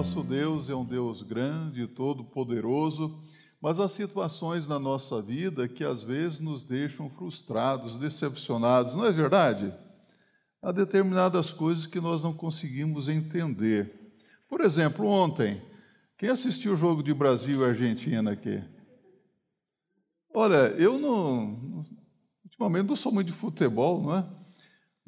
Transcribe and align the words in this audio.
nosso 0.00 0.22
Deus 0.22 0.70
é 0.70 0.74
um 0.74 0.82
Deus 0.82 1.22
grande, 1.22 1.86
todo-poderoso, 1.86 3.22
mas 3.60 3.78
há 3.78 3.86
situações 3.86 4.66
na 4.66 4.78
nossa 4.78 5.20
vida 5.20 5.68
que 5.68 5.84
às 5.84 6.02
vezes 6.02 6.40
nos 6.40 6.64
deixam 6.64 7.10
frustrados, 7.10 7.98
decepcionados, 7.98 8.94
não 8.94 9.04
é 9.04 9.12
verdade? 9.12 9.70
Há 10.62 10.72
determinadas 10.72 11.50
coisas 11.50 11.84
que 11.84 12.00
nós 12.00 12.22
não 12.22 12.32
conseguimos 12.32 13.10
entender. 13.10 14.14
Por 14.48 14.62
exemplo, 14.62 15.04
ontem, 15.04 15.60
quem 16.16 16.30
assistiu 16.30 16.72
o 16.72 16.76
jogo 16.76 17.02
de 17.02 17.12
Brasil 17.12 17.60
e 17.60 17.64
Argentina 17.66 18.32
aqui? 18.32 18.58
Olha, 20.32 20.68
eu 20.78 20.98
não. 20.98 21.84
Ultimamente 22.42 22.88
não 22.88 22.96
sou 22.96 23.12
muito 23.12 23.26
de 23.26 23.34
futebol, 23.34 24.00
não 24.00 24.16
é? 24.16 24.39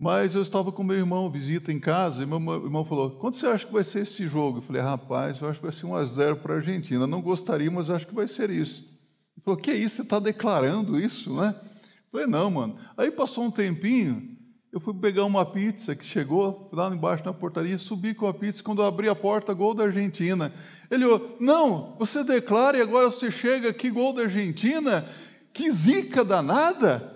Mas 0.03 0.35
eu 0.35 0.43
estava 0.43 0.73
com 0.73 0.83
meu 0.83 0.97
irmão, 0.97 1.31
visita 1.31 1.73
em 1.73 1.79
casa, 1.79 2.25
e 2.25 2.27
meu 2.27 2.39
irmão 2.39 2.85
falou: 2.85 3.13
Quanto 3.13 3.37
você 3.37 3.47
acha 3.47 3.65
que 3.65 3.73
vai 3.73 3.85
ser 3.85 4.01
esse 4.01 4.27
jogo? 4.27 4.59
Eu 4.59 4.63
falei: 4.63 4.83
Rapaz, 4.83 5.41
eu 5.41 5.49
acho 5.49 5.61
que 5.61 5.65
vai 5.65 5.73
ser 5.73 5.87
1 5.87 5.95
a 5.95 6.05
0 6.05 6.37
para 6.39 6.55
a 6.55 6.57
Argentina. 6.57 7.07
Não 7.07 7.23
gostaria, 7.23 7.71
mas 7.71 7.89
acho 7.89 8.09
que 8.09 8.15
vai 8.15 8.27
ser 8.27 8.51
isso. 8.51 8.81
Ele 8.81 9.45
falou: 9.45 9.61
Que 9.61 9.73
isso? 9.73 9.95
Você 9.95 10.03
está 10.03 10.19
declarando 10.19 10.99
isso, 10.99 11.33
né? 11.33 11.55
Eu 11.57 12.11
falei: 12.11 12.27
Não, 12.27 12.51
mano. 12.51 12.77
Aí 12.97 13.13
passou 13.13 13.45
um 13.45 13.51
tempinho, 13.53 14.37
eu 14.73 14.81
fui 14.81 14.93
pegar 14.93 15.25
uma 15.25 15.47
pizza 15.47 15.95
que 15.95 16.05
chegou 16.05 16.69
lá 16.73 16.89
embaixo 16.89 17.25
na 17.25 17.33
portaria, 17.33 17.79
subi 17.79 18.13
com 18.13 18.27
a 18.27 18.35
pizza. 18.35 18.61
Quando 18.61 18.83
eu 18.83 18.87
abri 18.87 19.09
a 19.09 19.15
porta, 19.15 19.55
gol 19.55 19.73
da 19.73 19.85
Argentina. 19.85 20.53
Ele 20.91 21.05
falou: 21.05 21.37
Não, 21.39 21.95
você 21.97 22.25
declara 22.25 22.77
e 22.77 22.81
agora 22.81 23.09
você 23.09 23.31
chega 23.31 23.69
aqui, 23.69 23.89
gol 23.89 24.13
da 24.13 24.23
Argentina? 24.23 25.09
Que 25.53 25.71
zica 25.71 26.25
danada! 26.25 27.12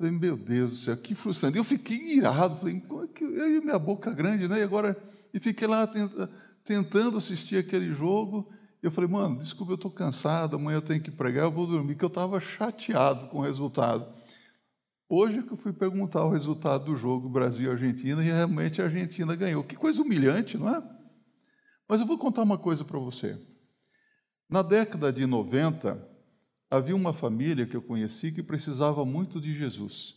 Falei, 0.00 0.12
meu 0.14 0.34
Deus 0.34 0.70
do 0.70 0.76
céu, 0.76 0.96
que 0.96 1.14
frustrante. 1.14 1.58
Eu 1.58 1.64
fiquei 1.64 2.16
irado, 2.16 2.56
falei, 2.56 2.80
como 2.80 3.04
é 3.04 3.06
que 3.06 3.22
eu 3.22 3.58
e 3.58 3.60
minha 3.60 3.78
boca 3.78 4.10
grande, 4.10 4.48
né? 4.48 4.58
E 4.60 4.62
agora, 4.62 4.96
e 5.34 5.38
fiquei 5.38 5.68
lá 5.68 5.86
tentando 6.64 7.18
assistir 7.18 7.58
aquele 7.58 7.92
jogo. 7.92 8.50
Eu 8.82 8.90
falei, 8.90 9.10
mano, 9.10 9.36
desculpa, 9.36 9.72
eu 9.72 9.74
estou 9.74 9.90
cansado, 9.90 10.56
amanhã 10.56 10.78
eu 10.78 10.82
tenho 10.82 11.02
que 11.02 11.10
pregar, 11.10 11.44
eu 11.44 11.52
vou 11.52 11.66
dormir, 11.66 11.96
que 11.96 12.02
eu 12.02 12.08
estava 12.08 12.40
chateado 12.40 13.28
com 13.28 13.40
o 13.40 13.42
resultado. 13.42 14.10
Hoje 15.06 15.42
que 15.42 15.52
eu 15.52 15.58
fui 15.58 15.74
perguntar 15.74 16.24
o 16.24 16.30
resultado 16.30 16.86
do 16.86 16.96
jogo 16.96 17.28
Brasil-Argentina, 17.28 18.22
e 18.24 18.28
realmente 18.28 18.80
a 18.80 18.86
Argentina 18.86 19.36
ganhou. 19.36 19.62
Que 19.62 19.76
coisa 19.76 20.00
humilhante, 20.00 20.56
não 20.56 20.74
é? 20.74 20.82
Mas 21.86 22.00
eu 22.00 22.06
vou 22.06 22.16
contar 22.16 22.40
uma 22.40 22.56
coisa 22.56 22.86
para 22.86 22.98
você. 22.98 23.38
Na 24.48 24.62
década 24.62 25.12
de 25.12 25.26
90, 25.26 26.08
havia 26.70 26.94
uma 26.94 27.12
família 27.12 27.66
que 27.66 27.76
eu 27.76 27.82
conheci 27.82 28.30
que 28.30 28.42
precisava 28.42 29.04
muito 29.04 29.40
de 29.40 29.52
Jesus. 29.58 30.16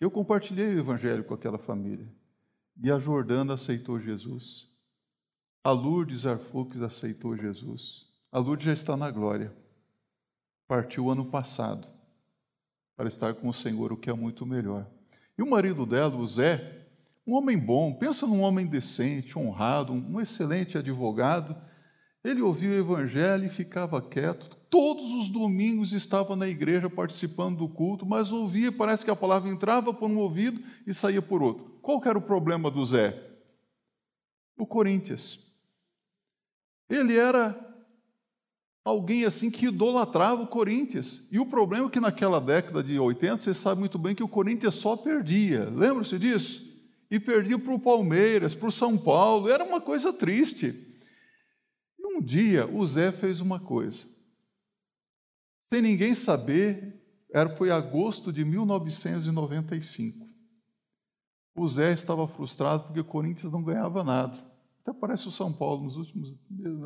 Eu 0.00 0.10
compartilhei 0.10 0.74
o 0.74 0.78
evangelho 0.78 1.22
com 1.22 1.34
aquela 1.34 1.58
família. 1.58 2.08
E 2.82 2.90
a 2.90 2.98
Jordana 2.98 3.54
aceitou 3.54 4.00
Jesus. 4.00 4.70
A 5.62 5.70
Lourdes 5.70 6.24
Arfux 6.24 6.80
aceitou 6.80 7.36
Jesus. 7.36 8.06
A 8.32 8.38
Lourdes 8.38 8.64
já 8.64 8.72
está 8.72 8.96
na 8.96 9.10
glória. 9.10 9.54
Partiu 10.66 11.10
ano 11.10 11.26
passado 11.26 11.86
para 12.96 13.08
estar 13.08 13.34
com 13.34 13.48
o 13.48 13.54
Senhor, 13.54 13.92
o 13.92 13.96
que 13.96 14.08
é 14.08 14.14
muito 14.14 14.46
melhor. 14.46 14.86
E 15.36 15.42
o 15.42 15.50
marido 15.50 15.84
dela, 15.84 16.16
o 16.16 16.26
Zé, 16.26 16.86
um 17.26 17.34
homem 17.34 17.58
bom, 17.58 17.94
pensa 17.94 18.26
num 18.26 18.40
homem 18.40 18.66
decente, 18.66 19.38
honrado, 19.38 19.92
um 19.92 20.20
excelente 20.20 20.78
advogado. 20.78 21.54
Ele 22.24 22.40
ouvia 22.40 22.70
o 22.70 22.78
evangelho 22.78 23.44
e 23.44 23.50
ficava 23.50 24.00
quieto, 24.00 24.59
todos 24.70 25.10
os 25.12 25.28
domingos 25.28 25.92
estava 25.92 26.36
na 26.36 26.46
igreja 26.46 26.88
participando 26.88 27.58
do 27.58 27.68
culto, 27.68 28.06
mas 28.06 28.30
ouvia, 28.30 28.70
parece 28.70 29.04
que 29.04 29.10
a 29.10 29.16
palavra 29.16 29.50
entrava 29.50 29.92
por 29.92 30.08
um 30.08 30.16
ouvido 30.16 30.62
e 30.86 30.94
saía 30.94 31.20
por 31.20 31.42
outro. 31.42 31.64
Qual 31.82 32.00
era 32.04 32.16
o 32.16 32.22
problema 32.22 32.70
do 32.70 32.84
Zé? 32.84 33.20
O 34.56 34.64
Corinthians. 34.64 35.40
Ele 36.88 37.16
era 37.16 37.58
alguém 38.84 39.24
assim 39.24 39.50
que 39.50 39.66
idolatrava 39.66 40.42
o 40.42 40.46
Corinthians. 40.46 41.26
E 41.32 41.40
o 41.40 41.46
problema 41.46 41.88
é 41.88 41.90
que 41.90 42.00
naquela 42.00 42.40
década 42.40 42.82
de 42.82 42.98
80, 42.98 43.38
você 43.38 43.54
sabe 43.54 43.80
muito 43.80 43.98
bem 43.98 44.14
que 44.14 44.22
o 44.22 44.28
Corinthians 44.28 44.74
só 44.74 44.96
perdia. 44.96 45.68
Lembra-se 45.68 46.16
disso? 46.18 46.70
E 47.10 47.18
perdia 47.18 47.58
para 47.58 47.74
o 47.74 47.78
Palmeiras, 47.78 48.54
para 48.54 48.68
o 48.68 48.72
São 48.72 48.96
Paulo. 48.96 49.48
Era 49.48 49.64
uma 49.64 49.80
coisa 49.80 50.12
triste. 50.12 50.96
E 51.98 52.06
um 52.06 52.20
dia 52.20 52.68
o 52.68 52.86
Zé 52.86 53.10
fez 53.10 53.40
uma 53.40 53.58
coisa 53.58 54.09
sem 55.72 55.80
ninguém 55.80 56.16
saber, 56.16 57.00
era, 57.32 57.48
foi 57.48 57.70
agosto 57.70 58.32
de 58.32 58.44
1995. 58.44 60.28
O 61.54 61.68
Zé 61.68 61.92
estava 61.92 62.26
frustrado 62.26 62.84
porque 62.84 63.00
o 63.00 63.04
Corinthians 63.04 63.52
não 63.52 63.62
ganhava 63.62 64.02
nada. 64.02 64.36
Até 64.82 64.92
parece 64.92 65.28
o 65.28 65.30
São 65.30 65.52
Paulo 65.52 65.84
nos 65.84 65.96
últimos 65.96 66.34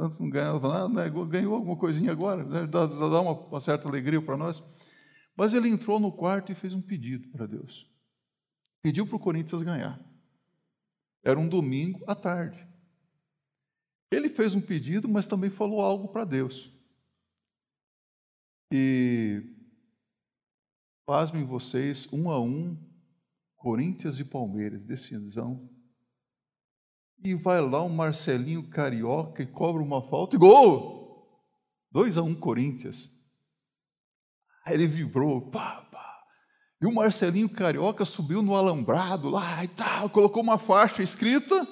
antes 0.00 0.18
não 0.18 0.28
ganhava 0.28 0.68
nada, 0.68 0.88
né? 0.88 1.26
ganhou 1.26 1.54
alguma 1.54 1.76
coisinha 1.76 2.12
agora, 2.12 2.44
né? 2.44 2.66
dá, 2.66 2.84
dá 2.86 3.20
uma, 3.20 3.32
uma 3.32 3.60
certa 3.60 3.88
alegria 3.88 4.20
para 4.20 4.36
nós. 4.36 4.62
Mas 5.36 5.54
ele 5.54 5.68
entrou 5.68 5.98
no 5.98 6.12
quarto 6.12 6.52
e 6.52 6.54
fez 6.54 6.74
um 6.74 6.82
pedido 6.82 7.28
para 7.28 7.46
Deus. 7.46 7.88
Pediu 8.82 9.06
para 9.06 9.16
o 9.16 9.20
Corinthians 9.20 9.62
ganhar. 9.62 9.98
Era 11.22 11.38
um 11.38 11.48
domingo 11.48 12.04
à 12.06 12.14
tarde. 12.14 12.68
Ele 14.10 14.28
fez 14.28 14.54
um 14.54 14.60
pedido, 14.60 15.08
mas 15.08 15.26
também 15.26 15.48
falou 15.48 15.80
algo 15.80 16.08
para 16.08 16.24
Deus. 16.24 16.73
E 18.76 19.40
pasmem 21.06 21.44
vocês, 21.44 22.12
um 22.12 22.28
a 22.28 22.40
um, 22.40 22.76
Corinthians 23.56 24.18
e 24.18 24.24
Palmeiras, 24.24 24.84
decisão. 24.84 25.70
E 27.22 27.36
vai 27.36 27.60
lá 27.60 27.80
o 27.84 27.88
Marcelinho 27.88 28.68
Carioca 28.68 29.44
e 29.44 29.46
cobra 29.46 29.80
uma 29.80 30.02
falta 30.02 30.34
e 30.34 30.38
gol! 30.40 31.40
2 31.92 32.18
a 32.18 32.22
1 32.22 32.26
um, 32.26 32.34
Corinthians. 32.34 33.12
Aí 34.66 34.74
ele 34.74 34.88
vibrou, 34.88 35.52
pá, 35.52 35.82
pá. 35.92 36.24
E 36.82 36.86
o 36.86 36.92
Marcelinho 36.92 37.48
Carioca 37.48 38.04
subiu 38.04 38.42
no 38.42 38.56
alambrado 38.56 39.30
lá 39.30 39.62
e 39.62 39.68
tal, 39.68 40.10
colocou 40.10 40.42
uma 40.42 40.58
faixa 40.58 41.00
escrita 41.00 41.64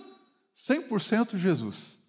100% 0.54 1.36
Jesus. 1.36 2.00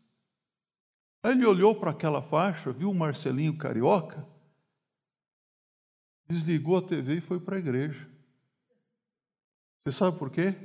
Aí 1.24 1.32
ele 1.32 1.48
olhou 1.48 1.74
para 1.74 1.90
aquela 1.90 2.22
faixa, 2.22 2.72
viu 2.72 2.92
o 2.92 2.96
Marcelinho 2.96 3.58
Carioca, 3.58 4.32
desligou 6.28 6.78
a 6.78 6.82
TV 6.82 7.18
e 7.18 7.22
foi 7.22 7.40
para 7.40 7.56
a 7.56 7.60
igreja. 7.60 8.10
Você 9.84 9.98
sabe 9.98 10.18
por 10.18 10.32
quê? 10.32 10.56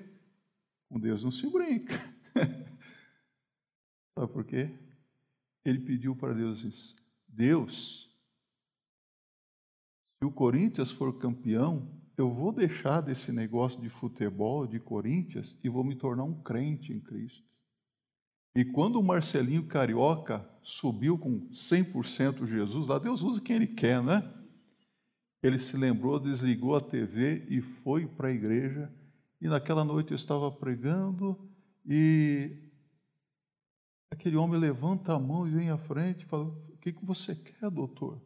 Com 0.88 0.98
Deus 0.98 1.24
não 1.24 1.30
se 1.30 1.50
brinca. 1.50 1.94
sabe 4.19 4.32
por 4.32 4.44
quê? 4.44 4.70
Ele 5.64 5.80
pediu 5.80 6.14
para 6.14 6.32
Deus 6.32 6.62
isso. 6.62 6.96
Deus, 7.26 8.08
se 10.19 10.24
o 10.24 10.30
Corinthians 10.30 10.91
for 10.91 11.19
campeão, 11.19 11.88
eu 12.16 12.32
vou 12.32 12.52
deixar 12.52 13.00
desse 13.00 13.30
negócio 13.30 13.80
de 13.80 13.88
futebol, 13.88 14.66
de 14.66 14.80
Corinthians, 14.80 15.58
e 15.62 15.69
vou 15.69 15.84
me 15.84 15.94
tornar 15.94 16.25
um 16.25 16.42
crente 16.42 16.92
em 16.92 17.00
Cristo. 17.00 17.46
E 18.54 18.64
quando 18.64 18.98
o 18.98 19.02
Marcelinho 19.02 19.66
Carioca 19.66 20.48
subiu 20.62 21.16
com 21.19 21.48
100% 21.50 22.46
Jesus, 22.46 22.86
lá 22.86 22.98
Deus 22.98 23.22
usa 23.22 23.40
quem 23.40 23.56
ele 23.56 23.69
quer, 23.69 24.02
né? 24.02 24.38
Ele 25.43 25.59
se 25.59 25.76
lembrou, 25.76 26.19
desligou 26.19 26.75
a 26.75 26.81
TV 26.81 27.47
e 27.49 27.60
foi 27.60 28.06
para 28.06 28.28
a 28.28 28.32
igreja. 28.32 28.93
E 29.41 29.49
naquela 29.49 29.84
noite 29.84 30.10
eu 30.10 30.16
estava 30.16 30.50
pregando 30.50 31.49
e 31.87 32.56
aquele 34.10 34.37
homem 34.37 34.59
levanta 34.59 35.15
a 35.15 35.19
mão 35.19 35.47
e 35.47 35.50
vem 35.53 35.71
à 35.71 35.78
frente 35.78 36.22
e 36.22 36.26
fala: 36.26 36.44
O 36.44 36.76
que, 36.78 36.93
que 36.93 37.04
você 37.04 37.37
quer, 37.37 37.71
doutor? 37.71 38.21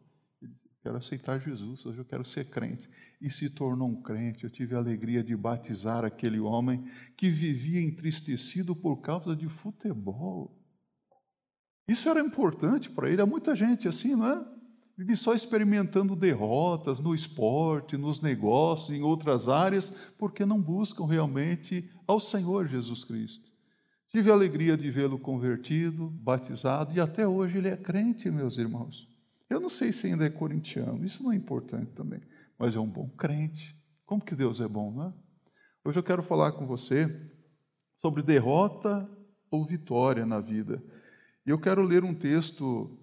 Quero 0.83 0.97
aceitar 0.97 1.39
Jesus, 1.39 1.85
hoje 1.85 1.99
eu 1.99 2.05
quero 2.05 2.25
ser 2.25 2.49
crente. 2.49 2.89
E 3.21 3.29
se 3.29 3.49
tornou 3.49 3.87
um 3.87 4.01
crente. 4.01 4.43
Eu 4.43 4.49
tive 4.49 4.75
a 4.75 4.79
alegria 4.79 5.23
de 5.23 5.33
batizar 5.33 6.03
aquele 6.03 6.41
homem 6.41 6.83
que 7.15 7.29
vivia 7.29 7.81
entristecido 7.81 8.75
por 8.75 8.97
causa 8.97 9.33
de 9.33 9.47
futebol. 9.47 10.59
Isso 11.87 12.09
era 12.09 12.19
importante 12.19 12.89
para 12.89 13.09
ele. 13.09 13.21
Há 13.21 13.25
muita 13.25 13.55
gente 13.55 13.87
assim, 13.87 14.13
não 14.13 14.27
é? 14.27 14.52
Vive 14.97 15.15
só 15.15 15.33
experimentando 15.33 16.15
derrotas 16.15 16.99
no 16.99 17.15
esporte, 17.15 17.97
nos 17.97 18.21
negócios, 18.21 18.95
em 18.95 19.01
outras 19.01 19.47
áreas, 19.47 19.89
porque 20.17 20.45
não 20.45 20.61
buscam 20.61 21.05
realmente 21.05 21.89
ao 22.05 22.19
Senhor 22.19 22.67
Jesus 22.67 23.03
Cristo. 23.03 23.51
Tive 24.09 24.29
a 24.29 24.33
alegria 24.33 24.77
de 24.77 24.91
vê-lo 24.91 25.17
convertido, 25.17 26.07
batizado, 26.07 26.93
e 26.93 26.99
até 26.99 27.27
hoje 27.27 27.57
ele 27.57 27.69
é 27.69 27.75
crente, 27.75 28.29
meus 28.29 28.57
irmãos. 28.57 29.07
Eu 29.49 29.59
não 29.59 29.69
sei 29.69 29.91
se 29.91 30.07
ainda 30.07 30.25
é 30.25 30.29
corintiano, 30.29 31.03
isso 31.03 31.23
não 31.23 31.31
é 31.31 31.35
importante 31.35 31.91
também, 31.93 32.21
mas 32.57 32.75
é 32.75 32.79
um 32.79 32.89
bom 32.89 33.09
crente. 33.09 33.75
Como 34.05 34.23
que 34.23 34.35
Deus 34.35 34.61
é 34.61 34.67
bom, 34.67 34.91
não 34.91 35.07
é? 35.07 35.13
Hoje 35.85 35.97
eu 35.97 36.03
quero 36.03 36.21
falar 36.21 36.51
com 36.51 36.65
você 36.67 37.09
sobre 37.97 38.21
derrota 38.21 39.09
ou 39.49 39.65
vitória 39.65 40.25
na 40.25 40.39
vida. 40.39 40.81
E 41.45 41.49
eu 41.49 41.59
quero 41.59 41.81
ler 41.81 42.03
um 42.03 42.13
texto 42.13 43.02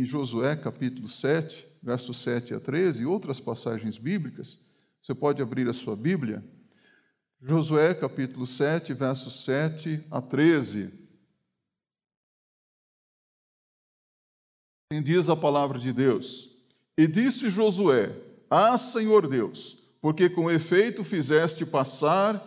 em 0.00 0.04
Josué 0.06 0.56
capítulo 0.56 1.06
7, 1.06 1.68
versos 1.82 2.22
7 2.22 2.54
a 2.54 2.60
13, 2.60 3.02
e 3.02 3.06
outras 3.06 3.38
passagens 3.38 3.98
bíblicas, 3.98 4.58
você 5.02 5.14
pode 5.14 5.42
abrir 5.42 5.68
a 5.68 5.74
sua 5.74 5.94
Bíblia. 5.94 6.42
Josué 7.38 7.92
capítulo 7.92 8.46
7, 8.46 8.94
versos 8.94 9.44
7 9.44 10.02
a 10.10 10.22
13. 10.22 10.90
Quem 14.90 15.02
diz 15.02 15.28
a 15.28 15.36
palavra 15.36 15.78
de 15.78 15.92
Deus. 15.92 16.48
E 16.96 17.06
disse 17.06 17.50
Josué: 17.50 18.10
Ah, 18.48 18.78
Senhor 18.78 19.28
Deus, 19.28 19.84
porque 20.00 20.30
com 20.30 20.50
efeito 20.50 21.04
fizeste 21.04 21.66
passar 21.66 22.42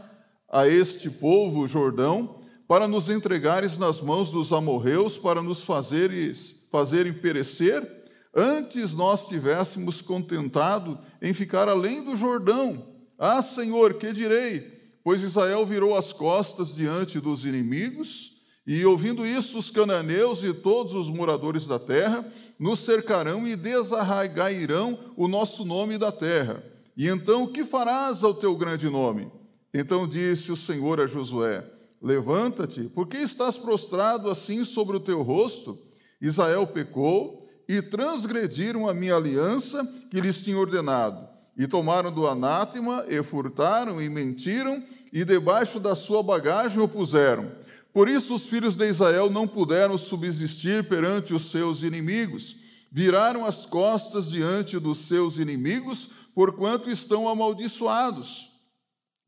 a 0.50 0.68
este 0.68 1.08
povo 1.08 1.60
o 1.60 1.68
Jordão, 1.68 2.44
para 2.68 2.88
nos 2.88 3.10
entregares 3.10 3.78
nas 3.78 4.02
mãos 4.02 4.32
dos 4.32 4.52
amorreus, 4.52 5.20
para 5.20 5.40
nos 5.40 5.62
fazeres, 5.62 6.63
fazerem 6.74 7.14
perecer, 7.14 7.88
antes 8.34 8.96
nós 8.96 9.28
tivéssemos 9.28 10.02
contentado 10.02 10.98
em 11.22 11.32
ficar 11.32 11.70
além 11.70 12.04
do 12.04 12.16
Jordão. 12.16 12.84
Ah, 13.16 13.44
Senhor, 13.44 13.94
que 13.94 14.12
direi? 14.12 14.74
Pois 15.04 15.22
Israel 15.22 15.68
virou 15.68 15.96
as 15.96 16.12
costas 16.12 16.74
diante 16.74 17.20
dos 17.20 17.46
inimigos, 17.46 18.42
e 18.66 18.84
ouvindo 18.86 19.24
isso, 19.24 19.60
os 19.60 19.70
cananeus 19.70 20.44
e 20.44 20.52
todos 20.52 20.94
os 20.94 21.10
moradores 21.10 21.68
da 21.68 21.78
terra 21.78 22.26
nos 22.58 22.80
cercarão 22.80 23.48
e 23.48 23.56
desarraigairão 23.56 24.98
o 25.16 25.28
nosso 25.28 25.64
nome 25.64 26.00
da 26.00 26.12
terra. 26.12 26.64
E 26.98 27.08
então 27.08 27.44
o 27.44 27.50
que 27.50 27.64
farás 27.64 28.24
ao 28.24 28.34
teu 28.34 28.56
grande 28.56 28.90
nome? 28.90 29.32
Então 29.72 30.08
disse 30.08 30.52
o 30.52 30.58
Senhor 30.58 31.00
a 31.00 31.06
Josué: 31.06 31.64
Levanta-te, 32.02 32.86
porque 32.96 33.18
estás 33.18 33.58
prostrado 33.58 34.28
assim 34.28 34.64
sobre 34.64 34.98
o 34.98 35.02
teu 35.02 35.22
rosto? 35.22 35.78
Israel 36.26 36.66
pecou 36.66 37.46
e 37.68 37.82
transgrediram 37.82 38.88
a 38.88 38.94
minha 38.94 39.16
aliança 39.16 39.86
que 40.10 40.22
lhes 40.22 40.40
tinha 40.40 40.58
ordenado, 40.58 41.28
e 41.58 41.68
tomaram 41.68 42.14
do 42.14 42.26
anátema, 42.26 43.04
e 43.10 43.22
furtaram 43.22 44.02
e 44.02 44.08
mentiram, 44.08 44.82
e 45.12 45.26
debaixo 45.26 45.82
da 45.82 45.96
sua 45.96 46.24
bagagem 46.24 46.82
o 46.82 46.88
puseram. 46.88 47.52
Por 47.92 48.08
isso 48.08 48.34
os 48.34 48.46
filhos 48.46 48.78
de 48.78 48.88
Israel 48.88 49.30
não 49.30 49.46
puderam 49.46 49.98
subsistir 49.98 50.88
perante 50.88 51.34
os 51.34 51.52
seus 51.52 51.84
inimigos. 51.84 52.56
Viraram 52.90 53.46
as 53.46 53.66
costas 53.66 54.30
diante 54.30 54.80
dos 54.80 55.00
seus 55.00 55.38
inimigos, 55.38 56.10
porquanto 56.34 56.90
estão 56.90 57.28
amaldiçoados. 57.28 58.50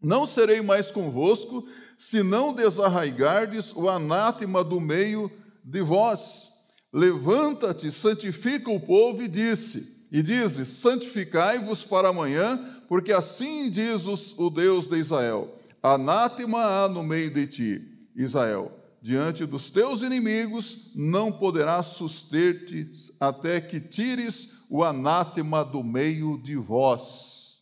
Não 0.02 0.26
serei 0.26 0.62
mais 0.62 0.90
convosco, 0.90 1.68
se 1.98 2.24
não 2.24 2.54
desarraigardes 2.54 3.76
o 3.76 3.90
anátema 3.90 4.64
do 4.64 4.80
meio 4.80 5.30
de 5.64 5.82
vós. 5.82 6.55
Levanta-te, 6.96 7.92
santifica 7.92 8.72
o 8.72 8.80
povo 8.80 9.22
e 9.22 9.28
disse, 9.28 10.08
e 10.10 10.24
dizes: 10.24 10.70
santificai-vos 10.70 11.84
para 11.84 12.08
amanhã, 12.08 12.82
porque 12.88 13.12
assim 13.12 13.70
diz 13.70 14.06
o 14.38 14.50
Deus 14.50 14.88
de 14.88 14.98
Israel: 14.98 15.60
anátema 15.84 16.64
há 16.64 16.88
no 16.88 17.04
meio 17.04 17.34
de 17.34 17.48
ti 17.48 18.10
Israel, 18.16 18.72
diante 19.02 19.46
dos 19.46 19.70
teus 19.70 20.04
inimigos 20.04 20.90
não 20.96 21.34
poderás 21.34 21.88
suster-te 21.88 22.90
até 23.20 23.60
que 23.60 23.82
tires 23.82 24.64
o 24.70 24.82
anátema 24.82 25.66
do 25.66 25.84
meio 25.84 26.42
de 26.42 26.56
vós. 26.56 27.60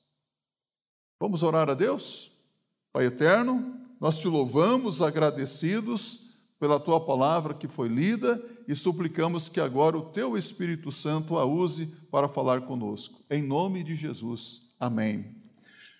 Vamos 1.20 1.42
orar 1.42 1.72
a 1.72 1.74
Deus? 1.74 2.32
Pai 2.92 3.06
eterno, 3.06 3.80
nós 4.00 4.20
te 4.20 4.28
louvamos 4.28 5.02
agradecidos 5.02 6.23
pela 6.64 6.80
tua 6.80 7.02
palavra 7.02 7.54
que 7.54 7.68
foi 7.68 7.90
lida 7.90 8.42
e 8.66 8.74
suplicamos 8.74 9.50
que 9.50 9.60
agora 9.60 9.98
o 9.98 10.06
teu 10.06 10.38
Espírito 10.38 10.94
Santo 10.94 11.38
a 11.38 11.44
use 11.44 11.88
para 12.10 12.30
falar 12.30 12.62
conosco. 12.62 13.20
Em 13.30 13.44
nome 13.44 13.84
de 13.84 13.98
Jesus. 13.98 14.70
Amém. 14.80 15.36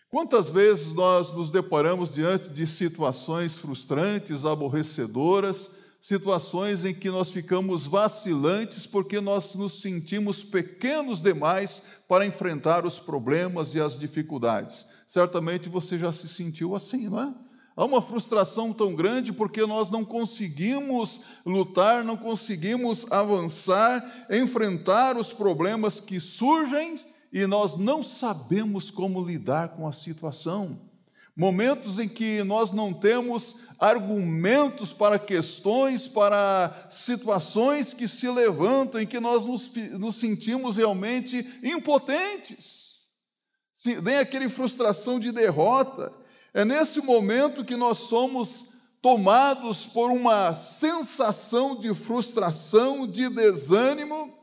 Quantas 0.10 0.50
vezes 0.50 0.94
nós 0.94 1.34
nos 1.34 1.52
deparamos 1.52 2.14
diante 2.14 2.48
de 2.48 2.66
situações 2.66 3.58
frustrantes, 3.58 4.46
aborrecedoras, 4.46 5.70
situações 6.00 6.86
em 6.86 6.94
que 6.94 7.10
nós 7.10 7.30
ficamos 7.30 7.86
vacilantes 7.86 8.88
porque 8.88 9.20
nós 9.20 9.56
nos 9.56 9.82
sentimos 9.82 10.46
pequenos 10.46 11.22
demais 11.22 11.84
para 12.08 12.26
enfrentar 12.26 12.86
os 12.86 13.02
problemas 13.02 13.76
e 13.76 13.82
as 13.82 14.00
dificuldades. 14.00 14.86
Certamente 15.10 15.68
você 15.68 16.00
já 16.00 16.14
se 16.14 16.30
sentiu 16.30 16.74
assim, 16.74 17.10
não 17.10 17.20
é? 17.20 17.43
Há 17.76 17.86
uma 17.86 18.02
frustração 18.02 18.72
tão 18.72 18.94
grande 18.94 19.34
porque 19.34 19.66
nós 19.66 19.90
não 19.90 20.06
conseguimos 20.06 21.22
lutar, 21.44 22.04
não 22.04 22.16
conseguimos 22.16 23.12
avançar, 23.12 24.28
enfrentar 24.30 25.18
os 25.18 25.34
problemas 25.34 26.00
que 26.00 26.20
surgem 26.20 26.96
e 27.32 27.48
nós 27.48 27.76
não 27.76 28.04
sabemos 28.04 28.92
como 28.92 29.26
lidar 29.26 29.70
com 29.70 29.88
a 29.88 29.92
situação. 29.92 30.80
Momentos 31.36 31.98
em 31.98 32.08
que 32.08 32.44
nós 32.44 32.72
não 32.72 32.94
temos 32.94 33.56
argumentos 33.80 34.94
para 34.94 35.18
questões, 35.18 36.08
para 36.08 36.88
situações 36.92 37.92
que 37.92 38.08
se 38.08 38.30
levantam, 38.30 39.02
em 39.02 39.08
que 39.08 39.20
nós 39.20 39.48
nos, 39.48 39.74
nos 39.98 40.18
sentimos 40.18 40.78
realmente 40.78 41.60
impotentes. 41.64 43.08
Vem 44.00 44.18
aquele 44.18 44.48
frustração 44.48 45.20
de 45.20 45.32
derrota. 45.32 46.14
É 46.54 46.64
nesse 46.64 47.02
momento 47.02 47.66
que 47.66 47.76
nós 47.76 47.98
somos 47.98 48.72
tomados 49.02 49.86
por 49.86 50.12
uma 50.12 50.56
sensação 50.56 51.80
de 51.80 51.94
frustração, 51.94 53.06
de 53.06 53.28
desânimo, 53.28 54.38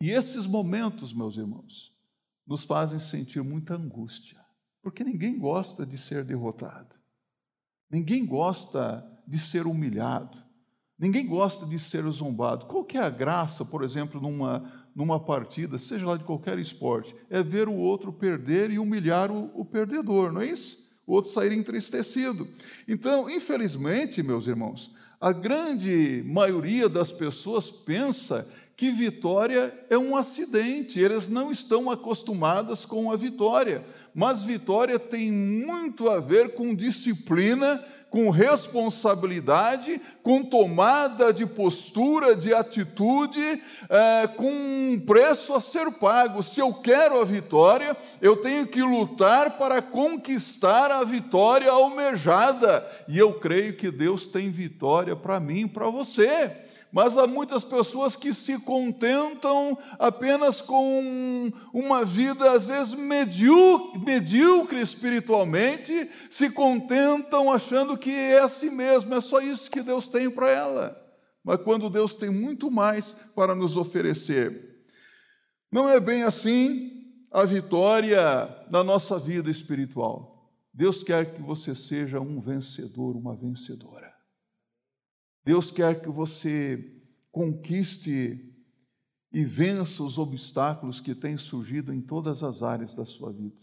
e 0.00 0.10
esses 0.10 0.46
momentos, 0.46 1.12
meus 1.12 1.36
irmãos, 1.36 1.92
nos 2.46 2.64
fazem 2.64 2.98
sentir 2.98 3.42
muita 3.42 3.74
angústia, 3.74 4.40
porque 4.82 5.04
ninguém 5.04 5.38
gosta 5.38 5.86
de 5.86 5.96
ser 5.96 6.24
derrotado, 6.24 6.96
ninguém 7.90 8.26
gosta 8.26 9.08
de 9.26 9.38
ser 9.38 9.66
humilhado, 9.66 10.42
ninguém 10.98 11.26
gosta 11.26 11.66
de 11.66 11.78
ser 11.78 12.02
zombado. 12.10 12.66
Qual 12.66 12.84
que 12.84 12.98
é 12.98 13.00
a 13.00 13.10
graça, 13.10 13.64
por 13.64 13.84
exemplo, 13.84 14.20
numa, 14.20 14.81
numa 14.94 15.18
partida, 15.18 15.78
seja 15.78 16.06
lá 16.06 16.16
de 16.16 16.24
qualquer 16.24 16.58
esporte? 16.58 17.14
É 17.30 17.42
ver 17.42 17.68
o 17.68 17.74
outro 17.74 18.12
perder 18.12 18.70
e 18.70 18.78
humilhar 18.78 19.30
o, 19.30 19.50
o 19.54 19.64
perdedor, 19.64 20.32
não 20.32 20.40
é 20.40 20.46
isso? 20.46 20.82
O 21.06 21.14
outro 21.14 21.30
sair 21.30 21.52
entristecido. 21.52 22.46
Então, 22.86 23.28
infelizmente, 23.28 24.22
meus 24.22 24.46
irmãos, 24.46 24.94
a 25.20 25.32
grande 25.32 26.22
maioria 26.26 26.88
das 26.88 27.12
pessoas 27.12 27.70
pensa 27.70 28.48
que 28.76 28.90
vitória 28.90 29.72
é 29.88 29.96
um 29.96 30.16
acidente, 30.16 30.98
eles 30.98 31.28
não 31.28 31.50
estão 31.52 31.90
acostumadas 31.90 32.84
com 32.84 33.10
a 33.12 33.16
vitória, 33.16 33.84
mas 34.14 34.42
vitória 34.42 34.98
tem 34.98 35.30
muito 35.30 36.10
a 36.10 36.18
ver 36.18 36.54
com 36.54 36.74
disciplina, 36.74 37.80
com 38.12 38.28
responsabilidade, 38.28 39.98
com 40.22 40.44
tomada 40.44 41.32
de 41.32 41.46
postura, 41.46 42.36
de 42.36 42.52
atitude, 42.52 43.40
é, 43.88 44.26
com 44.26 44.52
um 44.52 45.00
preço 45.00 45.54
a 45.54 45.60
ser 45.60 45.90
pago. 45.92 46.42
Se 46.42 46.60
eu 46.60 46.74
quero 46.74 47.18
a 47.18 47.24
vitória, 47.24 47.96
eu 48.20 48.36
tenho 48.36 48.66
que 48.66 48.82
lutar 48.82 49.56
para 49.56 49.80
conquistar 49.80 50.90
a 50.90 51.02
vitória 51.04 51.70
almejada, 51.70 52.86
e 53.08 53.18
eu 53.18 53.32
creio 53.40 53.78
que 53.78 53.90
Deus 53.90 54.26
tem 54.26 54.50
vitória 54.50 55.16
para 55.16 55.40
mim 55.40 55.60
e 55.60 55.68
para 55.68 55.88
você 55.88 56.70
mas 56.92 57.16
há 57.16 57.26
muitas 57.26 57.64
pessoas 57.64 58.14
que 58.14 58.34
se 58.34 58.58
contentam 58.58 59.78
apenas 59.98 60.60
com 60.60 61.50
uma 61.72 62.04
vida, 62.04 62.52
às 62.52 62.66
vezes, 62.66 62.92
medíocre 62.92 64.78
espiritualmente, 64.78 66.10
se 66.30 66.50
contentam 66.50 67.50
achando 67.50 67.96
que 67.96 68.10
é 68.10 68.40
assim 68.40 68.68
mesmo, 68.68 69.14
é 69.14 69.22
só 69.22 69.40
isso 69.40 69.70
que 69.70 69.80
Deus 69.80 70.06
tem 70.06 70.30
para 70.30 70.50
ela. 70.50 71.02
Mas 71.42 71.62
quando 71.62 71.88
Deus 71.88 72.14
tem 72.14 72.28
muito 72.28 72.70
mais 72.70 73.14
para 73.34 73.54
nos 73.54 73.74
oferecer. 73.76 74.70
Não 75.72 75.88
é 75.88 75.98
bem 75.98 76.24
assim 76.24 76.90
a 77.30 77.44
vitória 77.44 78.20
na 78.70 78.84
nossa 78.84 79.18
vida 79.18 79.50
espiritual. 79.50 80.52
Deus 80.74 81.02
quer 81.02 81.34
que 81.34 81.40
você 81.40 81.74
seja 81.74 82.20
um 82.20 82.38
vencedor, 82.38 83.16
uma 83.16 83.34
vencedora. 83.34 84.11
Deus 85.44 85.70
quer 85.70 86.00
que 86.00 86.08
você 86.08 87.02
conquiste 87.30 88.52
e 89.32 89.44
vença 89.44 90.02
os 90.02 90.18
obstáculos 90.18 91.00
que 91.00 91.14
têm 91.14 91.36
surgido 91.36 91.92
em 91.92 92.00
todas 92.00 92.42
as 92.44 92.62
áreas 92.62 92.94
da 92.94 93.04
sua 93.04 93.32
vida, 93.32 93.56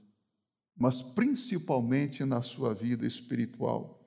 mas 0.75 1.01
principalmente 1.01 2.25
na 2.25 2.41
sua 2.41 2.74
vida 2.74 3.05
espiritual. 3.05 3.98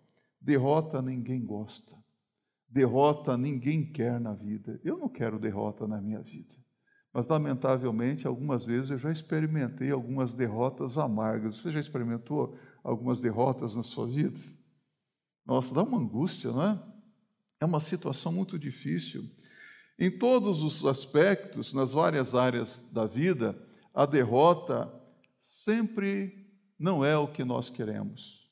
Derrota 0.40 1.00
ninguém 1.00 1.44
gosta, 1.44 1.96
derrota 2.68 3.38
ninguém 3.38 3.90
quer 3.92 4.20
na 4.20 4.34
vida. 4.34 4.80
Eu 4.82 4.98
não 4.98 5.08
quero 5.08 5.38
derrota 5.38 5.86
na 5.86 6.00
minha 6.00 6.20
vida, 6.20 6.54
mas 7.12 7.28
lamentavelmente 7.28 8.26
algumas 8.26 8.64
vezes 8.64 8.90
eu 8.90 8.98
já 8.98 9.12
experimentei 9.12 9.92
algumas 9.92 10.34
derrotas 10.34 10.98
amargas. 10.98 11.58
Você 11.58 11.70
já 11.70 11.78
experimentou 11.78 12.58
algumas 12.82 13.20
derrotas 13.20 13.76
na 13.76 13.84
sua 13.84 14.08
vida? 14.08 14.40
Nossa, 15.46 15.72
dá 15.72 15.84
uma 15.84 15.98
angústia, 15.98 16.50
não 16.50 16.62
é? 16.62 16.91
É 17.62 17.64
uma 17.64 17.78
situação 17.78 18.32
muito 18.32 18.58
difícil. 18.58 19.22
Em 19.96 20.10
todos 20.10 20.64
os 20.64 20.84
aspectos, 20.84 21.72
nas 21.72 21.92
várias 21.92 22.34
áreas 22.34 22.80
da 22.90 23.06
vida, 23.06 23.56
a 23.94 24.04
derrota 24.04 24.92
sempre 25.40 26.44
não 26.76 27.04
é 27.04 27.16
o 27.16 27.28
que 27.28 27.44
nós 27.44 27.70
queremos, 27.70 28.50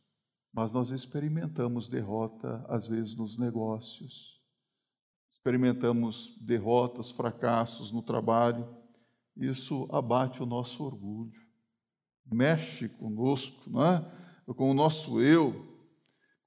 mas 0.54 0.72
nós 0.72 0.90
experimentamos 0.92 1.88
derrota, 1.88 2.64
às 2.68 2.86
vezes, 2.86 3.16
nos 3.16 3.36
negócios, 3.36 4.40
experimentamos 5.28 6.38
derrotas, 6.40 7.10
fracassos 7.10 7.90
no 7.90 8.02
trabalho, 8.02 8.64
isso 9.36 9.88
abate 9.90 10.40
o 10.40 10.46
nosso 10.46 10.84
orgulho, 10.84 11.40
mexe 12.24 12.88
conosco, 12.88 13.68
não 13.68 13.84
é? 13.84 14.08
com 14.54 14.70
o 14.70 14.74
nosso 14.74 15.20
eu. 15.20 15.69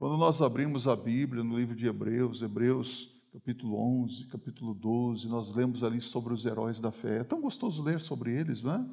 Quando 0.03 0.17
nós 0.17 0.41
abrimos 0.41 0.85
a 0.85 0.97
Bíblia 0.97 1.45
no 1.45 1.57
livro 1.57 1.73
de 1.73 1.87
Hebreus, 1.87 2.41
Hebreus 2.41 3.09
capítulo 3.31 4.03
11, 4.03 4.27
capítulo 4.27 4.73
12, 4.73 5.29
nós 5.29 5.55
lemos 5.55 5.81
ali 5.81 6.01
sobre 6.01 6.33
os 6.33 6.45
heróis 6.45 6.81
da 6.81 6.91
fé. 6.91 7.19
É 7.19 7.23
tão 7.23 7.39
gostoso 7.39 7.81
ler 7.81 8.01
sobre 8.01 8.37
eles, 8.37 8.61
não 8.61 8.73
é? 8.73 8.85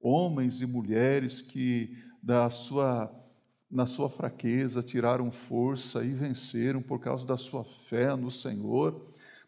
Homens 0.00 0.60
e 0.60 0.66
mulheres 0.66 1.40
que 1.40 1.96
da 2.20 2.50
sua 2.50 3.08
na 3.70 3.86
sua 3.86 4.10
fraqueza 4.10 4.82
tiraram 4.82 5.30
força 5.30 6.04
e 6.04 6.12
venceram 6.12 6.82
por 6.82 6.98
causa 6.98 7.24
da 7.24 7.36
sua 7.36 7.62
fé 7.62 8.16
no 8.16 8.28
Senhor. 8.28 9.00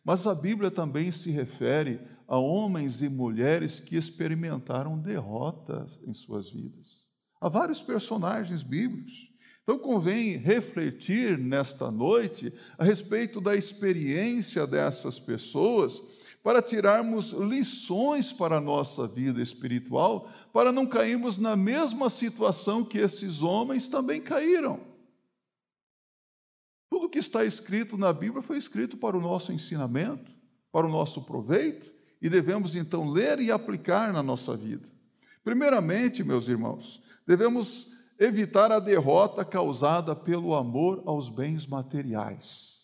Mas 0.05 0.29
a 0.29 0.35
Bíblia 0.35 0.71
também 0.71 1.11
se 1.11 1.29
refere 1.33 2.01
a 2.29 2.39
homens 2.39 3.03
e 3.03 3.09
mulheres 3.09 3.81
que 3.81 3.97
experimentaram 3.97 4.97
derrotas 4.97 6.01
em 6.07 6.15
suas 6.15 6.51
vidas. 6.51 7.03
Há 7.41 7.49
vários 7.49 7.83
personagens 7.83 8.63
bíblicos. 8.63 9.34
Então 9.65 9.79
convém 9.79 10.37
refletir 10.37 11.39
nesta 11.39 11.91
noite 11.91 12.53
a 12.77 12.85
respeito 12.85 13.41
da 13.41 13.57
experiência 13.57 14.67
dessas 14.67 15.19
pessoas 15.19 16.01
para 16.43 16.61
tirarmos 16.61 17.31
lições 17.33 18.31
para 18.31 18.59
a 18.59 18.61
nossa 18.61 19.07
vida 19.07 19.41
espiritual, 19.41 20.31
para 20.53 20.71
não 20.71 20.87
cairmos 20.87 21.39
na 21.39 21.57
mesma 21.57 22.11
situação 22.11 22.85
que 22.85 22.99
esses 22.99 23.41
homens 23.41 23.89
também 23.89 24.21
caíram. 24.21 24.79
Tudo 26.91 27.09
que 27.09 27.19
está 27.19 27.43
escrito 27.43 27.97
na 27.97 28.13
Bíblia 28.13 28.43
foi 28.43 28.59
escrito 28.59 28.99
para 28.99 29.17
o 29.17 29.21
nosso 29.23 29.51
ensinamento, 29.51 30.31
para 30.71 30.87
o 30.87 30.91
nosso 30.91 31.23
proveito, 31.23 31.91
e 32.21 32.29
devemos 32.29 32.77
então 32.77 33.09
ler 33.09 33.41
e 33.41 33.51
aplicar 33.51 34.13
na 34.13 34.23
nossa 34.23 34.55
vida. 34.55 34.87
Primeiramente, 35.43 36.23
meus 36.23 36.49
irmãos, 36.49 37.03
devemos 37.27 37.94
evitar 38.19 38.71
a 38.71 38.79
derrota 38.79 39.45
causada 39.45 40.15
pelo 40.15 40.55
amor 40.55 41.03
aos 41.07 41.29
bens 41.29 41.67
materiais. 41.67 42.75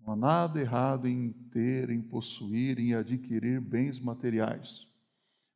Não 0.00 0.12
há 0.12 0.16
nada 0.16 0.60
errado 0.60 1.08
em 1.08 1.32
ter, 1.50 1.88
em 1.88 2.00
possuir, 2.00 2.78
em 2.78 2.94
adquirir 2.94 3.60
bens 3.60 3.98
materiais. 3.98 4.86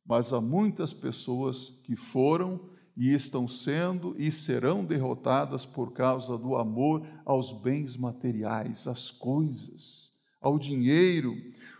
Mas 0.05 0.33
há 0.33 0.41
muitas 0.41 0.91
pessoas 0.91 1.69
que 1.83 1.95
foram 1.95 2.59
e 2.97 3.13
estão 3.13 3.47
sendo 3.47 4.15
e 4.17 4.31
serão 4.31 4.83
derrotadas 4.83 5.65
por 5.65 5.93
causa 5.93 6.35
do 6.37 6.55
amor 6.55 7.05
aos 7.23 7.51
bens 7.51 7.95
materiais, 7.95 8.87
às 8.87 9.11
coisas, 9.11 10.11
ao 10.41 10.57
dinheiro. 10.57 11.35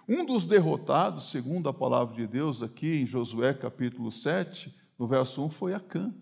Um 0.07 0.23
dos 0.23 0.45
derrotados, 0.45 1.31
segundo 1.31 1.67
a 1.67 1.73
palavra 1.73 2.15
de 2.15 2.27
Deus, 2.27 2.61
aqui 2.61 3.01
em 3.01 3.05
Josué 3.05 3.53
capítulo 3.53 4.11
7, 4.11 4.73
no 4.97 5.07
verso 5.07 5.43
1, 5.43 5.49
foi 5.49 5.73
Acã. 5.73 6.13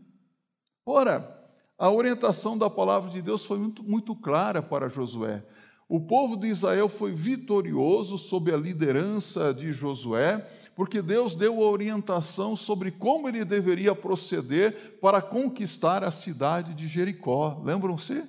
Ora, 0.90 1.38
a 1.78 1.92
orientação 1.92 2.58
da 2.58 2.70
palavra 2.70 3.12
de 3.12 3.22
Deus 3.22 3.44
foi 3.44 3.58
muito, 3.58 3.84
muito 3.84 4.16
clara 4.16 4.62
para 4.62 4.88
Josué. 4.88 5.44
O 5.90 6.00
povo 6.00 6.38
de 6.38 6.48
Israel 6.48 6.88
foi 6.88 7.12
vitorioso 7.12 8.18
sob 8.18 8.54
a 8.54 8.58
liderança 8.58 9.54
de 9.54 9.74
Josué, 9.74 10.50
porque 10.78 11.02
Deus 11.02 11.36
deu 11.36 11.62
a 11.62 11.70
orientação 11.70 12.56
sobre 12.56 12.90
como 12.90 13.28
ele 13.28 13.44
deveria 13.44 13.94
proceder 13.94 14.98
para 15.02 15.22
conquistar 15.22 16.06
a 16.06 16.12
cidade 16.12 16.74
de 16.74 16.88
Jericó. 16.88 17.62
Lembram-se? 17.66 18.24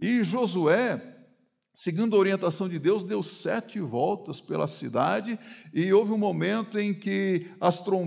E 0.00 0.22
Josué, 0.22 1.13
seguindo 1.74 2.14
a 2.14 2.18
orientação 2.18 2.68
de 2.68 2.78
Deus, 2.78 3.02
deu 3.02 3.22
sete 3.22 3.80
voltas 3.80 4.40
pela 4.40 4.68
cidade 4.68 5.38
e 5.72 5.92
houve 5.92 6.12
um 6.12 6.18
momento 6.18 6.78
em 6.78 6.94
que 6.94 7.48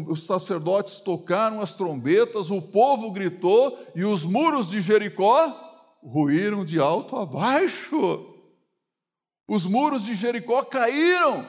os 0.08 0.24
sacerdotes 0.24 1.02
tocaram 1.02 1.60
as 1.60 1.76
trombetas, 1.76 2.50
o 2.50 2.62
povo 2.62 3.12
gritou 3.12 3.78
e 3.94 4.06
os 4.06 4.24
muros 4.24 4.70
de 4.70 4.80
Jericó 4.80 5.66
ruíram 6.02 6.64
de 6.64 6.80
alto 6.80 7.18
a 7.18 7.26
baixo. 7.26 8.34
Os 9.48 9.66
muros 9.66 10.04
de 10.04 10.16
Jericó 10.16 10.64
caíram. 10.64 11.46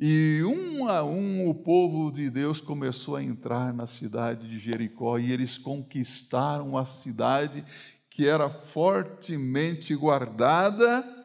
E 0.00 0.42
um 0.44 0.88
a 0.88 1.02
um 1.02 1.48
o 1.48 1.54
povo 1.54 2.12
de 2.12 2.30
Deus 2.30 2.60
começou 2.60 3.16
a 3.16 3.22
entrar 3.22 3.74
na 3.74 3.86
cidade 3.86 4.48
de 4.48 4.58
Jericó 4.58 5.18
e 5.18 5.32
eles 5.32 5.58
conquistaram 5.58 6.76
a 6.76 6.84
cidade 6.84 7.64
que 8.08 8.26
era 8.26 8.48
fortemente 8.48 9.94
guardada. 9.96 11.17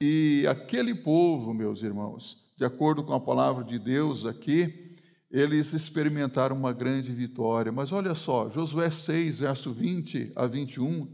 E 0.00 0.46
aquele 0.48 0.94
povo, 0.94 1.52
meus 1.52 1.82
irmãos, 1.82 2.46
de 2.56 2.64
acordo 2.64 3.02
com 3.02 3.12
a 3.12 3.18
palavra 3.18 3.64
de 3.64 3.78
Deus 3.80 4.24
aqui, 4.24 4.96
eles 5.28 5.72
experimentaram 5.72 6.54
uma 6.54 6.72
grande 6.72 7.12
vitória. 7.12 7.72
Mas 7.72 7.90
olha 7.90 8.14
só, 8.14 8.48
Josué 8.48 8.90
6, 8.90 9.40
verso 9.40 9.72
20 9.72 10.32
a 10.36 10.46
21, 10.46 11.08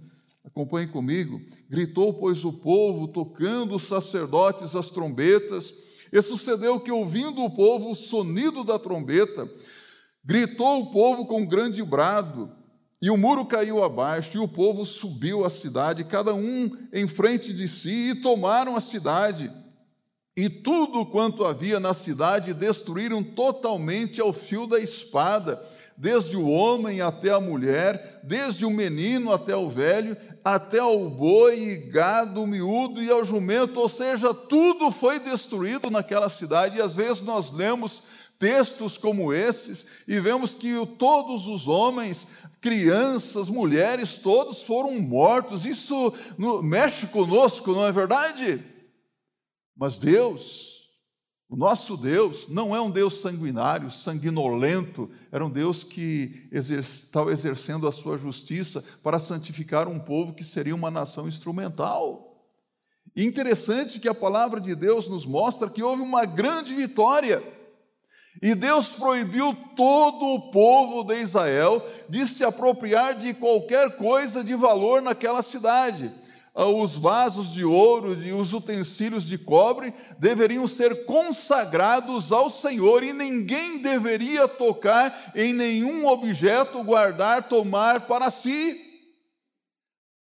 Acompanhe 0.45 0.87
comigo. 0.87 1.41
Gritou, 1.71 2.13
pois, 2.13 2.45
o 2.45 2.53
povo, 2.53 3.09
tocando 3.09 3.77
os 3.77 3.85
sacerdotes 3.85 4.77
as 4.77 4.91
trombetas. 4.91 5.73
E 6.13 6.21
sucedeu 6.21 6.79
que, 6.79 6.93
ouvindo 6.93 7.43
o 7.43 7.51
povo 7.51 7.91
o 7.91 7.95
sonido 7.95 8.63
da 8.63 8.79
trombeta, 8.79 9.51
gritou 10.23 10.83
o 10.83 10.91
povo 10.93 11.25
com 11.25 11.47
grande 11.47 11.83
brado, 11.83 12.53
e 13.05 13.11
o 13.11 13.19
muro 13.19 13.45
caiu 13.45 13.85
abaixo, 13.85 14.39
e 14.39 14.41
o 14.41 14.49
povo 14.49 14.83
subiu 14.87 15.45
à 15.45 15.51
cidade, 15.51 16.05
cada 16.05 16.33
um 16.33 16.75
em 16.91 17.07
frente 17.07 17.53
de 17.53 17.69
si, 17.69 18.13
e 18.13 18.15
tomaram 18.15 18.77
a 18.77 18.81
cidade. 18.81 19.53
E 20.35 20.49
tudo 20.49 21.05
quanto 21.05 21.45
havia 21.45 21.79
na 21.79 21.93
cidade 21.93 22.55
destruíram 22.55 23.23
totalmente 23.23 24.23
ao 24.23 24.33
fio 24.33 24.67
da 24.67 24.81
espada 24.81 25.63
desde 25.95 26.35
o 26.35 26.49
homem 26.49 27.03
até 27.03 27.29
a 27.29 27.39
mulher, 27.39 28.21
desde 28.25 28.65
o 28.65 28.71
menino 28.71 29.31
até 29.31 29.55
o 29.55 29.69
velho, 29.69 30.17
até 30.43 30.79
ao 30.79 31.11
boi 31.11 31.59
e 31.59 31.77
gado 31.77 32.47
miúdo 32.47 33.03
e 33.03 33.11
ao 33.11 33.23
jumento, 33.23 33.81
ou 33.81 33.89
seja, 33.89 34.33
tudo 34.33 34.91
foi 34.91 35.19
destruído 35.19 35.91
naquela 35.91 36.31
cidade. 36.31 36.79
E 36.79 36.81
às 36.81 36.95
vezes 36.95 37.23
nós 37.23 37.53
lemos 37.53 38.03
textos 38.45 38.99
como 38.99 39.33
esses 39.33 39.87
e 40.07 40.21
vemos 40.21 40.55
que 40.55 40.75
todos 40.99 41.49
os 41.49 41.67
homens, 41.67 42.27
crianças, 42.61 43.49
mulheres, 43.49 44.19
todos 44.19 44.63
foram 44.63 45.01
mortos. 45.01 45.65
Isso 45.65 46.13
mexe 46.63 47.07
conosco, 47.07 47.73
não 47.73 47.87
é 47.87 47.91
verdade? 47.91 48.63
Mas 49.75 49.99
Deus, 49.99 50.91
o 51.49 51.57
nosso 51.57 51.97
Deus 51.97 52.47
não 52.47 52.77
é 52.77 52.81
um 52.83 52.91
Deus 52.91 53.23
sanguinário, 53.23 53.91
sanguinolento, 53.91 55.11
era 55.33 55.43
um 55.43 55.51
Deus 55.51 55.83
que 55.83 56.47
estava 56.53 57.33
exercendo 57.33 57.89
a 57.89 57.93
sua 57.93 58.19
justiça 58.19 58.85
para 59.03 59.19
santificar 59.19 59.89
um 59.89 59.99
povo 59.99 60.35
que 60.35 60.45
seria 60.45 60.75
uma 60.75 60.91
nação 60.91 61.27
instrumental. 61.27 62.31
Interessante 63.17 63.99
que 63.99 64.09
a 64.09 64.15
palavra 64.15 64.61
de 64.61 64.75
Deus 64.75 65.09
nos 65.09 65.25
mostra 65.25 65.71
que 65.71 65.83
houve 65.83 66.03
uma 66.03 66.27
grande 66.27 66.75
vitória. 66.75 67.54
E 68.43 68.55
Deus 68.55 68.91
proibiu 68.91 69.57
todo 69.77 70.27
o 70.35 70.51
povo 70.51 71.05
de 71.05 71.21
Israel 71.21 71.85
de 72.09 72.27
se 72.27 72.45
apropriar 72.45 73.15
de 73.15 73.33
qualquer 73.33 73.97
coisa 73.97 74.43
de 74.43 74.55
valor 74.55 75.01
naquela 75.01 75.43
cidade. 75.43 76.13
Ah, 76.55 76.67
os 76.67 76.95
vasos 76.95 77.53
de 77.53 77.65
ouro 77.65 78.15
e 78.23 78.33
os 78.33 78.53
utensílios 78.53 79.25
de 79.25 79.37
cobre 79.37 79.93
deveriam 80.19 80.67
ser 80.69 81.05
consagrados 81.05 82.31
ao 82.31 82.49
Senhor 82.49 83.03
e 83.03 83.13
ninguém 83.13 83.83
deveria 83.83 84.47
tocar 84.47 85.33
em 85.35 85.53
nenhum 85.53 86.07
objeto, 86.07 86.85
guardar, 86.85 87.49
tomar 87.49 88.07
para 88.07 88.31
si. 88.31 88.81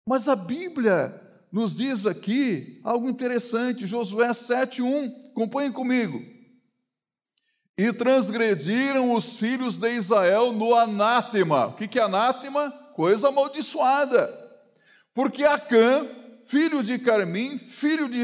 Mas 0.07 0.29
a 0.29 0.35
Bíblia 0.35 1.19
nos 1.51 1.77
diz 1.77 2.05
aqui 2.05 2.79
algo 2.83 3.09
interessante, 3.09 3.85
Josué 3.85 4.33
7:1. 4.33 5.31
Acompanhe 5.31 5.71
comigo. 5.71 6.32
E 7.77 7.91
transgrediram 7.91 9.13
os 9.13 9.37
filhos 9.37 9.77
de 9.77 9.89
Israel 9.91 10.51
no 10.51 10.75
anátema. 10.75 11.67
O 11.67 11.73
que 11.73 11.97
é 11.97 12.03
anátema? 12.03 12.71
Coisa 12.95 13.29
amaldiçoada 13.29 14.43
porque 15.13 15.43
Acã, 15.43 16.07
filho 16.47 16.81
de 16.83 16.97
Carmim, 16.97 17.59
filho 17.59 18.09
de 18.09 18.23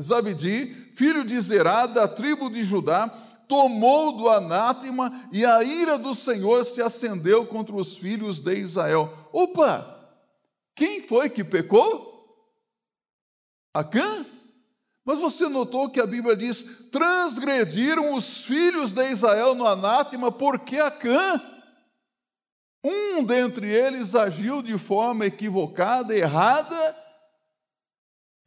Zabdi, 0.00 0.92
filho 0.94 1.24
de 1.24 1.38
Zerá, 1.40 1.86
da 1.86 2.08
tribo 2.08 2.48
de 2.48 2.62
Judá, 2.62 3.08
tomou 3.46 4.16
do 4.16 4.28
anátema 4.28 5.28
e 5.30 5.44
a 5.44 5.62
ira 5.62 5.98
do 5.98 6.14
Senhor 6.14 6.64
se 6.64 6.80
acendeu 6.80 7.46
contra 7.46 7.76
os 7.76 7.96
filhos 7.96 8.40
de 8.40 8.54
Israel. 8.54 9.28
Opa! 9.32 9.90
Quem 10.74 11.02
foi 11.02 11.28
que 11.28 11.44
pecou? 11.44 12.12
Acã? 13.72 14.24
Mas 15.04 15.18
você 15.18 15.48
notou 15.48 15.90
que 15.90 16.00
a 16.00 16.06
Bíblia 16.06 16.36
diz: 16.36 16.88
transgrediram 16.90 18.14
os 18.14 18.42
filhos 18.42 18.94
de 18.94 19.10
Israel 19.10 19.54
no 19.54 19.66
anátema, 19.66 20.32
porque 20.32 20.78
Acã 20.78 21.40
um 22.84 23.24
dentre 23.24 23.66
eles 23.66 24.14
agiu 24.14 24.60
de 24.60 24.76
forma 24.76 25.24
equivocada, 25.24 26.14
errada, 26.14 26.94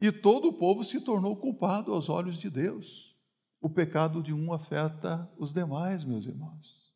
E 0.00 0.12
todo 0.12 0.46
o 0.46 0.52
povo 0.52 0.84
se 0.84 1.00
tornou 1.00 1.36
culpado 1.36 1.92
aos 1.92 2.08
olhos 2.08 2.38
de 2.38 2.48
Deus. 2.48 3.16
O 3.60 3.68
pecado 3.68 4.22
de 4.22 4.32
um 4.32 4.52
afeta 4.52 5.28
os 5.36 5.52
demais, 5.52 6.04
meus 6.04 6.24
irmãos. 6.24 6.92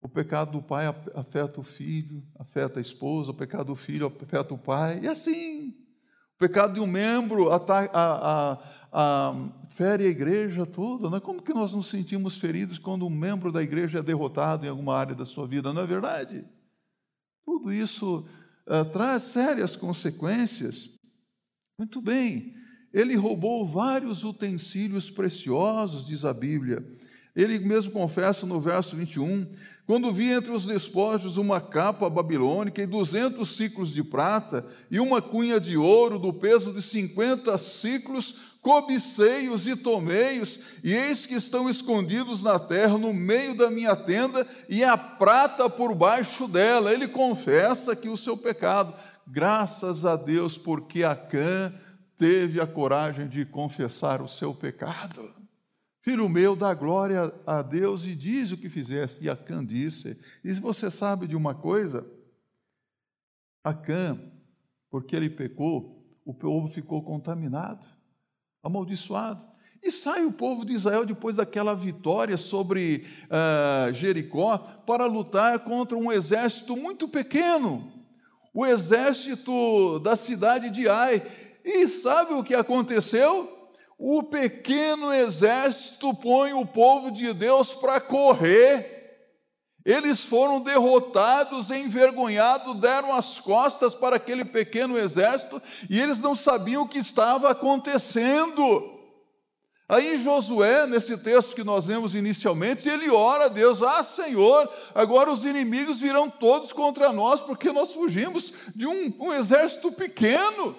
O 0.00 0.08
pecado 0.08 0.52
do 0.52 0.62
pai 0.62 0.86
afeta 1.14 1.60
o 1.60 1.62
filho, 1.62 2.26
afeta 2.38 2.78
a 2.78 2.80
esposa, 2.80 3.32
o 3.32 3.34
pecado 3.34 3.66
do 3.66 3.76
filho 3.76 4.06
afeta 4.06 4.54
o 4.54 4.58
pai, 4.58 5.00
e 5.00 5.08
assim. 5.08 5.79
Pecado 6.40 6.72
de 6.72 6.80
um 6.80 6.86
membro 6.86 7.52
a, 7.52 7.56
a, 7.92 8.58
a, 8.90 9.34
fere 9.74 10.06
a 10.06 10.08
igreja 10.08 10.64
toda. 10.64 11.10
Né? 11.10 11.20
Como 11.20 11.42
que 11.42 11.52
nós 11.52 11.74
nos 11.74 11.88
sentimos 11.88 12.38
feridos 12.38 12.78
quando 12.78 13.06
um 13.06 13.10
membro 13.10 13.52
da 13.52 13.62
igreja 13.62 13.98
é 13.98 14.02
derrotado 14.02 14.64
em 14.64 14.70
alguma 14.70 14.96
área 14.96 15.14
da 15.14 15.26
sua 15.26 15.46
vida? 15.46 15.70
Não 15.70 15.82
é 15.82 15.86
verdade? 15.86 16.42
Tudo 17.44 17.70
isso 17.70 18.26
uh, 18.66 18.90
traz 18.90 19.24
sérias 19.24 19.76
consequências. 19.76 20.88
Muito 21.78 22.00
bem, 22.00 22.54
ele 22.90 23.16
roubou 23.16 23.66
vários 23.66 24.24
utensílios 24.24 25.10
preciosos, 25.10 26.06
diz 26.06 26.24
a 26.24 26.32
Bíblia. 26.32 26.82
Ele 27.40 27.58
mesmo 27.58 27.92
confessa 27.92 28.44
no 28.44 28.60
verso 28.60 28.96
21 28.96 29.46
quando 29.90 30.12
vi 30.12 30.30
entre 30.30 30.52
os 30.52 30.66
despojos 30.66 31.36
uma 31.36 31.60
capa 31.60 32.08
babilônica 32.08 32.80
e 32.80 32.86
duzentos 32.86 33.56
ciclos 33.56 33.92
de 33.92 34.04
prata 34.04 34.64
e 34.88 35.00
uma 35.00 35.20
cunha 35.20 35.58
de 35.58 35.76
ouro 35.76 36.16
do 36.16 36.32
peso 36.32 36.72
de 36.72 36.80
cinquenta 36.80 37.58
ciclos, 37.58 38.36
cobicei-os 38.62 39.66
e 39.66 39.74
tomei-os, 39.74 40.60
e 40.84 40.94
eis 40.94 41.26
que 41.26 41.34
estão 41.34 41.68
escondidos 41.68 42.40
na 42.40 42.56
terra, 42.56 42.96
no 42.96 43.12
meio 43.12 43.56
da 43.56 43.68
minha 43.68 43.96
tenda, 43.96 44.46
e 44.68 44.84
a 44.84 44.96
prata 44.96 45.68
por 45.68 45.92
baixo 45.92 46.46
dela. 46.46 46.92
Ele 46.92 47.08
confessa 47.08 47.96
que 47.96 48.08
o 48.08 48.16
seu 48.16 48.36
pecado, 48.36 48.94
graças 49.26 50.06
a 50.06 50.14
Deus, 50.14 50.56
porque 50.56 51.02
Acã 51.02 51.72
teve 52.16 52.60
a 52.60 52.66
coragem 52.66 53.26
de 53.26 53.44
confessar 53.44 54.22
o 54.22 54.28
seu 54.28 54.54
pecado. 54.54 55.39
Filho 56.02 56.28
meu, 56.28 56.56
dá 56.56 56.72
glória 56.72 57.32
a 57.46 57.60
Deus 57.60 58.06
e 58.06 58.14
diz 58.14 58.50
o 58.50 58.56
que 58.56 58.70
fizeste. 58.70 59.22
E 59.22 59.28
Acã 59.28 59.64
disse: 59.64 60.18
E 60.42 60.54
se 60.54 60.60
você 60.60 60.90
sabe 60.90 61.26
de 61.26 61.36
uma 61.36 61.54
coisa? 61.54 62.06
Acã, 63.62 64.18
porque 64.90 65.14
ele 65.14 65.28
pecou, 65.28 66.02
o 66.24 66.32
povo 66.32 66.68
ficou 66.68 67.02
contaminado, 67.02 67.86
amaldiçoado. 68.62 69.44
E 69.82 69.90
sai 69.90 70.24
o 70.24 70.32
povo 70.32 70.64
de 70.64 70.72
Israel 70.74 71.04
depois 71.04 71.36
daquela 71.36 71.74
vitória 71.74 72.36
sobre 72.36 73.06
uh, 73.26 73.92
Jericó 73.92 74.58
para 74.86 75.06
lutar 75.06 75.60
contra 75.60 75.96
um 75.96 76.12
exército 76.12 76.76
muito 76.76 77.08
pequeno, 77.08 77.90
o 78.54 78.66
exército 78.66 79.98
da 80.00 80.16
cidade 80.16 80.70
de 80.70 80.88
Ai. 80.88 81.22
E 81.62 81.86
sabe 81.86 82.32
o 82.34 82.42
que 82.42 82.54
aconteceu? 82.54 83.59
O 84.02 84.22
pequeno 84.22 85.12
exército 85.12 86.14
põe 86.14 86.54
o 86.54 86.64
povo 86.64 87.10
de 87.10 87.34
Deus 87.34 87.74
para 87.74 88.00
correr. 88.00 88.98
Eles 89.84 90.24
foram 90.24 90.58
derrotados, 90.58 91.70
envergonhados, 91.70 92.80
deram 92.80 93.12
as 93.12 93.38
costas 93.38 93.94
para 93.94 94.16
aquele 94.16 94.42
pequeno 94.42 94.96
exército 94.96 95.60
e 95.88 96.00
eles 96.00 96.22
não 96.22 96.34
sabiam 96.34 96.84
o 96.84 96.88
que 96.88 96.96
estava 96.96 97.50
acontecendo. 97.50 98.98
Aí 99.86 100.16
Josué, 100.16 100.86
nesse 100.86 101.18
texto 101.18 101.54
que 101.54 101.64
nós 101.64 101.86
lemos 101.86 102.14
inicialmente, 102.14 102.88
ele 102.88 103.10
ora 103.10 103.46
a 103.46 103.48
Deus: 103.48 103.82
Ah, 103.82 104.02
Senhor, 104.02 104.72
agora 104.94 105.30
os 105.30 105.44
inimigos 105.44 106.00
virão 106.00 106.30
todos 106.30 106.72
contra 106.72 107.12
nós, 107.12 107.42
porque 107.42 107.70
nós 107.70 107.92
fugimos 107.92 108.54
de 108.74 108.86
um, 108.86 109.12
um 109.20 109.32
exército 109.34 109.92
pequeno. 109.92 110.74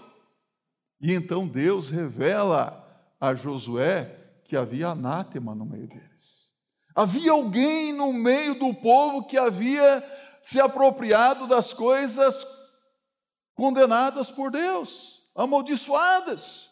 E 1.00 1.14
então 1.14 1.48
Deus 1.48 1.90
revela 1.90 2.81
a 3.22 3.36
Josué 3.36 4.18
que 4.44 4.58
havia 4.58 4.90
anátema 4.90 5.54
no 5.54 5.66
meio 5.66 5.88
deles. 5.88 6.50
Havia 6.96 7.32
alguém 7.32 7.94
no 7.94 8.12
meio 8.12 8.56
do 8.56 8.74
povo 8.74 9.26
que 9.26 9.38
havia 9.38 10.04
se 10.42 10.60
apropriado 10.60 11.46
das 11.48 11.72
coisas 11.72 12.44
condenadas 13.56 14.32
por 14.32 14.50
Deus, 14.52 15.22
amaldiçoadas. 15.36 16.72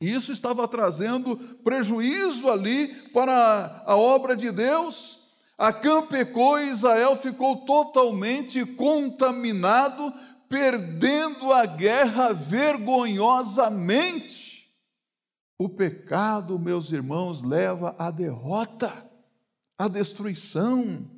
Isso 0.00 0.30
estava 0.30 0.68
trazendo 0.68 1.36
prejuízo 1.64 2.48
ali 2.48 2.94
para 3.10 3.82
a 3.84 3.96
obra 3.96 4.36
de 4.36 4.52
Deus. 4.52 5.26
Acã 5.58 6.06
pecou 6.06 6.56
e 6.58 6.68
Israel 6.68 7.16
ficou 7.16 7.64
totalmente 7.64 8.64
contaminado, 8.64 10.14
perdendo 10.48 11.52
a 11.52 11.66
guerra 11.66 12.32
vergonhosamente. 12.32 14.55
O 15.58 15.70
pecado, 15.70 16.58
meus 16.58 16.92
irmãos, 16.92 17.42
leva 17.42 17.96
à 17.98 18.10
derrota, 18.10 18.92
à 19.78 19.88
destruição. 19.88 21.10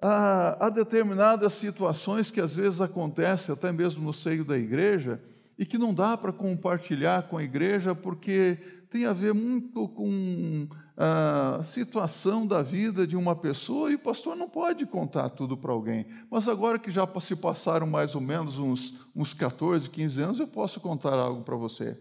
Há, 0.00 0.66
há 0.66 0.70
determinadas 0.70 1.54
situações 1.54 2.30
que 2.30 2.40
às 2.40 2.54
vezes 2.54 2.80
acontecem 2.80 3.52
até 3.52 3.72
mesmo 3.72 4.04
no 4.04 4.14
seio 4.14 4.44
da 4.44 4.56
igreja 4.56 5.20
e 5.58 5.66
que 5.66 5.76
não 5.76 5.92
dá 5.92 6.16
para 6.16 6.32
compartilhar 6.32 7.28
com 7.28 7.36
a 7.36 7.42
igreja 7.42 7.96
porque 7.96 8.58
tem 8.90 9.06
a 9.06 9.12
ver 9.12 9.34
muito 9.34 9.88
com 9.88 10.68
a 10.96 11.64
situação 11.64 12.46
da 12.46 12.62
vida 12.62 13.04
de 13.04 13.16
uma 13.16 13.34
pessoa 13.34 13.90
e 13.90 13.96
o 13.96 13.98
pastor 13.98 14.36
não 14.36 14.48
pode 14.48 14.86
contar 14.86 15.30
tudo 15.30 15.56
para 15.56 15.72
alguém. 15.72 16.06
Mas 16.30 16.46
agora 16.46 16.78
que 16.78 16.92
já 16.92 17.08
se 17.20 17.34
passaram 17.34 17.88
mais 17.88 18.14
ou 18.14 18.20
menos 18.20 18.56
uns, 18.56 19.04
uns 19.16 19.34
14, 19.34 19.90
15 19.90 20.22
anos, 20.22 20.38
eu 20.38 20.46
posso 20.46 20.78
contar 20.78 21.14
algo 21.14 21.42
para 21.42 21.56
você. 21.56 21.98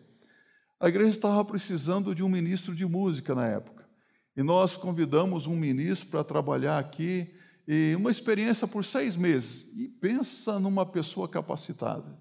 A 0.83 0.89
igreja 0.89 1.11
estava 1.11 1.45
precisando 1.45 2.13
de 2.13 2.21
um 2.21 2.27
ministro 2.27 2.75
de 2.75 2.85
música 2.85 3.33
na 3.33 3.47
época. 3.47 3.87
E 4.35 4.43
nós 4.43 4.75
convidamos 4.75 5.47
um 5.47 5.55
ministro 5.55 6.09
para 6.09 6.25
trabalhar 6.25 6.77
aqui, 6.77 7.33
e 7.65 7.95
uma 7.95 8.11
experiência 8.11 8.67
por 8.67 8.83
seis 8.83 9.15
meses. 9.15 9.71
E 9.77 9.87
pensa 9.87 10.59
numa 10.59 10.85
pessoa 10.85 11.29
capacitada. 11.29 12.19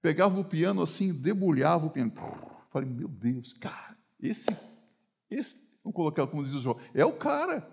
Pegava 0.00 0.38
o 0.38 0.44
piano 0.44 0.80
assim, 0.80 1.12
debulhava 1.12 1.86
o 1.86 1.90
piano. 1.90 2.12
Falei, 2.70 2.88
meu 2.88 3.08
Deus, 3.08 3.52
cara, 3.54 3.98
esse, 4.20 4.46
esse, 5.28 5.56
vamos 5.82 5.96
colocar 5.96 6.24
como 6.28 6.44
diz 6.44 6.54
o 6.54 6.60
João, 6.60 6.78
é 6.94 7.04
o 7.04 7.14
cara. 7.14 7.68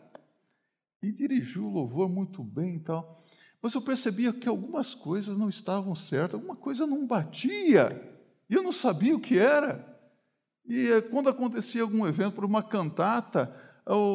E 1.03 1.11
dirigiu 1.11 1.67
o 1.67 1.71
louvor 1.71 2.09
muito 2.09 2.43
bem 2.43 2.77
e 2.77 2.79
tal. 2.79 3.23
Mas 3.61 3.75
eu 3.75 3.81
percebia 3.83 4.33
que 4.33 4.49
algumas 4.49 4.95
coisas 4.95 5.37
não 5.37 5.49
estavam 5.49 5.95
certas, 5.95 6.33
alguma 6.33 6.55
coisa 6.55 6.87
não 6.87 7.05
batia. 7.05 8.19
E 8.49 8.55
eu 8.55 8.63
não 8.63 8.71
sabia 8.71 9.15
o 9.15 9.19
que 9.19 9.37
era. 9.37 9.93
E 10.67 10.91
eh, 10.91 11.01
quando 11.01 11.29
acontecia 11.29 11.81
algum 11.81 12.07
evento, 12.07 12.35
por 12.35 12.45
uma 12.45 12.63
cantata, 12.63 13.53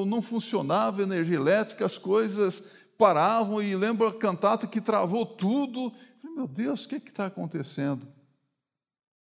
não 0.06 0.20
funcionava 0.20 1.02
energia 1.02 1.36
elétrica, 1.36 1.86
as 1.86 1.96
coisas 1.96 2.60
paravam, 2.98 3.62
e 3.62 3.74
lembro 3.76 4.06
a 4.06 4.18
cantata 4.18 4.66
que 4.66 4.80
travou 4.80 5.24
tudo. 5.24 5.92
Meu 6.22 6.48
Deus, 6.48 6.84
o 6.84 6.88
que 6.88 6.96
é 6.96 6.98
está 6.98 7.26
acontecendo? 7.26 8.06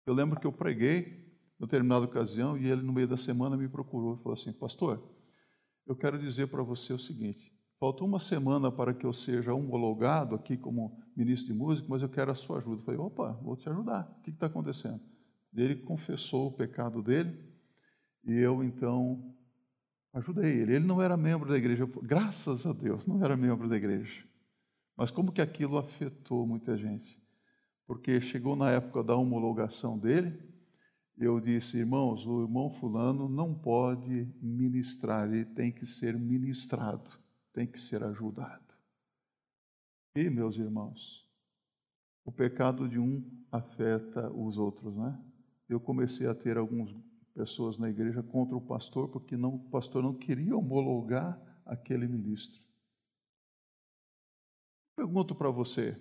Eu 0.05 0.13
lembro 0.13 0.39
que 0.39 0.47
eu 0.47 0.51
preguei 0.51 0.99
em 1.59 1.65
determinada 1.65 2.05
ocasião 2.05 2.57
e 2.57 2.67
ele, 2.67 2.81
no 2.81 2.93
meio 2.93 3.07
da 3.07 3.17
semana, 3.17 3.57
me 3.57 3.67
procurou 3.67 4.15
e 4.15 4.23
falou 4.23 4.33
assim: 4.33 4.53
Pastor, 4.53 5.03
eu 5.85 5.95
quero 5.95 6.17
dizer 6.17 6.47
para 6.47 6.63
você 6.63 6.93
o 6.93 6.99
seguinte: 6.99 7.53
faltou 7.79 8.07
uma 8.07 8.19
semana 8.19 8.71
para 8.71 8.93
que 8.93 9.05
eu 9.05 9.13
seja 9.13 9.53
homologado 9.53 10.35
aqui 10.35 10.57
como 10.57 10.97
ministro 11.15 11.53
de 11.53 11.59
música, 11.59 11.87
mas 11.89 12.01
eu 12.01 12.09
quero 12.09 12.31
a 12.31 12.35
sua 12.35 12.59
ajuda. 12.59 12.81
Eu 12.81 12.85
falei: 12.85 12.99
opa, 12.99 13.33
vou 13.43 13.57
te 13.57 13.69
ajudar. 13.69 14.09
O 14.19 14.23
que 14.23 14.31
está 14.31 14.47
acontecendo? 14.47 15.01
Ele 15.53 15.75
confessou 15.75 16.47
o 16.47 16.51
pecado 16.51 17.01
dele 17.01 17.37
e 18.23 18.33
eu 18.33 18.63
então 18.63 19.35
ajudei 20.13 20.61
ele. 20.61 20.75
Ele 20.75 20.85
não 20.85 21.01
era 21.01 21.17
membro 21.17 21.49
da 21.49 21.57
igreja, 21.57 21.85
graças 22.03 22.65
a 22.65 22.73
Deus, 22.73 23.07
não 23.07 23.23
era 23.23 23.35
membro 23.35 23.67
da 23.67 23.75
igreja. 23.75 24.23
Mas 24.95 25.11
como 25.11 25.31
que 25.31 25.41
aquilo 25.41 25.77
afetou 25.77 26.45
muita 26.45 26.77
gente? 26.77 27.21
Porque 27.87 28.21
chegou 28.21 28.55
na 28.55 28.69
época 28.69 29.03
da 29.03 29.15
homologação 29.15 29.97
dele, 29.97 30.37
eu 31.17 31.39
disse, 31.39 31.77
irmãos, 31.77 32.25
o 32.25 32.43
irmão 32.43 32.69
fulano 32.69 33.27
não 33.27 33.53
pode 33.53 34.25
ministrar, 34.41 35.27
ele 35.27 35.43
tem 35.43 35.71
que 35.71 35.85
ser 35.85 36.17
ministrado, 36.17 37.09
tem 37.53 37.67
que 37.67 37.79
ser 37.79 38.03
ajudado. 38.03 38.73
E, 40.15 40.29
meus 40.29 40.55
irmãos, 40.57 41.27
o 42.23 42.31
pecado 42.31 42.87
de 42.87 42.99
um 42.99 43.23
afeta 43.51 44.31
os 44.31 44.57
outros, 44.57 44.95
não 44.95 45.07
é? 45.07 45.28
Eu 45.69 45.79
comecei 45.79 46.27
a 46.27 46.33
ter 46.33 46.57
algumas 46.57 46.89
pessoas 47.33 47.77
na 47.77 47.89
igreja 47.89 48.23
contra 48.23 48.57
o 48.57 48.61
pastor, 48.61 49.07
porque 49.09 49.37
não, 49.37 49.55
o 49.55 49.69
pastor 49.69 50.01
não 50.01 50.13
queria 50.13 50.57
homologar 50.57 51.39
aquele 51.65 52.07
ministro. 52.07 52.59
Pergunto 54.95 55.35
para 55.35 55.49
você: 55.49 55.95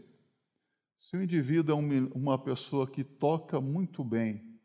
se 0.98 1.16
o 1.16 1.22
indivíduo 1.22 1.76
é 1.76 2.16
uma 2.16 2.42
pessoa 2.42 2.90
que 2.90 3.04
toca 3.04 3.60
muito 3.60 4.02
bem, 4.02 4.58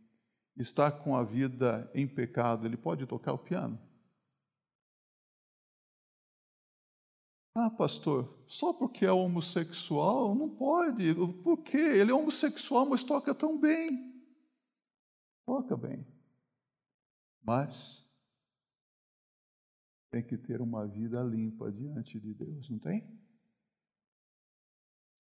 está 0.58 0.92
com 0.92 1.16
a 1.16 1.24
vida 1.24 1.92
em 1.94 2.08
pecado, 2.08 2.66
ele 2.66 2.78
pode 2.78 3.06
tocar 3.06 3.34
o 3.34 3.38
piano? 3.38 3.80
Ah, 7.56 7.70
pastor, 7.70 8.44
só 8.48 8.74
porque 8.74 9.06
é 9.06 9.12
homossexual 9.12 10.34
não 10.34 10.50
pode. 10.50 11.14
Por 11.44 11.58
quê? 11.62 11.78
Ele 11.78 12.10
é 12.10 12.14
homossexual, 12.14 12.88
mas 12.88 13.04
toca 13.04 13.36
tão 13.36 13.60
bem. 13.60 14.13
Toca 15.46 15.76
bem. 15.76 16.06
Mas 17.42 18.10
tem 20.10 20.24
que 20.24 20.38
ter 20.38 20.62
uma 20.62 20.88
vida 20.88 21.22
limpa 21.24 21.72
diante 21.72 22.20
de 22.20 22.34
Deus, 22.34 22.70
não 22.70 22.80
tem? 22.80 23.02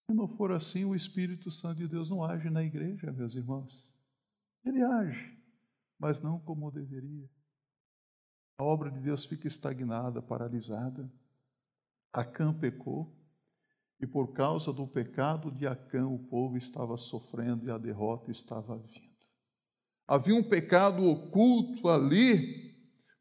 Se 0.06 0.14
não 0.14 0.28
for 0.28 0.52
assim, 0.52 0.86
o 0.86 0.96
Espírito 0.96 1.50
Santo 1.50 1.78
de 1.78 1.88
Deus 1.88 2.10
não 2.10 2.24
age 2.24 2.50
na 2.50 2.64
igreja, 2.64 3.12
meus 3.12 3.34
irmãos. 3.36 3.94
Ele 4.64 4.84
age, 4.84 5.38
mas 5.98 6.22
não 6.22 6.40
como 6.40 6.72
deveria. 6.72 7.30
A 8.58 8.64
obra 8.64 8.92
de 8.92 9.00
Deus 9.00 9.26
fica 9.26 9.48
estagnada, 9.48 10.22
paralisada. 10.22 11.12
Acã 12.12 12.54
pecou, 12.54 13.12
e 14.00 14.06
por 14.06 14.34
causa 14.34 14.72
do 14.72 14.86
pecado 14.86 15.50
de 15.52 15.66
Acã, 15.66 16.06
o 16.08 16.20
povo 16.20 16.58
estava 16.58 16.98
sofrendo 16.98 17.66
e 17.66 17.72
a 17.72 17.78
derrota 17.78 18.32
estava 18.32 18.78
vindo. 18.78 19.12
Havia 20.13 20.36
um 20.36 20.43
pecado 20.43 21.10
oculto 21.10 21.89
ali, 21.89 22.71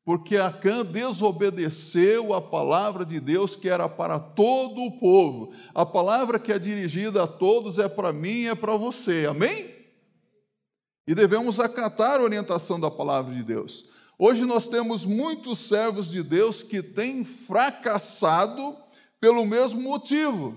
porque 0.05 0.37
Acã 0.37 0.85
desobedeceu 0.85 2.35
a 2.35 2.43
palavra 2.43 3.03
de 3.03 3.19
Deus 3.19 3.57
que 3.57 3.67
era 3.67 3.89
para 3.89 4.21
todo 4.21 4.83
o 4.83 4.99
povo. 4.99 5.55
A 5.75 5.87
palavra 5.87 6.39
que 6.39 6.53
é 6.53 6.59
dirigida 6.59 7.23
a 7.23 7.27
todos 7.27 7.79
é 7.79 7.89
para 7.89 8.13
mim 8.13 8.41
e 8.41 8.49
é 8.49 8.55
para 8.55 8.77
você, 8.77 9.25
amém? 9.27 9.75
E 11.07 11.15
devemos 11.15 11.59
acatar 11.59 12.21
a 12.21 12.25
orientação 12.25 12.79
da 12.79 12.91
palavra 12.91 13.35
de 13.35 13.43
Deus. 13.43 13.89
Hoje 14.19 14.45
nós 14.45 14.69
temos 14.69 15.07
muitos 15.07 15.61
servos 15.61 16.11
de 16.11 16.23
Deus 16.23 16.63
que 16.63 16.83
têm 16.83 17.25
fracassado 17.25 18.77
pelo 19.19 19.47
mesmo 19.47 19.81
motivo, 19.81 20.55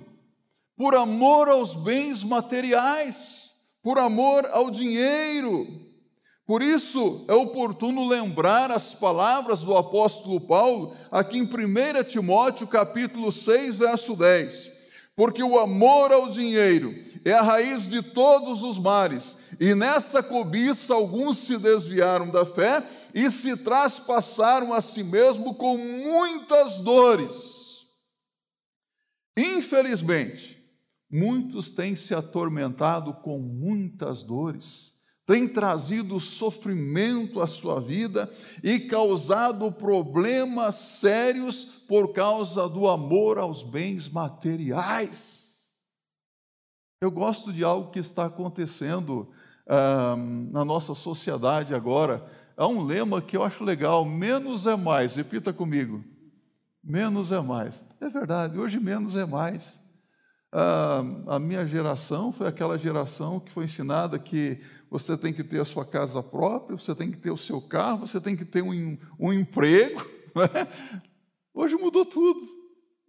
por 0.76 0.96
amor 0.96 1.48
aos 1.48 1.78
bens 1.78 2.26
materiais, 2.26 3.52
por 3.82 3.98
amor 3.98 4.46
ao 4.52 4.70
dinheiro. 4.70 5.85
Por 6.46 6.62
isso 6.62 7.26
é 7.28 7.34
oportuno 7.34 8.08
lembrar 8.08 8.72
as 8.72 8.94
palavras 8.94 9.62
do 9.62 9.76
apóstolo 9.76 10.40
Paulo 10.40 10.96
aqui 11.10 11.40
em 11.40 11.44
1 11.44 12.04
Timóteo 12.04 12.68
capítulo 12.68 13.32
6, 13.32 13.78
verso 13.78 14.16
10. 14.16 14.72
Porque 15.16 15.42
o 15.42 15.60
amor 15.60 16.12
ao 16.12 16.30
dinheiro 16.30 16.94
é 17.26 17.34
a 17.34 17.42
raiz 17.42 17.90
de 17.90 18.04
todos 18.04 18.62
os 18.62 18.78
males, 18.78 19.36
e 19.60 19.74
nessa 19.74 20.22
cobiça 20.22 20.94
alguns 20.94 21.40
se 21.40 21.58
desviaram 21.58 22.30
da 22.30 22.46
fé 22.46 22.88
e 23.12 23.32
se 23.32 23.58
traspassaram 23.58 24.72
a 24.72 24.82
si 24.82 25.04
mesmo 25.04 25.56
com 25.56 25.76
muitas 25.76 26.80
dores. 26.82 27.88
Infelizmente, 29.36 30.64
muitos 31.10 31.72
têm 31.72 31.96
se 31.96 32.14
atormentado 32.14 33.14
com 33.16 33.40
muitas 33.40 34.22
dores, 34.22 34.95
têm 35.26 35.48
trazido 35.48 36.20
sofrimento 36.20 37.42
à 37.42 37.48
sua 37.48 37.82
vida 37.82 38.32
e 38.64 38.80
causado 38.80 39.72
problemas 39.72 40.76
sérios 40.76 41.66
por 41.88 42.14
causa 42.14 42.70
do 42.70 42.88
amor 42.88 43.38
aos 43.38 43.64
bens 43.64 44.08
materiais. 44.08 45.46
Eu 47.02 47.12
gosto 47.12 47.52
de 47.52 47.64
algo 47.64 47.92
que 47.92 48.00
está 48.00 48.26
acontecendo 48.26 49.32
ah, 49.68 50.16
na 50.18 50.64
nossa 50.64 50.94
sociedade 50.94 51.74
agora 51.74 52.24
há 52.56 52.68
um 52.68 52.84
lema 52.84 53.22
que 53.22 53.36
eu 53.36 53.44
acho 53.44 53.64
legal: 53.64 54.06
menos 54.06 54.66
é 54.66 54.76
mais. 54.76 55.16
Repita 55.16 55.52
comigo: 55.52 56.04
menos 56.84 57.32
é 57.32 57.42
mais. 57.42 57.86
É 58.00 58.10
verdade, 58.10 58.58
hoje 58.58 58.80
menos 58.80 59.16
é 59.16 59.26
mais. 59.26 59.80
Ah, 60.52 61.04
a 61.28 61.40
minha 61.40 61.66
geração 61.68 62.32
foi 62.32 62.48
aquela 62.48 62.78
geração 62.78 63.40
que 63.40 63.52
foi 63.52 63.66
ensinada 63.66 64.18
que 64.18 64.62
você 65.00 65.18
tem 65.18 65.34
que 65.34 65.44
ter 65.44 65.60
a 65.60 65.66
sua 65.66 65.86
casa 65.86 66.24
própria, 66.24 66.78
você 66.78 66.96
tem 66.96 67.12
que 67.12 67.18
ter 67.18 67.32
o 67.32 67.38
seu 67.38 67.62
carro, 67.62 68.08
você 68.08 68.20
tem 68.20 68.36
que 68.36 68.46
ter 68.46 68.62
um, 68.62 68.98
um 69.20 69.34
emprego. 69.34 70.06
Né? 70.36 70.68
Hoje 71.54 71.78
mudou 71.78 72.04
tudo. 72.04 72.42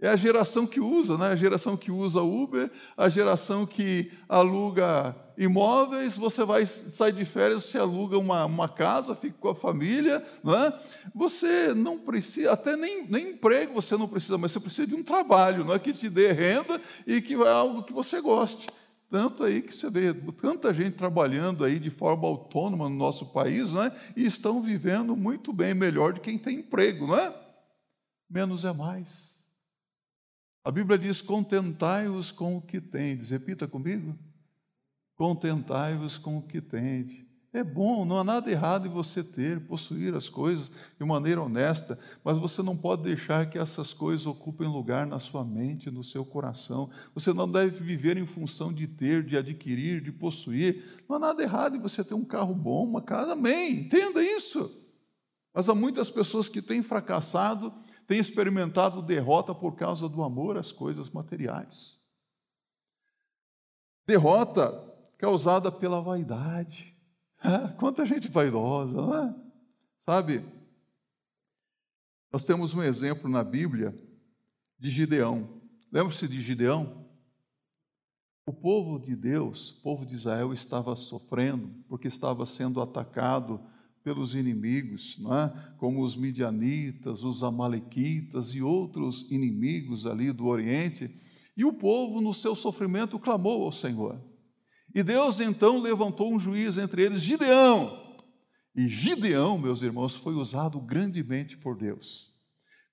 É 0.00 0.08
a 0.08 0.14
geração 0.14 0.64
que 0.64 0.78
usa, 0.78 1.18
né? 1.18 1.26
a 1.26 1.34
geração 1.34 1.76
que 1.76 1.90
usa 1.90 2.22
Uber, 2.22 2.70
a 2.96 3.08
geração 3.08 3.66
que 3.66 4.12
aluga 4.28 5.16
imóveis, 5.36 6.16
você 6.16 6.44
vai 6.44 6.66
sair 6.66 7.12
de 7.12 7.24
férias, 7.24 7.64
você 7.64 7.78
aluga 7.78 8.16
uma, 8.16 8.44
uma 8.44 8.68
casa, 8.68 9.16
fica 9.16 9.36
com 9.40 9.48
a 9.48 9.54
família, 9.56 10.22
não 10.44 10.54
é? 10.54 10.80
Você 11.14 11.74
não 11.74 11.98
precisa, 11.98 12.52
até 12.52 12.76
nem, 12.76 13.06
nem 13.08 13.30
emprego 13.30 13.74
você 13.74 13.96
não 13.96 14.06
precisa, 14.06 14.38
mas 14.38 14.52
você 14.52 14.60
precisa 14.60 14.86
de 14.86 14.94
um 14.94 15.02
trabalho, 15.02 15.64
não 15.64 15.74
é? 15.74 15.78
Que 15.78 15.92
te 15.92 16.08
dê 16.08 16.30
renda 16.30 16.80
e 17.06 17.20
que 17.20 17.34
é 17.34 17.48
algo 17.48 17.82
que 17.82 17.92
você 17.92 18.20
goste. 18.20 18.66
Tanto 19.08 19.44
aí 19.44 19.62
que 19.62 19.74
você 19.74 19.88
vê 19.88 20.12
tanta 20.32 20.74
gente 20.74 20.96
trabalhando 20.96 21.64
aí 21.64 21.78
de 21.78 21.90
forma 21.90 22.26
autônoma 22.26 22.88
no 22.88 22.96
nosso 22.96 23.26
país, 23.26 23.70
não 23.70 23.84
é? 23.84 23.96
E 24.16 24.24
estão 24.24 24.60
vivendo 24.60 25.16
muito 25.16 25.52
bem, 25.52 25.74
melhor 25.74 26.12
de 26.12 26.20
quem 26.20 26.38
tem 26.38 26.60
emprego, 26.60 27.06
não 27.06 27.16
é? 27.16 27.34
Menos 28.28 28.64
é 28.64 28.72
mais. 28.72 29.46
A 30.64 30.70
Bíblia 30.70 30.98
diz: 30.98 31.20
contentai-vos 31.20 32.32
com 32.32 32.56
o 32.56 32.62
que 32.62 32.80
tendes. 32.80 33.30
Repita 33.30 33.68
comigo. 33.68 34.18
Contentai-vos 35.14 36.18
com 36.18 36.38
o 36.38 36.42
que 36.42 36.60
tendes. 36.60 37.25
É 37.56 37.64
bom, 37.64 38.04
não 38.04 38.18
há 38.18 38.22
nada 38.22 38.50
errado 38.50 38.86
em 38.86 38.90
você 38.90 39.24
ter, 39.24 39.66
possuir 39.66 40.14
as 40.14 40.28
coisas 40.28 40.70
de 41.00 41.06
maneira 41.06 41.40
honesta, 41.40 41.98
mas 42.22 42.36
você 42.36 42.62
não 42.62 42.76
pode 42.76 43.04
deixar 43.04 43.48
que 43.48 43.56
essas 43.56 43.94
coisas 43.94 44.26
ocupem 44.26 44.68
lugar 44.68 45.06
na 45.06 45.18
sua 45.18 45.42
mente, 45.42 45.90
no 45.90 46.04
seu 46.04 46.22
coração. 46.22 46.90
Você 47.14 47.32
não 47.32 47.50
deve 47.50 47.82
viver 47.82 48.18
em 48.18 48.26
função 48.26 48.70
de 48.70 48.86
ter, 48.86 49.24
de 49.24 49.38
adquirir, 49.38 50.02
de 50.02 50.12
possuir. 50.12 51.00
Não 51.08 51.16
há 51.16 51.18
nada 51.18 51.42
errado 51.42 51.76
em 51.76 51.80
você 51.80 52.04
ter 52.04 52.12
um 52.12 52.26
carro 52.26 52.54
bom, 52.54 52.84
uma 52.84 53.00
casa, 53.00 53.32
amém, 53.32 53.86
entenda 53.86 54.22
isso. 54.22 54.70
Mas 55.54 55.66
há 55.70 55.74
muitas 55.74 56.10
pessoas 56.10 56.50
que 56.50 56.60
têm 56.60 56.82
fracassado 56.82 57.72
tem 58.06 58.18
experimentado 58.18 59.00
derrota 59.00 59.54
por 59.54 59.76
causa 59.76 60.10
do 60.10 60.22
amor 60.22 60.58
às 60.58 60.72
coisas 60.72 61.08
materiais. 61.08 61.98
Derrota 64.06 64.94
causada 65.16 65.72
pela 65.72 66.02
vaidade. 66.02 66.95
Ah, 67.38 67.68
quanta 67.78 68.06
gente 68.06 68.28
vaidosa, 68.28 68.94
não 68.94 69.14
é? 69.14 69.34
Sabe? 70.00 70.44
Nós 72.32 72.44
temos 72.44 72.74
um 72.74 72.82
exemplo 72.82 73.28
na 73.28 73.42
Bíblia 73.42 73.96
de 74.78 74.90
Gideão. 74.90 75.60
Lembra-se 75.90 76.28
de 76.28 76.40
Gideão? 76.40 77.06
O 78.46 78.52
povo 78.52 78.98
de 78.98 79.16
Deus, 79.16 79.70
o 79.78 79.82
povo 79.82 80.06
de 80.06 80.14
Israel, 80.14 80.52
estava 80.52 80.94
sofrendo 80.94 81.68
porque 81.88 82.06
estava 82.06 82.46
sendo 82.46 82.80
atacado 82.80 83.60
pelos 84.04 84.36
inimigos, 84.36 85.18
é? 85.18 85.74
como 85.78 86.00
os 86.00 86.14
midianitas, 86.14 87.24
os 87.24 87.42
amalequitas 87.42 88.54
e 88.54 88.62
outros 88.62 89.28
inimigos 89.32 90.06
ali 90.06 90.30
do 90.30 90.46
Oriente. 90.46 91.10
E 91.56 91.64
o 91.64 91.72
povo, 91.72 92.20
no 92.20 92.32
seu 92.32 92.54
sofrimento, 92.54 93.18
clamou 93.18 93.64
ao 93.64 93.72
Senhor. 93.72 94.20
E 94.96 95.02
Deus 95.02 95.40
então 95.40 95.78
levantou 95.78 96.34
um 96.34 96.40
juiz 96.40 96.78
entre 96.78 97.02
eles, 97.02 97.20
Gideão. 97.20 98.16
E 98.74 98.88
Gideão, 98.88 99.58
meus 99.58 99.82
irmãos, 99.82 100.16
foi 100.16 100.34
usado 100.34 100.80
grandemente 100.80 101.54
por 101.56 101.76
Deus. 101.76 102.34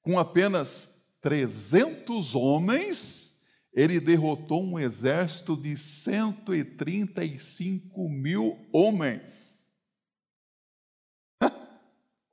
Com 0.02 0.20
apenas 0.20 0.94
300 1.22 2.36
homens, 2.36 3.40
ele 3.74 4.02
derrotou 4.02 4.62
um 4.62 4.78
exército 4.78 5.56
de 5.56 5.78
135 5.78 8.10
mil 8.10 8.58
homens 8.74 9.54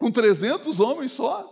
com 0.00 0.10
300 0.10 0.80
homens 0.80 1.12
só. 1.12 1.46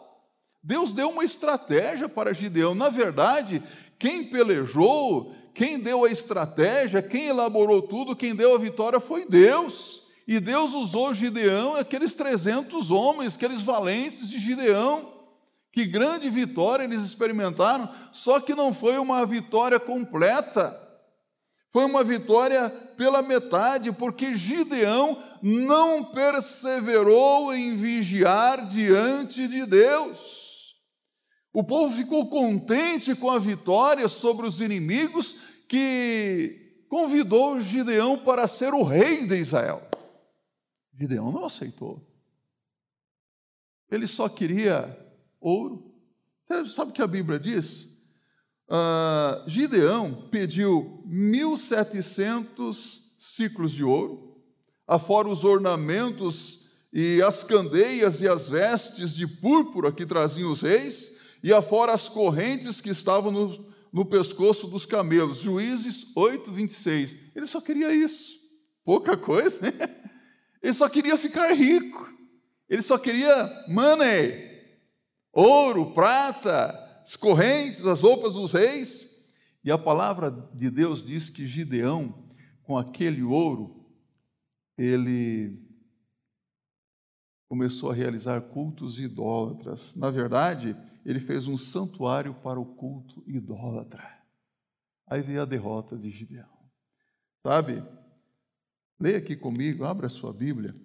Deus 0.63 0.95
deu 0.95 1.11
uma 1.11 1.23
estratégia 1.23 2.09
para 2.09 2.33
Gideão. 2.33 2.75
Na 2.75 2.89
verdade, 2.89 3.63
quem 3.99 4.31
pelejou, 4.31 5.35
quem 5.59 5.77
deu 5.81 6.05
a 6.05 6.09
estratégia, 6.09 7.03
quem 7.03 7.27
elaborou 7.27 7.83
tudo, 7.83 8.15
quem 8.15 8.33
deu 8.33 8.55
a 8.55 8.59
vitória 8.59 9.01
foi 9.01 9.27
Deus. 9.27 10.05
E 10.25 10.39
Deus 10.39 10.73
usou 10.73 11.13
Gideão, 11.13 11.75
aqueles 11.75 12.15
300 12.15 12.93
homens, 12.93 13.35
aqueles 13.35 13.61
valentes 13.61 14.31
de 14.31 14.39
Gideão. 14.39 15.13
Que 15.73 15.85
grande 15.85 16.31
vitória 16.31 16.85
eles 16.85 17.03
experimentaram, 17.03 17.93
só 18.13 18.39
que 18.39 18.55
não 18.55 18.73
foi 18.73 18.99
uma 18.99 19.27
vitória 19.27 19.81
completa. 19.81 20.81
Foi 21.73 21.85
uma 21.85 22.05
vitória 22.05 22.71
pela 22.97 23.21
metade, 23.21 23.91
porque 23.91 24.37
Gideão 24.37 25.21
não 25.43 26.05
perseverou 26.05 27.53
em 27.53 27.75
vigiar 27.75 28.69
diante 28.69 29.49
de 29.49 29.67
Deus. 29.67 30.39
O 31.53 31.65
povo 31.65 31.97
ficou 31.97 32.29
contente 32.29 33.17
com 33.17 33.29
a 33.29 33.39
vitória 33.41 34.07
sobre 34.07 34.47
os 34.47 34.61
inimigos, 34.61 35.48
que 35.69 36.85
convidou 36.89 37.61
Gideão 37.61 38.19
para 38.19 38.49
ser 38.49 38.73
o 38.73 38.83
rei 38.83 39.27
de 39.27 39.37
Israel. 39.37 39.87
Gideão 40.99 41.31
não 41.31 41.45
aceitou. 41.45 42.05
Ele 43.91 44.07
só 44.07 44.29
queria 44.29 44.99
ouro. 45.41 45.95
Sabe 46.75 46.91
o 46.91 46.95
que 46.95 47.03
a 47.03 47.07
Bíblia 47.07 47.39
diz? 47.39 47.89
uh, 48.69 49.49
Gideão 49.49 50.29
pediu 50.31 51.03
1.700 51.09 53.01
ciclos 53.19 53.73
de 53.73 53.83
ouro, 53.83 54.37
afora 54.87 55.29
os 55.29 55.43
ornamentos 55.45 56.69
e 56.93 57.21
as 57.23 57.43
candeias 57.43 58.21
e 58.21 58.29
as 58.29 58.49
vestes 58.49 59.15
de 59.15 59.27
púrpura 59.27 59.91
que 59.93 60.07
traziam 60.07 60.53
os 60.53 60.63
reis, 60.63 61.17
e 61.43 61.53
afora 61.53 61.93
as 61.93 62.09
correntes 62.09 62.81
que 62.81 62.91
estavam 62.91 63.31
no, 63.31 63.67
no 63.93 64.05
pescoço 64.05 64.67
dos 64.67 64.85
camelos. 64.87 65.39
Juízes 65.39 66.15
8, 66.17 66.53
26. 66.53 67.17
Ele 67.35 67.47
só 67.47 67.61
queria 67.61 67.93
isso. 67.93 68.39
Pouca 68.85 69.17
coisa, 69.17 69.61
né? 69.61 69.73
Ele 70.63 70.75
só 70.75 70.89
queria 70.89 71.17
ficar 71.17 71.53
rico. 71.53 72.13
Ele 72.69 72.83
só 72.83 72.99
queria 72.99 73.65
money, 73.69 74.47
ouro, 75.33 75.93
prata, 75.93 77.01
as 77.03 77.17
correntes, 77.17 77.87
as 77.87 78.03
roupas 78.03 78.35
dos 78.35 78.53
reis. 78.53 79.09
E 79.65 79.71
a 79.71 79.79
palavra 79.79 80.31
de 80.55 80.71
Deus 80.71 81.05
diz 81.05 81.31
que 81.31 81.47
Gideão, 81.47 82.27
com 82.63 82.77
aquele 82.77 83.23
ouro, 83.23 83.87
ele 84.77 85.59
começou 87.49 87.91
a 87.91 87.95
realizar 87.95 88.43
cultos 88.43 88.99
idólatras. 88.99 89.97
Na 89.97 90.11
verdade, 90.11 90.77
ele 91.09 91.21
fez 91.21 91.47
um 91.47 91.57
santuário 91.57 92.35
para 92.35 92.61
o 92.61 92.67
culto 92.67 93.25
idólatra. 93.27 94.07
Aí 95.07 95.23
veio 95.23 95.41
a 95.41 95.47
derrota 95.47 95.97
de 95.97 96.11
Gideão. 96.11 96.51
Sabe? 97.43 97.83
Leia 99.01 99.17
aqui 99.17 99.35
comigo, 99.35 99.85
abra 99.85 100.09
a 100.09 100.11
sua 100.11 100.35
Bíblia. 100.35 100.77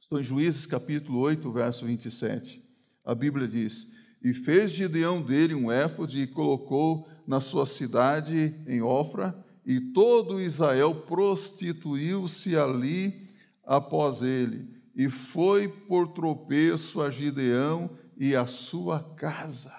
Estou 0.00 0.20
em 0.20 0.22
Juízes 0.22 0.66
capítulo 0.66 1.18
8, 1.18 1.50
verso 1.50 1.84
27. 1.84 2.64
A 3.04 3.12
Bíblia 3.12 3.48
diz: 3.48 3.92
E 4.22 4.32
fez 4.32 4.70
Gideão 4.70 5.20
dele 5.20 5.56
um 5.56 5.68
éfode 5.68 6.22
e 6.22 6.28
colocou 6.28 7.08
na 7.26 7.40
sua 7.40 7.66
cidade 7.66 8.54
em 8.68 8.80
Ofra, 8.80 9.36
e 9.66 9.80
todo 9.80 10.40
Israel 10.40 10.94
prostituiu-se 10.94 12.54
ali 12.54 13.28
após 13.64 14.22
ele, 14.22 14.80
e 14.94 15.10
foi 15.10 15.66
por 15.66 16.12
tropeço 16.12 17.02
a 17.02 17.10
Gideão 17.10 17.98
e 18.20 18.36
a 18.36 18.46
sua 18.46 19.02
casa. 19.14 19.74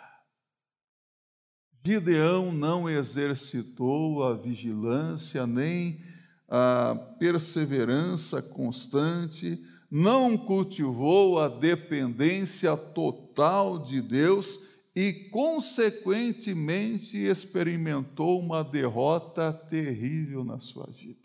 Gideão 1.86 2.51
não 2.51 2.89
exercitou 2.89 4.23
a 4.23 4.34
vigilância 4.34 5.45
nem 5.45 6.01
a 6.49 6.95
perseverança 7.19 8.41
constante, 8.41 9.63
não 9.91 10.36
cultivou 10.36 11.38
a 11.39 11.47
dependência 11.47 12.75
total 12.75 13.84
de 13.84 14.01
Deus 14.01 14.60
e, 14.95 15.30
consequentemente, 15.30 17.17
experimentou 17.17 18.39
uma 18.39 18.63
derrota 18.63 19.54
terrível 19.54 20.43
na 20.43 20.60
sua 20.60 20.88
vida. 20.88 21.19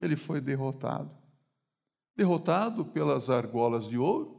Ele 0.00 0.16
foi 0.16 0.42
derrotado. 0.42 1.10
Derrotado 2.14 2.84
pelas 2.84 3.30
argolas 3.30 3.88
de 3.88 3.96
ouro, 3.96 4.31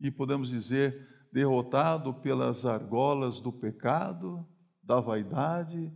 e 0.00 0.10
podemos 0.10 0.48
dizer, 0.48 1.06
derrotado 1.32 2.14
pelas 2.14 2.64
argolas 2.64 3.40
do 3.40 3.52
pecado, 3.52 4.46
da 4.82 5.00
vaidade. 5.00 5.92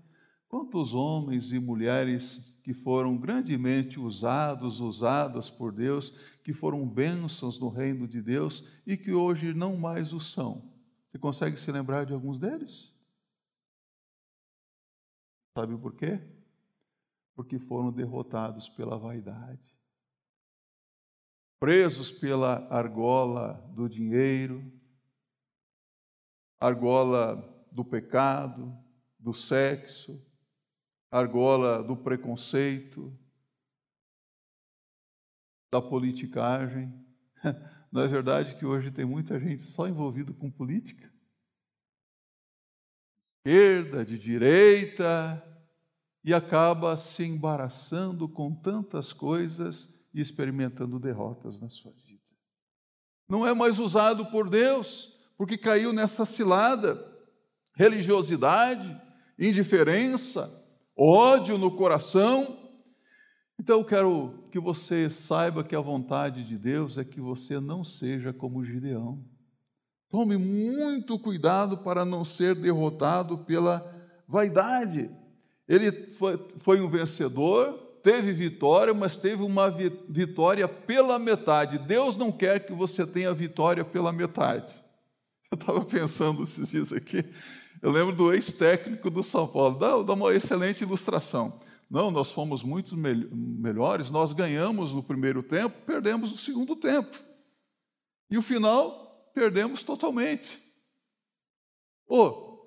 Quantos 0.47 0.95
homens 0.95 1.53
e 1.53 1.59
mulheres 1.59 2.61
que 2.63 2.75
foram 2.75 3.17
grandemente 3.17 3.99
usados, 3.99 4.79
usadas 4.79 5.51
por 5.51 5.73
Deus, 5.73 6.11
que 6.45 6.53
foram 6.53 6.87
bênçãos 6.87 7.59
no 7.59 7.69
reino 7.69 8.07
de 8.07 8.21
Deus 8.21 8.69
e 8.87 8.97
que 8.97 9.13
hoje 9.13 9.55
não 9.55 9.77
mais 9.77 10.13
o 10.13 10.21
são. 10.21 10.71
Você 11.11 11.19
consegue 11.19 11.57
se 11.57 11.73
lembrar 11.73 12.05
de 12.05 12.13
alguns 12.13 12.39
deles? 12.39 12.93
Sabe 15.57 15.77
por 15.79 15.95
quê? 15.95 16.21
Porque 17.35 17.59
foram 17.59 17.91
derrotados 17.91 18.69
pela 18.69 18.99
vaidade 18.99 19.74
presos 21.59 22.11
pela 22.11 22.67
argola 22.69 23.55
do 23.75 23.89
dinheiro, 23.89 24.73
argola 26.61 27.67
do 27.71 27.85
pecado, 27.85 28.77
do 29.19 29.33
sexo, 29.33 30.23
argola 31.11 31.83
do 31.83 31.97
preconceito, 31.97 33.17
da 35.73 35.81
politicagem. 35.81 36.93
Não 37.91 38.03
é 38.03 38.09
verdade 38.09 38.57
que 38.57 38.67
hoje 38.67 38.91
tem 38.91 39.05
muita 39.05 39.39
gente 39.39 39.63
só 39.63 39.89
envolvida 39.89 40.33
com 40.33 40.51
política? 40.51 41.13
Esquerda, 43.47 44.05
de 44.05 44.19
direita, 44.19 45.43
e 46.25 46.33
acaba 46.33 46.97
se 46.97 47.25
embaraçando 47.25 48.29
com 48.29 48.55
tantas 48.55 49.13
coisas 49.13 50.04
e 50.15 50.21
experimentando 50.21 50.99
derrotas 51.01 51.61
na 51.61 51.69
sua 51.69 51.93
vida. 52.07 52.23
Não 53.29 53.47
é 53.47 53.53
mais 53.53 53.79
usado 53.79 54.27
por 54.27 54.49
Deus, 54.49 55.13
porque 55.37 55.59
caiu 55.59 55.93
nessa 55.93 56.25
cilada. 56.25 57.13
Religiosidade, 57.77 59.01
indiferença, 59.39 60.49
ódio 60.97 61.59
no 61.59 61.75
coração. 61.75 62.57
Então 63.59 63.81
eu 63.81 63.85
quero 63.85 64.49
que 64.53 64.61
você 64.61 65.11
saiba 65.11 65.65
que 65.65 65.75
a 65.75 65.81
vontade 65.81 66.47
de 66.47 66.57
Deus 66.57 66.97
é 66.97 67.05
que 67.05 67.21
você 67.21 67.59
não 67.59 67.83
seja 67.83 68.33
como 68.33 68.65
Gideão. 68.65 69.25
Tome 70.09 70.37
muito 70.37 71.19
cuidado 71.19 71.79
para 71.79 72.05
não 72.05 72.25
ser 72.25 72.55
derrotado 72.55 73.39
pela 73.39 73.83
vaidade. 74.29 75.11
Ele 75.67 75.91
foi, 75.91 76.39
foi 76.59 76.81
um 76.81 76.89
vencedor, 76.89 77.84
teve 78.05 78.35
vitória, 78.35 78.93
mas 78.93 79.17
teve 79.17 79.43
uma 79.43 79.71
vitória 79.71 80.69
pela 80.69 81.19
metade. 81.19 81.79
Deus 81.79 82.19
não 82.19 82.31
quer 82.31 82.67
que 82.67 82.73
você 82.75 83.07
tenha 83.07 83.33
vitória 83.33 83.83
pela 83.83 84.13
metade. 84.13 84.75
Eu 85.51 85.57
estava 85.57 85.85
pensando 85.85 86.43
esses 86.43 86.71
dias 86.71 86.93
aqui, 86.93 87.25
eu 87.81 87.93
lembro 87.93 88.13
do 88.13 88.33
ex-técnico 88.33 89.09
do 89.09 89.23
São 89.23 89.47
Paulo, 89.47 89.79
dá, 89.79 90.03
dá, 90.03 90.15
uma 90.15 90.35
excelente 90.35 90.83
ilustração. 90.83 91.61
Não, 91.89 92.11
nós 92.11 92.33
fomos 92.33 92.63
muito 92.63 92.97
me 92.97 93.15
melhores, 93.15 94.11
nós 94.11 94.33
ganhamos 94.33 94.93
no 94.93 95.03
primeiro 95.03 95.45
tempo, 95.45 95.77
perdemos 95.87 96.33
no 96.33 96.37
segundo 96.39 96.75
tempo. 96.75 97.17
E 98.29 98.37
o 98.37 98.43
final, 98.43 99.31
perdemos 99.33 99.85
totalmente. 99.85 100.59
Pô, 102.05 102.59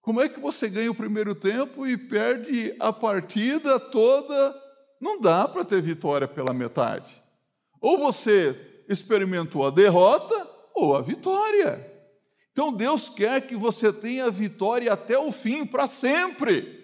como 0.00 0.20
é 0.20 0.28
que 0.28 0.40
você 0.40 0.68
ganha 0.68 0.90
o 0.90 0.96
primeiro 0.96 1.34
tempo 1.34 1.86
e 1.86 1.96
perde 1.96 2.74
a 2.80 2.92
partida 2.92 3.78
toda 3.78 4.65
não 5.00 5.20
dá 5.20 5.46
para 5.46 5.64
ter 5.64 5.82
vitória 5.82 6.26
pela 6.26 6.52
metade. 6.52 7.22
Ou 7.80 7.98
você 7.98 8.84
experimentou 8.88 9.66
a 9.66 9.70
derrota 9.70 10.48
ou 10.74 10.96
a 10.96 11.02
vitória. 11.02 11.94
Então 12.52 12.72
Deus 12.72 13.08
quer 13.08 13.46
que 13.46 13.54
você 13.54 13.92
tenha 13.92 14.30
vitória 14.30 14.92
até 14.92 15.18
o 15.18 15.30
fim, 15.30 15.66
para 15.66 15.86
sempre. 15.86 16.76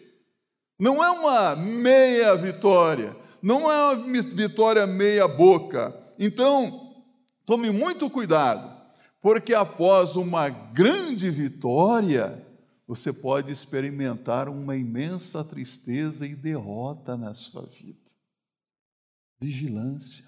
Não 0.78 1.02
é 1.02 1.10
uma 1.10 1.56
meia 1.56 2.34
vitória, 2.36 3.16
não 3.40 3.70
é 3.70 3.94
uma 3.94 4.22
vitória 4.22 4.86
meia 4.86 5.26
boca. 5.26 5.96
Então, 6.18 6.94
tome 7.46 7.70
muito 7.70 8.10
cuidado, 8.10 8.70
porque 9.20 9.54
após 9.54 10.16
uma 10.16 10.48
grande 10.48 11.30
vitória, 11.30 12.46
você 12.86 13.12
pode 13.12 13.50
experimentar 13.50 14.48
uma 14.48 14.76
imensa 14.76 15.42
tristeza 15.42 16.26
e 16.26 16.34
derrota 16.34 17.16
na 17.16 17.32
sua 17.32 17.62
vida 17.62 18.01
vigilância. 19.42 20.24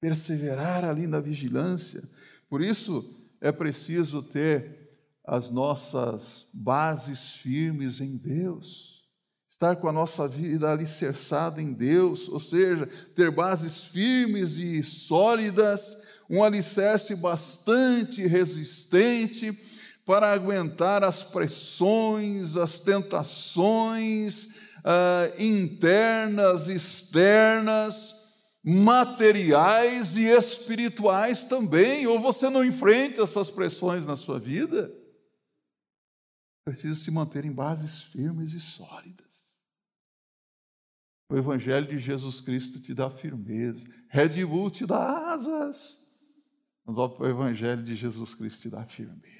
Perseverar 0.00 0.84
ali 0.84 1.06
na 1.06 1.20
vigilância. 1.20 2.02
Por 2.48 2.60
isso 2.60 3.24
é 3.40 3.52
preciso 3.52 4.22
ter 4.22 4.90
as 5.24 5.48
nossas 5.48 6.48
bases 6.52 7.34
firmes 7.34 8.00
em 8.00 8.16
Deus. 8.16 9.02
Estar 9.48 9.76
com 9.76 9.88
a 9.88 9.92
nossa 9.92 10.26
vida 10.26 10.70
alicerçada 10.70 11.62
em 11.62 11.72
Deus, 11.72 12.28
ou 12.28 12.40
seja, 12.40 12.86
ter 13.14 13.30
bases 13.30 13.84
firmes 13.84 14.58
e 14.58 14.82
sólidas, 14.82 15.96
um 16.28 16.42
alicerce 16.42 17.14
bastante 17.14 18.26
resistente 18.26 19.56
para 20.04 20.32
aguentar 20.32 21.04
as 21.04 21.22
pressões, 21.22 22.56
as 22.56 22.80
tentações, 22.80 24.48
uh, 24.84 25.42
internas, 25.42 26.68
externas, 26.68 28.14
materiais 28.62 30.16
e 30.16 30.24
espirituais 30.24 31.44
também, 31.44 32.06
ou 32.06 32.20
você 32.20 32.48
não 32.48 32.64
enfrenta 32.64 33.22
essas 33.22 33.50
pressões 33.50 34.06
na 34.06 34.16
sua 34.16 34.38
vida? 34.38 34.92
Precisa 36.64 36.94
se 36.94 37.10
manter 37.10 37.44
em 37.44 37.52
bases 37.52 38.00
firmes 38.02 38.52
e 38.52 38.60
sólidas. 38.60 39.24
O 41.30 41.36
Evangelho 41.36 41.86
de 41.86 41.98
Jesus 41.98 42.40
Cristo 42.40 42.80
te 42.80 42.94
dá 42.94 43.10
firmeza, 43.10 43.86
Red 44.08 44.44
Bull 44.44 44.70
te 44.70 44.86
dá 44.86 45.32
asas, 45.32 46.00
mas 46.84 46.96
o 46.96 47.26
Evangelho 47.26 47.82
de 47.82 47.96
Jesus 47.96 48.34
Cristo 48.34 48.62
te 48.62 48.70
dá 48.70 48.84
firmeza. 48.84 49.34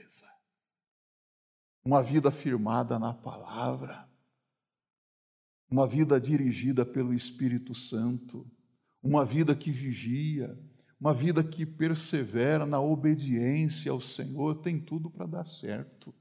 uma 1.85 2.03
vida 2.03 2.31
firmada 2.33 2.99
na 2.99 3.13
palavra, 3.13 4.09
uma 5.71 5.87
vida 5.87 6.21
dirigida 6.21 6.85
pelo 6.85 7.15
Espírito 7.15 7.75
Santo, 7.75 8.47
uma 9.03 9.25
vida 9.25 9.55
que 9.55 9.71
vigia, 9.71 10.59
uma 11.01 11.13
vida 11.13 11.45
que 11.45 11.67
persevera 11.67 12.65
na 12.65 12.81
obediência 12.81 13.93
ao 13.93 14.01
Senhor, 14.01 14.63
tem 14.63 14.81
tudo 14.81 15.11
para 15.11 15.27
dar 15.27 15.45
certo. 15.45 16.15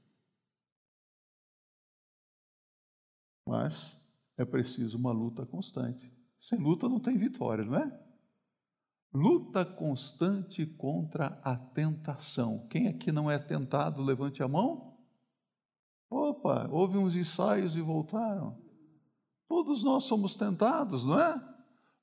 Mas 3.46 4.04
é 4.36 4.44
preciso 4.44 4.98
uma 4.98 5.12
luta 5.12 5.46
constante. 5.46 6.12
Sem 6.40 6.58
luta 6.58 6.88
não 6.88 7.00
tem 7.00 7.16
vitória, 7.16 7.64
não 7.64 7.76
é? 7.76 8.04
Luta 9.12 9.64
constante 9.64 10.66
contra 10.66 11.40
a 11.42 11.56
tentação. 11.56 12.66
Quem 12.68 12.88
aqui 12.88 13.12
não 13.12 13.30
é 13.30 13.38
tentado, 13.38 14.02
levante 14.02 14.42
a 14.42 14.48
mão. 14.48 14.98
Opa, 16.10 16.68
houve 16.68 16.98
uns 16.98 17.14
ensaios 17.14 17.76
e 17.76 17.80
voltaram. 17.80 18.63
Todos 19.48 19.82
nós 19.82 20.04
somos 20.04 20.36
tentados, 20.36 21.04
não 21.04 21.20
é? 21.20 21.40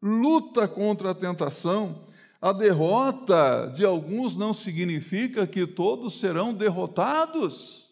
Luta 0.01 0.67
contra 0.67 1.11
a 1.11 1.15
tentação. 1.15 2.07
A 2.41 2.51
derrota 2.51 3.67
de 3.67 3.85
alguns 3.85 4.35
não 4.35 4.53
significa 4.53 5.45
que 5.45 5.67
todos 5.67 6.19
serão 6.19 6.53
derrotados. 6.53 7.89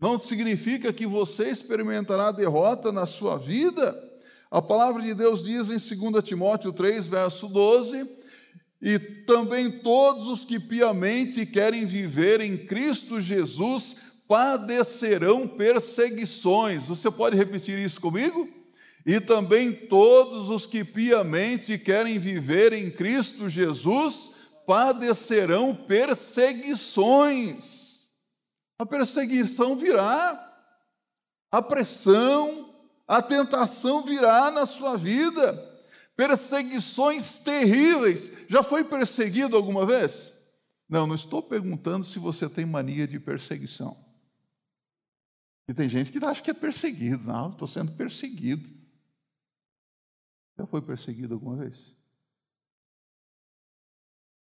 Não 0.00 0.18
significa 0.18 0.92
que 0.92 1.06
você 1.06 1.50
experimentará 1.50 2.32
derrota 2.32 2.90
na 2.90 3.04
sua 3.04 3.36
vida. 3.36 3.94
A 4.50 4.62
palavra 4.62 5.02
de 5.02 5.14
Deus 5.14 5.44
diz 5.44 5.68
em 5.68 5.98
2 6.10 6.24
Timóteo 6.24 6.72
3, 6.72 7.06
verso 7.06 7.46
12: 7.46 8.08
E 8.80 8.98
também 9.26 9.70
todos 9.80 10.26
os 10.26 10.44
que 10.44 10.58
piamente 10.58 11.44
querem 11.44 11.84
viver 11.84 12.40
em 12.40 12.56
Cristo 12.56 13.20
Jesus 13.20 14.09
padecerão 14.30 15.46
perseguições. 15.48 16.86
Você 16.86 17.10
pode 17.10 17.36
repetir 17.36 17.76
isso 17.80 18.00
comigo? 18.00 18.48
E 19.04 19.18
também 19.18 19.72
todos 19.72 20.48
os 20.48 20.66
que 20.66 20.84
piamente 20.84 21.76
querem 21.76 22.16
viver 22.16 22.72
em 22.72 22.92
Cristo 22.92 23.48
Jesus 23.48 24.36
padecerão 24.64 25.74
perseguições. 25.74 28.08
A 28.78 28.86
perseguição 28.86 29.74
virá, 29.74 30.40
a 31.50 31.60
pressão, 31.60 32.72
a 33.08 33.20
tentação 33.20 34.04
virá 34.04 34.52
na 34.52 34.64
sua 34.64 34.96
vida, 34.96 35.54
perseguições 36.16 37.40
terríveis. 37.40 38.30
Já 38.46 38.62
foi 38.62 38.84
perseguido 38.84 39.56
alguma 39.56 39.84
vez? 39.84 40.32
Não, 40.88 41.04
não 41.04 41.16
estou 41.16 41.42
perguntando 41.42 42.06
se 42.06 42.20
você 42.20 42.48
tem 42.48 42.64
mania 42.64 43.08
de 43.08 43.18
perseguição. 43.18 44.08
E 45.70 45.72
tem 45.72 45.88
gente 45.88 46.10
que 46.10 46.18
acha 46.24 46.42
que 46.42 46.50
é 46.50 46.54
perseguido. 46.54 47.22
Não, 47.22 47.52
estou 47.52 47.68
sendo 47.68 47.96
perseguido. 47.96 48.68
Já 50.58 50.66
foi 50.66 50.82
perseguido 50.82 51.34
alguma 51.34 51.58
vez? 51.58 51.96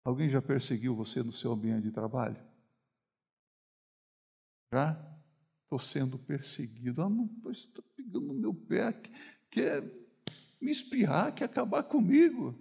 Alguém 0.03 0.31
já 0.31 0.41
perseguiu 0.41 0.97
você 0.97 1.23
no 1.23 1.31
seu 1.31 1.53
ambiente 1.53 1.83
de 1.83 1.91
trabalho? 1.91 2.43
Já? 4.73 4.93
Estou 5.65 5.79
sendo 5.79 6.19
perseguido. 6.19 7.03
Ah, 7.03 7.11
não, 7.11 7.29
está 7.51 7.83
pegando 7.95 8.29
no 8.29 8.33
meu 8.35 8.55
pé, 8.55 8.95
quer 9.51 9.83
me 10.59 10.71
espirrar, 10.71 11.35
quer 11.35 11.45
acabar 11.45 11.83
comigo. 11.83 12.59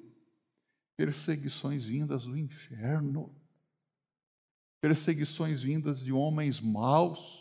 Perseguições 0.98 1.86
vindas 1.86 2.24
do 2.24 2.36
inferno. 2.36 3.34
Perseguições 4.82 5.62
vindas 5.62 6.04
de 6.04 6.12
homens 6.12 6.60
maus 6.60 7.40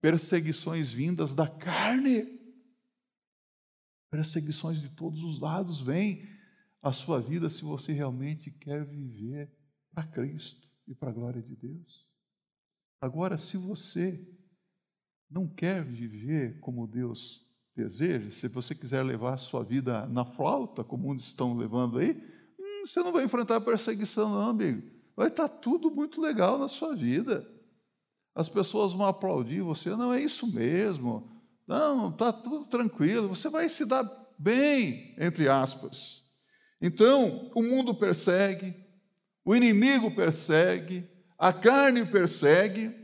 perseguições 0.00 0.92
vindas 0.92 1.34
da 1.34 1.48
carne, 1.48 2.38
perseguições 4.10 4.80
de 4.80 4.88
todos 4.90 5.22
os 5.22 5.40
lados 5.40 5.80
vêm 5.80 6.28
à 6.80 6.92
sua 6.92 7.20
vida 7.20 7.50
se 7.50 7.62
você 7.62 7.92
realmente 7.92 8.50
quer 8.50 8.84
viver 8.84 9.52
para 9.92 10.06
Cristo 10.06 10.70
e 10.86 10.94
para 10.94 11.10
a 11.10 11.12
glória 11.12 11.42
de 11.42 11.54
Deus. 11.56 12.08
Agora, 13.00 13.36
se 13.36 13.56
você 13.56 14.26
não 15.30 15.46
quer 15.46 15.84
viver 15.84 16.58
como 16.60 16.86
Deus 16.86 17.46
deseja, 17.76 18.30
se 18.30 18.48
você 18.48 18.74
quiser 18.74 19.02
levar 19.02 19.34
a 19.34 19.38
sua 19.38 19.62
vida 19.62 20.06
na 20.06 20.24
flauta, 20.24 20.82
como 20.82 21.04
muitos 21.06 21.26
estão 21.26 21.56
levando 21.56 21.98
aí, 21.98 22.12
hum, 22.58 22.86
você 22.86 23.00
não 23.00 23.12
vai 23.12 23.24
enfrentar 23.24 23.60
perseguição, 23.60 24.30
não, 24.30 24.50
amigo. 24.50 24.82
Vai 25.14 25.28
estar 25.28 25.48
tudo 25.48 25.90
muito 25.90 26.20
legal 26.20 26.58
na 26.58 26.68
sua 26.68 26.94
vida 26.94 27.46
as 28.34 28.48
pessoas 28.48 28.92
vão 28.92 29.06
aplaudir 29.06 29.62
você. 29.62 29.90
Não, 29.96 30.12
é 30.12 30.20
isso 30.20 30.46
mesmo. 30.46 31.30
Não, 31.66 32.10
está 32.10 32.32
tudo 32.32 32.66
tranquilo. 32.66 33.28
Você 33.28 33.48
vai 33.48 33.68
se 33.68 33.84
dar 33.84 34.04
bem, 34.38 35.14
entre 35.18 35.48
aspas. 35.48 36.24
Então, 36.80 37.50
o 37.54 37.62
mundo 37.62 37.94
persegue, 37.94 38.74
o 39.44 39.54
inimigo 39.54 40.14
persegue, 40.14 41.08
a 41.36 41.52
carne 41.52 42.04
persegue, 42.10 42.94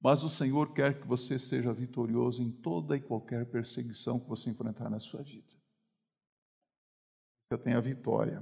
mas 0.00 0.22
o 0.22 0.28
Senhor 0.28 0.72
quer 0.72 1.00
que 1.00 1.06
você 1.06 1.38
seja 1.38 1.72
vitorioso 1.72 2.42
em 2.42 2.50
toda 2.50 2.96
e 2.96 3.00
qualquer 3.00 3.50
perseguição 3.50 4.18
que 4.18 4.28
você 4.28 4.50
enfrentar 4.50 4.88
na 4.88 5.00
sua 5.00 5.22
vida. 5.22 5.48
Você 7.48 7.58
tem 7.58 7.74
a 7.74 7.80
vitória. 7.80 8.40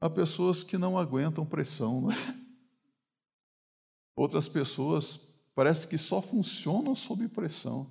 Há 0.00 0.10
pessoas 0.10 0.62
que 0.62 0.76
não 0.76 0.98
aguentam 0.98 1.46
pressão, 1.46 2.02
não 2.02 2.12
é? 2.12 2.41
Outras 4.14 4.48
pessoas 4.48 5.20
parece 5.54 5.86
que 5.86 5.98
só 5.98 6.20
funcionam 6.20 6.94
sob 6.94 7.26
pressão. 7.28 7.90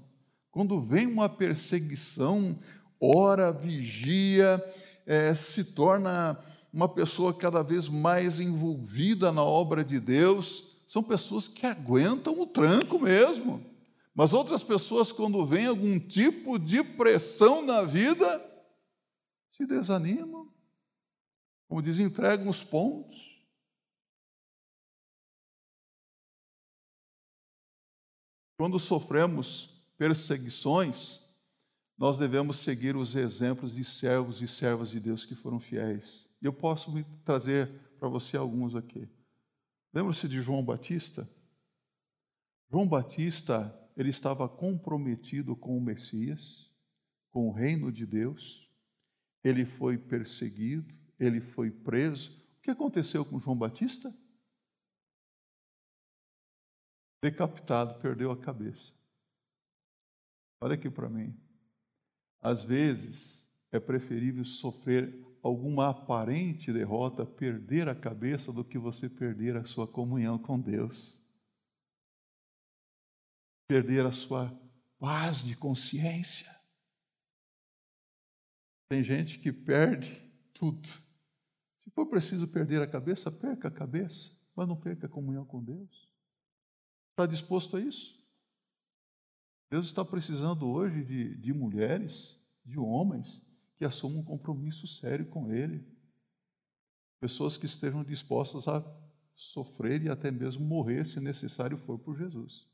Quando 0.52 0.82
vem 0.82 1.08
uma 1.08 1.30
perseguição, 1.30 2.60
ora, 3.00 3.52
vigia, 3.52 4.62
é, 5.06 5.34
se 5.34 5.64
torna 5.64 6.38
uma 6.74 6.88
pessoa 6.88 7.34
cada 7.34 7.62
vez 7.62 7.88
mais 7.88 8.40
envolvida 8.40 9.32
na 9.32 9.44
obra 9.44 9.84
de 9.84 10.00
Deus. 10.00 10.80
São 10.88 11.02
pessoas 11.02 11.48
que 11.48 11.66
aguentam 11.66 12.40
o 12.40 12.46
tranco 12.46 13.00
mesmo. 13.00 13.66
Mas 14.14 14.34
outras 14.34 14.62
pessoas, 14.62 15.12
quando 15.12 15.46
vem 15.46 15.66
algum 15.66 15.98
tipo 16.00 16.60
de 16.60 16.84
pressão 16.84 17.62
na 17.62 17.84
vida, 17.84 18.42
se 19.56 19.66
desanimam. 19.66 20.50
Como 21.68 21.82
diz, 21.82 21.98
entregam 22.00 22.50
os 22.50 22.64
pontos. 22.64 23.21
Quando 28.62 28.78
sofremos 28.78 29.82
perseguições, 29.98 31.20
nós 31.98 32.20
devemos 32.20 32.58
seguir 32.58 32.96
os 32.96 33.16
exemplos 33.16 33.74
de 33.74 33.84
servos 33.84 34.40
e 34.40 34.48
servas 34.48 34.92
de 34.92 35.00
Deus 35.00 35.26
que 35.26 35.34
foram 35.34 35.60
fiéis. 35.60 36.30
Eu 36.40 36.54
posso 36.54 36.94
trazer 37.26 37.72
para 37.98 38.08
você 38.08 38.38
alguns 38.38 38.76
aqui. 38.76 39.10
Lembra-se 39.92 40.28
de 40.28 40.44
João 40.44 40.64
Batista? 40.64 41.28
João 42.70 42.88
Batista, 42.88 43.76
ele 43.98 44.12
estava 44.12 44.48
comprometido 44.48 45.56
com 45.56 45.76
o 45.76 45.82
Messias, 45.82 46.70
com 47.32 47.48
o 47.48 47.52
reino 47.52 47.92
de 47.92 48.06
Deus. 48.06 48.70
Ele 49.44 49.66
foi 49.66 49.98
perseguido, 49.98 50.94
ele 51.20 51.42
foi 51.42 51.72
preso. 51.72 52.30
O 52.60 52.62
que 52.62 52.70
aconteceu 52.70 53.26
com 53.26 53.40
João 53.40 53.58
Batista? 53.58 54.16
Decapitado, 57.22 58.00
perdeu 58.02 58.32
a 58.32 58.38
cabeça. 58.38 58.94
Olha 60.60 60.76
aqui 60.76 60.90
para 60.90 61.10
mim. 61.10 61.36
Às 62.42 62.64
vezes 62.64 63.48
é 63.72 63.80
preferível 63.80 64.44
sofrer 64.44 65.14
alguma 65.44 65.90
aparente 65.90 66.74
derrota, 66.74 67.26
perder 67.26 67.88
a 67.88 67.96
cabeça, 67.96 68.52
do 68.52 68.64
que 68.64 68.78
você 68.78 69.10
perder 69.10 69.56
a 69.56 69.64
sua 69.64 69.88
comunhão 69.88 70.38
com 70.38 70.60
Deus. 70.60 71.24
Perder 73.68 74.06
a 74.06 74.12
sua 74.12 74.52
paz 75.00 75.44
de 75.44 75.56
consciência. 75.56 76.50
Tem 78.90 79.04
gente 79.04 79.40
que 79.40 79.52
perde 79.52 80.22
tudo. 80.54 80.88
Se 81.80 81.90
for 81.92 82.06
preciso 82.08 82.48
perder 82.48 82.82
a 82.82 82.88
cabeça, 82.88 83.32
perca 83.32 83.70
a 83.70 83.72
cabeça, 83.72 84.38
mas 84.56 84.68
não 84.68 84.80
perca 84.80 85.08
a 85.08 85.10
comunhão 85.10 85.46
com 85.46 85.64
Deus. 85.64 86.11
Está 87.22 87.32
disposto 87.32 87.78
a 87.78 87.80
isso? 87.80 88.20
Deus 89.70 89.86
está 89.86 90.04
precisando 90.04 90.68
hoje 90.68 91.04
de, 91.04 91.36
de 91.36 91.54
mulheres, 91.54 92.36
de 92.66 92.80
homens 92.80 93.48
que 93.78 93.86
assumam 93.86 94.22
um 94.22 94.26
compromisso 94.26 94.88
sério 94.88 95.28
com 95.28 95.54
Ele. 95.54 95.86
Pessoas 97.20 97.58
que 97.58 97.68
estejam 97.68 98.04
dispostas 98.04 98.68
a 98.68 98.84
sofrer 99.36 100.02
e 100.02 100.10
até 100.10 100.32
mesmo 100.32 100.66
morrer, 100.66 101.06
se 101.06 101.20
necessário 101.20 101.78
for, 101.78 102.00
por 102.00 102.18
Jesus. 102.18 102.66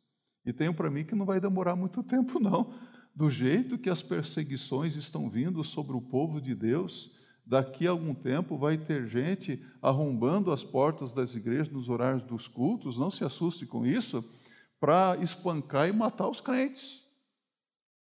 E 0.45 0.53
tenho 0.53 0.73
para 0.73 0.89
mim 0.89 1.03
que 1.03 1.13
não 1.13 1.25
vai 1.25 1.41
demorar 1.41 1.75
muito 1.75 2.01
tempo, 2.01 2.39
não. 2.39 2.73
Do 3.13 3.29
jeito 3.29 3.77
que 3.77 3.89
as 3.89 4.01
perseguições 4.01 4.95
estão 4.95 5.29
vindo 5.29 5.61
sobre 5.61 5.97
o 5.97 6.01
povo 6.01 6.39
de 6.39 6.55
Deus, 6.55 7.13
daqui 7.47 7.87
a 7.87 7.91
algum 7.91 8.13
tempo 8.13 8.57
vai 8.57 8.77
ter 8.77 9.07
gente 9.07 9.65
arrombando 9.81 10.51
as 10.51 10.63
portas 10.63 11.13
das 11.13 11.33
igrejas 11.33 11.71
nos 11.71 11.87
horários 11.87 12.23
dos 12.23 12.47
cultos, 12.47 12.97
não 12.97 13.09
se 13.09 13.23
assuste 13.23 13.65
com 13.65 13.85
isso, 13.85 14.23
para 14.79 15.15
espancar 15.17 15.87
e 15.87 15.93
matar 15.93 16.27
os 16.27 16.41
crentes. 16.41 17.01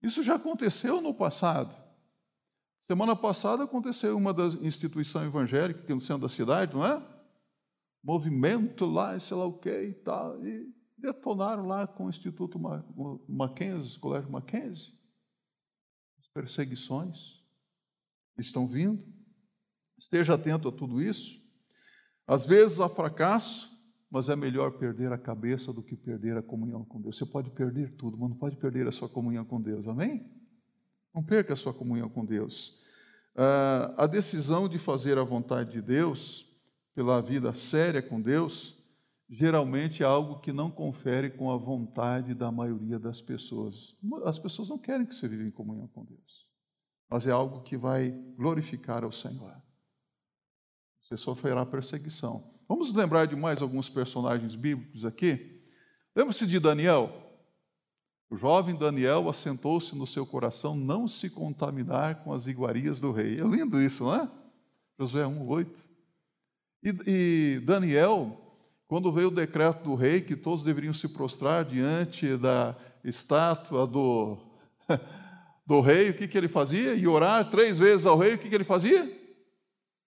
Isso 0.02 0.24
já 0.24 0.36
aconteceu 0.36 1.02
no 1.02 1.14
passado. 1.14 1.76
Semana 2.82 3.16
passada 3.16 3.64
aconteceu 3.64 4.18
uma 4.18 4.34
das 4.34 4.56
instituições 4.56 5.28
evangélicas 5.28 5.84
aqui 5.84 5.94
no 5.94 6.02
centro 6.02 6.24
da 6.24 6.30
cidade, 6.30 6.74
não 6.74 6.86
é? 6.86 7.02
Movimento 8.04 8.86
lá, 8.86 9.18
sei 9.20 9.38
lá 9.38 9.46
o 9.46 9.58
que 9.60 9.70
e 9.70 9.94
tal, 9.94 10.46
e 10.46 10.74
detonaram 10.98 11.66
lá 11.66 11.86
com 11.86 12.06
o 12.06 12.10
Instituto 12.10 12.60
Mackenzie, 13.28 14.00
Colégio 14.00 14.32
Mackenzie. 14.32 14.94
As 16.20 16.28
perseguições 16.28 17.42
estão 18.38 18.68
vindo. 18.68 19.04
Esteja 20.04 20.34
atento 20.34 20.68
a 20.68 20.72
tudo 20.72 21.02
isso. 21.02 21.42
Às 22.28 22.46
vezes 22.46 22.82
há 22.82 22.90
fracasso, 22.90 23.70
mas 24.12 24.28
é 24.28 24.36
melhor 24.36 24.72
perder 24.72 25.14
a 25.14 25.18
cabeça 25.18 25.72
do 25.72 25.82
que 25.82 25.96
perder 25.96 26.36
a 26.36 26.44
comunhão 26.44 26.84
com 26.84 27.00
Deus. 27.02 27.18
Você 27.18 27.26
pode 27.26 27.50
perder 27.52 27.96
tudo, 27.96 28.18
mas 28.18 28.32
não 28.32 28.36
pode 28.36 28.58
perder 28.58 28.86
a 28.86 28.92
sua 28.92 29.08
comunhão 29.08 29.46
com 29.46 29.62
Deus, 29.62 29.88
amém? 29.88 30.30
Não 31.16 31.24
perca 31.24 31.54
a 31.54 31.56
sua 31.56 31.74
comunhão 31.74 32.10
com 32.10 32.26
Deus. 32.26 32.82
Uh, 33.34 33.96
a 33.96 34.06
decisão 34.06 34.68
de 34.68 34.78
fazer 34.78 35.18
a 35.18 35.24
vontade 35.24 35.72
de 35.72 35.82
Deus, 35.82 36.54
pela 36.94 37.22
vida 37.22 37.54
séria 37.54 38.02
com 38.02 38.22
Deus, 38.22 38.78
geralmente 39.30 40.04
é 40.04 40.06
algo 40.06 40.42
que 40.42 40.52
não 40.52 40.70
confere 40.70 41.30
com 41.30 41.50
a 41.50 41.56
vontade 41.56 42.34
da 42.34 42.52
maioria 42.52 43.00
das 43.00 43.22
pessoas. 43.22 43.96
As 44.26 44.38
pessoas 44.38 44.68
não 44.68 44.78
querem 44.78 45.06
que 45.06 45.16
você 45.16 45.30
viva 45.30 45.44
em 45.44 45.52
comunhão 45.52 45.88
com 45.88 46.04
Deus, 46.04 46.46
mas 47.10 47.26
é 47.26 47.32
algo 47.32 47.62
que 47.62 47.78
vai 47.78 48.12
glorificar 48.36 49.06
ao 49.06 49.12
Senhor. 49.14 49.63
Você 51.14 51.18
sofrerá 51.18 51.64
perseguição. 51.64 52.44
Vamos 52.68 52.92
lembrar 52.92 53.28
de 53.28 53.36
mais 53.36 53.62
alguns 53.62 53.88
personagens 53.88 54.56
bíblicos 54.56 55.06
aqui? 55.06 55.62
Lembra-se 56.16 56.48
de 56.48 56.60
Daniel? 56.60 57.12
O 58.32 58.36
jovem 58.36 58.76
Daniel 58.76 59.30
assentou-se 59.30 59.96
no 59.96 60.08
seu 60.08 60.26
coração 60.26 60.76
não 60.76 61.08
se 61.08 61.30
contaminar 61.30 62.24
com 62.24 62.34
as 62.34 62.48
iguarias 62.48 63.00
do 63.00 63.12
rei. 63.12 63.40
É 63.40 63.44
lindo 63.44 63.80
isso, 63.80 64.06
não 64.06 64.16
é? 64.16 64.32
Josué 65.00 65.24
1,8. 65.24 65.68
E, 66.84 66.96
e 67.06 67.60
Daniel, 67.60 68.36
quando 68.88 69.12
veio 69.12 69.28
o 69.28 69.32
decreto 69.32 69.84
do 69.84 69.94
rei 69.94 70.20
que 70.20 70.36
todos 70.36 70.64
deveriam 70.64 70.96
se 70.96 71.08
prostrar 71.08 71.64
diante 71.64 72.36
da 72.38 72.76
estátua 73.04 73.86
do, 73.86 74.40
do 75.64 75.80
rei, 75.80 76.10
o 76.10 76.18
que, 76.18 76.28
que 76.28 76.38
ele 76.40 76.48
fazia? 76.48 76.96
E 76.96 77.08
orar 77.08 77.52
três 77.52 77.78
vezes 77.78 78.08
ao 78.08 78.18
rei, 78.18 78.34
o 78.34 78.40
que, 78.40 78.50
que 78.50 78.56
ele 78.56 78.64
fazia? 78.64 79.23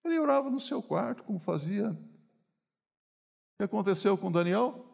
Ele 0.07 0.19
orava 0.19 0.49
no 0.49 0.59
seu 0.59 0.81
quarto, 0.81 1.23
como 1.23 1.37
fazia. 1.37 1.91
O 1.91 3.57
que 3.57 3.63
aconteceu 3.63 4.17
com 4.17 4.31
Daniel? 4.31 4.85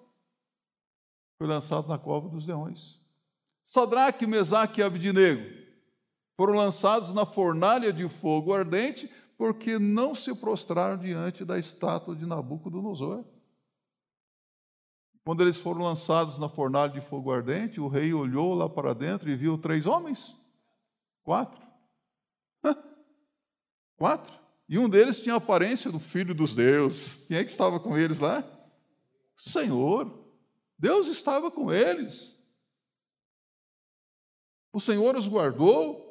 Foi 1.38 1.48
lançado 1.48 1.88
na 1.88 2.00
cova 2.00 2.30
dos 2.30 2.48
leões. 2.48 3.00
Sadraque, 3.64 4.26
Mesaque 4.26 4.82
e 4.82 4.84
Abdinego 4.84 5.64
foram 6.36 6.54
lançados 6.54 7.14
na 7.14 7.28
fornalha 7.28 7.94
de 7.94 8.10
fogo 8.10 8.54
ardente 8.54 9.08
porque 9.38 9.78
não 9.78 10.16
se 10.16 10.34
prostraram 10.36 10.98
diante 10.98 11.46
da 11.46 11.60
estátua 11.60 12.16
de 12.16 12.26
Nabucodonosor. 12.26 13.24
Quando 15.24 15.42
eles 15.42 15.58
foram 15.58 15.84
lançados 15.84 16.40
na 16.40 16.50
fornalha 16.50 16.92
de 16.92 17.02
fogo 17.02 17.32
ardente, 17.32 17.80
o 17.80 17.88
rei 17.88 18.14
olhou 18.14 18.56
lá 18.56 18.68
para 18.68 18.94
dentro 18.94 19.30
e 19.30 19.36
viu 19.36 19.58
três 19.58 19.86
homens. 19.86 20.36
Quatro. 21.24 21.62
Quatro. 23.96 24.43
E 24.68 24.80
um 24.80 24.90
deles 24.90 25.20
tinha 25.20 25.36
a 25.36 25.38
aparência 25.38 25.92
do 25.92 26.00
filho 26.00 26.34
dos 26.34 26.56
deuses. 26.56 27.26
Quem 27.26 27.38
é 27.38 27.44
que 27.44 27.52
estava 27.52 27.80
com 27.80 27.98
eles 27.98 28.20
lá? 28.20 28.44
Senhor. 29.36 30.24
Deus 30.78 31.08
estava 31.08 31.52
com 31.52 31.72
eles. 31.72 32.38
O 34.72 34.80
Senhor 34.80 35.16
os 35.16 35.28
guardou. 35.28 36.02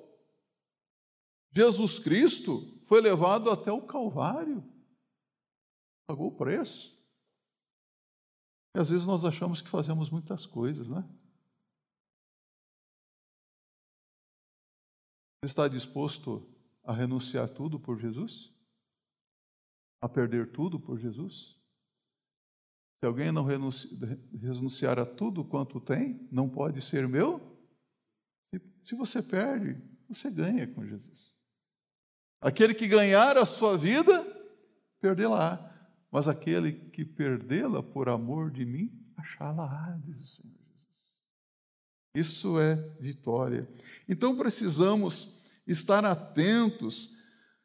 Jesus 1.51 1.99
Cristo 1.99 2.81
foi 2.87 3.01
levado 3.01 3.51
até 3.51 3.73
o 3.73 3.87
Calvário. 3.87 4.63
Pagou 6.07 6.29
o 6.29 6.37
preço. 6.37 6.93
E 8.75 8.81
às 8.81 8.89
vezes 8.89 9.07
nós 9.07 9.25
achamos 9.25 9.61
que 9.61 9.69
fazemos 9.69 10.09
muitas 10.09 10.47
coisas, 10.47 10.89
né? 10.89 11.03
Você 15.41 15.47
está 15.47 15.67
disposto 15.67 16.52
a 16.85 16.93
renunciar 16.93 17.49
tudo 17.49 17.79
por 17.79 17.99
Jesus? 18.01 18.53
A 20.01 20.09
perder 20.09 20.53
tudo 20.53 20.81
por 20.81 20.99
Jesus? 20.99 21.57
Se 22.99 23.07
alguém 23.07 23.33
não 23.33 23.45
renunciar 23.45 24.99
a 24.99 25.07
tudo 25.07 25.45
quanto 25.45 25.81
tem, 25.81 26.29
não 26.31 26.49
pode 26.49 26.81
ser 26.81 27.09
meu 27.09 27.53
se 28.83 28.95
você 28.95 29.23
perde, 29.23 29.81
você 30.09 30.31
ganha 30.31 30.67
com 30.67 30.85
Jesus. 30.85 31.41
Aquele 32.41 32.75
que 32.75 32.89
ganhar 32.89 33.37
a 33.39 33.47
sua 33.47 33.79
vida, 33.79 34.25
perdê-la. 35.01 35.71
Mas 36.11 36.29
aquele 36.29 36.73
que 36.91 37.05
perdê-la 37.05 37.83
por 37.83 38.09
amor 38.09 38.51
de 38.51 38.67
mim, 38.67 38.93
achá-la, 39.17 39.99
diz 40.05 40.21
o 40.21 40.27
Senhor 40.27 40.59
Jesus. 40.75 41.19
Isso 42.15 42.61
é 42.61 42.75
vitória. 43.01 43.67
Então 44.09 44.37
precisamos 44.37 45.42
estar 45.67 46.05
atentos 46.05 47.11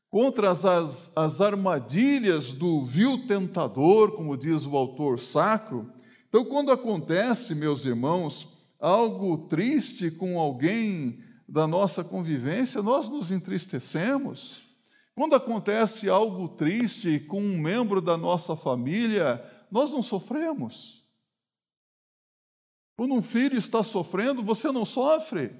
contra 0.09 0.51
as, 0.51 0.65
as, 0.65 1.11
as 1.15 1.41
armadilhas 1.41 2.53
do 2.53 2.85
vil 2.85 3.27
tentador, 3.27 4.13
como 4.13 4.37
diz 4.37 4.65
o 4.65 4.75
autor 4.75 5.19
sacro. 5.19 5.91
Então, 6.29 6.45
quando 6.45 6.71
acontece, 6.71 7.53
meus 7.53 7.85
irmãos, 7.85 8.47
algo 8.79 9.47
triste 9.47 10.11
com 10.11 10.39
alguém 10.39 11.23
da 11.47 11.67
nossa 11.67 12.03
convivência, 12.03 12.81
nós 12.81 13.09
nos 13.09 13.31
entristecemos. 13.31 14.61
Quando 15.15 15.35
acontece 15.35 16.09
algo 16.09 16.49
triste 16.49 17.19
com 17.21 17.41
um 17.41 17.57
membro 17.57 18.01
da 18.01 18.17
nossa 18.17 18.55
família, 18.55 19.43
nós 19.71 19.91
não 19.91 20.03
sofremos. 20.03 21.03
Quando 22.95 23.13
um 23.13 23.23
filho 23.23 23.57
está 23.57 23.83
sofrendo, 23.83 24.43
você 24.43 24.71
não 24.71 24.85
sofre. 24.85 25.51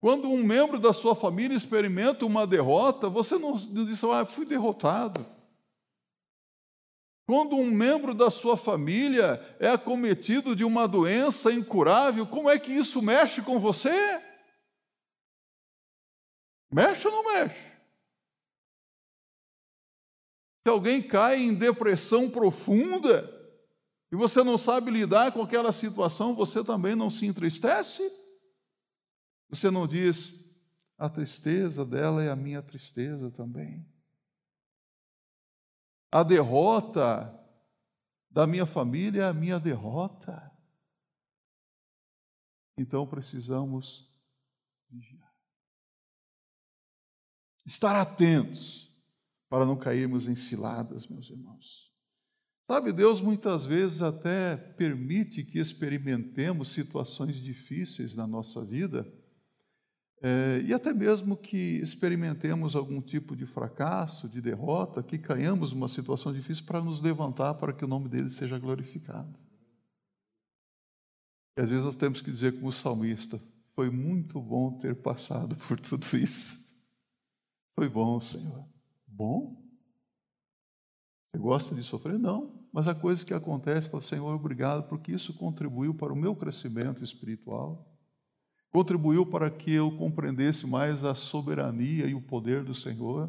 Quando 0.00 0.30
um 0.30 0.42
membro 0.42 0.78
da 0.78 0.94
sua 0.94 1.14
família 1.14 1.54
experimenta 1.54 2.24
uma 2.24 2.46
derrota, 2.46 3.08
você 3.10 3.38
não 3.38 3.54
diz, 3.54 4.02
ah, 4.04 4.24
fui 4.24 4.46
derrotado. 4.46 5.24
Quando 7.26 7.54
um 7.54 7.70
membro 7.70 8.14
da 8.14 8.30
sua 8.30 8.56
família 8.56 9.38
é 9.60 9.68
acometido 9.68 10.56
de 10.56 10.64
uma 10.64 10.88
doença 10.88 11.52
incurável, 11.52 12.26
como 12.26 12.48
é 12.48 12.58
que 12.58 12.72
isso 12.72 13.02
mexe 13.02 13.42
com 13.42 13.60
você? 13.60 13.90
Mexe 16.72 17.06
ou 17.06 17.12
não 17.12 17.32
mexe? 17.32 17.70
Se 20.66 20.70
alguém 20.70 21.02
cai 21.02 21.40
em 21.40 21.54
depressão 21.54 22.30
profunda 22.30 23.28
e 24.10 24.16
você 24.16 24.42
não 24.42 24.56
sabe 24.56 24.90
lidar 24.90 25.32
com 25.32 25.42
aquela 25.42 25.72
situação, 25.72 26.34
você 26.34 26.64
também 26.64 26.96
não 26.96 27.10
se 27.10 27.26
entristece? 27.26 28.19
Você 29.50 29.70
não 29.70 29.86
diz, 29.86 30.40
a 30.96 31.08
tristeza 31.08 31.84
dela 31.84 32.22
é 32.22 32.30
a 32.30 32.36
minha 32.36 32.62
tristeza 32.62 33.30
também. 33.32 33.84
A 36.12 36.22
derrota 36.22 37.36
da 38.30 38.46
minha 38.46 38.64
família 38.64 39.22
é 39.22 39.28
a 39.28 39.34
minha 39.34 39.58
derrota. 39.58 40.50
Então 42.78 43.06
precisamos 43.06 44.08
vigiar. 44.88 45.34
Estar 47.66 47.96
atentos 47.96 48.88
para 49.48 49.66
não 49.66 49.76
cairmos 49.76 50.28
em 50.28 50.36
ciladas, 50.36 51.08
meus 51.08 51.28
irmãos. 51.28 51.90
Sabe, 52.68 52.92
Deus 52.92 53.20
muitas 53.20 53.66
vezes 53.66 54.00
até 54.00 54.56
permite 54.56 55.42
que 55.42 55.58
experimentemos 55.58 56.68
situações 56.68 57.36
difíceis 57.36 58.14
na 58.14 58.28
nossa 58.28 58.64
vida 58.64 59.19
é, 60.22 60.60
e 60.66 60.74
até 60.74 60.92
mesmo 60.92 61.34
que 61.34 61.56
experimentemos 61.56 62.76
algum 62.76 63.00
tipo 63.00 63.34
de 63.34 63.46
fracasso, 63.46 64.28
de 64.28 64.40
derrota, 64.42 65.02
que 65.02 65.18
caiamos 65.18 65.72
numa 65.72 65.88
situação 65.88 66.30
difícil 66.30 66.66
para 66.66 66.82
nos 66.82 67.00
levantar 67.00 67.54
para 67.54 67.72
que 67.72 67.84
o 67.84 67.88
nome 67.88 68.06
dele 68.06 68.28
seja 68.28 68.58
glorificado. 68.58 69.40
E 71.56 71.62
às 71.62 71.70
vezes 71.70 71.86
nós 71.86 71.96
temos 71.96 72.20
que 72.20 72.30
dizer, 72.30 72.52
como 72.52 72.68
o 72.68 72.72
salmista: 72.72 73.40
Foi 73.74 73.88
muito 73.88 74.38
bom 74.42 74.78
ter 74.78 74.94
passado 74.94 75.56
por 75.66 75.80
tudo 75.80 76.06
isso. 76.18 76.60
Foi 77.74 77.88
bom, 77.88 78.20
Senhor. 78.20 78.68
Bom? 79.06 79.58
Você 81.26 81.38
gosta 81.38 81.74
de 81.74 81.82
sofrer? 81.82 82.18
Não. 82.18 82.68
Mas 82.70 82.86
a 82.86 82.94
coisa 82.94 83.24
que 83.24 83.32
acontece, 83.32 83.88
fala, 83.88 84.02
Senhor, 84.02 84.34
obrigado, 84.34 84.86
porque 84.86 85.12
isso 85.12 85.32
contribuiu 85.32 85.94
para 85.94 86.12
o 86.12 86.16
meu 86.16 86.36
crescimento 86.36 87.02
espiritual 87.02 87.89
contribuiu 88.70 89.26
para 89.26 89.50
que 89.50 89.72
eu 89.72 89.90
compreendesse 89.92 90.66
mais 90.66 91.04
a 91.04 91.14
soberania 91.14 92.06
e 92.06 92.14
o 92.14 92.20
poder 92.20 92.62
do 92.62 92.74
Senhor. 92.74 93.28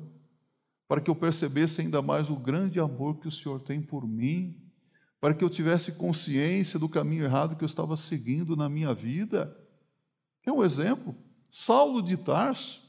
para 0.92 1.00
que 1.00 1.10
eu 1.10 1.16
percebesse 1.16 1.80
ainda 1.80 2.02
mais 2.02 2.30
o 2.30 2.36
grande 2.36 2.78
amor 2.78 3.16
que 3.22 3.28
o 3.30 3.32
Senhor 3.32 3.62
tem 3.62 3.82
por 3.82 4.06
mim, 4.06 4.58
para 5.22 5.34
que 5.34 5.42
eu 5.42 5.50
tivesse 5.50 5.94
consciência 5.94 6.78
do 6.78 6.90
caminho 6.90 7.24
errado 7.24 7.56
que 7.56 7.64
eu 7.64 7.66
estava 7.66 7.96
seguindo 7.96 8.58
na 8.58 8.68
minha 8.68 8.94
vida. 8.94 9.58
É 10.46 10.52
um 10.52 10.62
exemplo. 10.62 11.16
Saulo 11.50 12.02
de 12.02 12.18
Tarso 12.18 12.82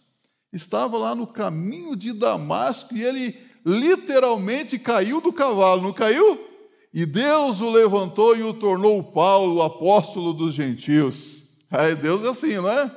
estava 0.52 0.98
lá 0.98 1.14
no 1.14 1.28
caminho 1.28 1.94
de 1.94 2.12
Damasco 2.12 2.92
e 2.96 3.04
ele 3.04 3.38
literalmente 3.64 4.80
caiu 4.80 5.20
do 5.20 5.32
cavalo, 5.32 5.82
não 5.82 5.92
caiu? 5.92 6.44
E 6.92 7.06
Deus 7.06 7.60
o 7.60 7.70
levantou 7.70 8.36
e 8.36 8.42
o 8.42 8.52
tornou 8.52 9.12
Paulo, 9.12 9.62
apóstolo 9.62 10.32
dos 10.32 10.54
gentios. 10.54 11.41
Aí 11.72 11.94
Deus 11.94 12.22
é 12.22 12.28
assim, 12.28 12.56
não 12.56 12.68
é? 12.68 12.94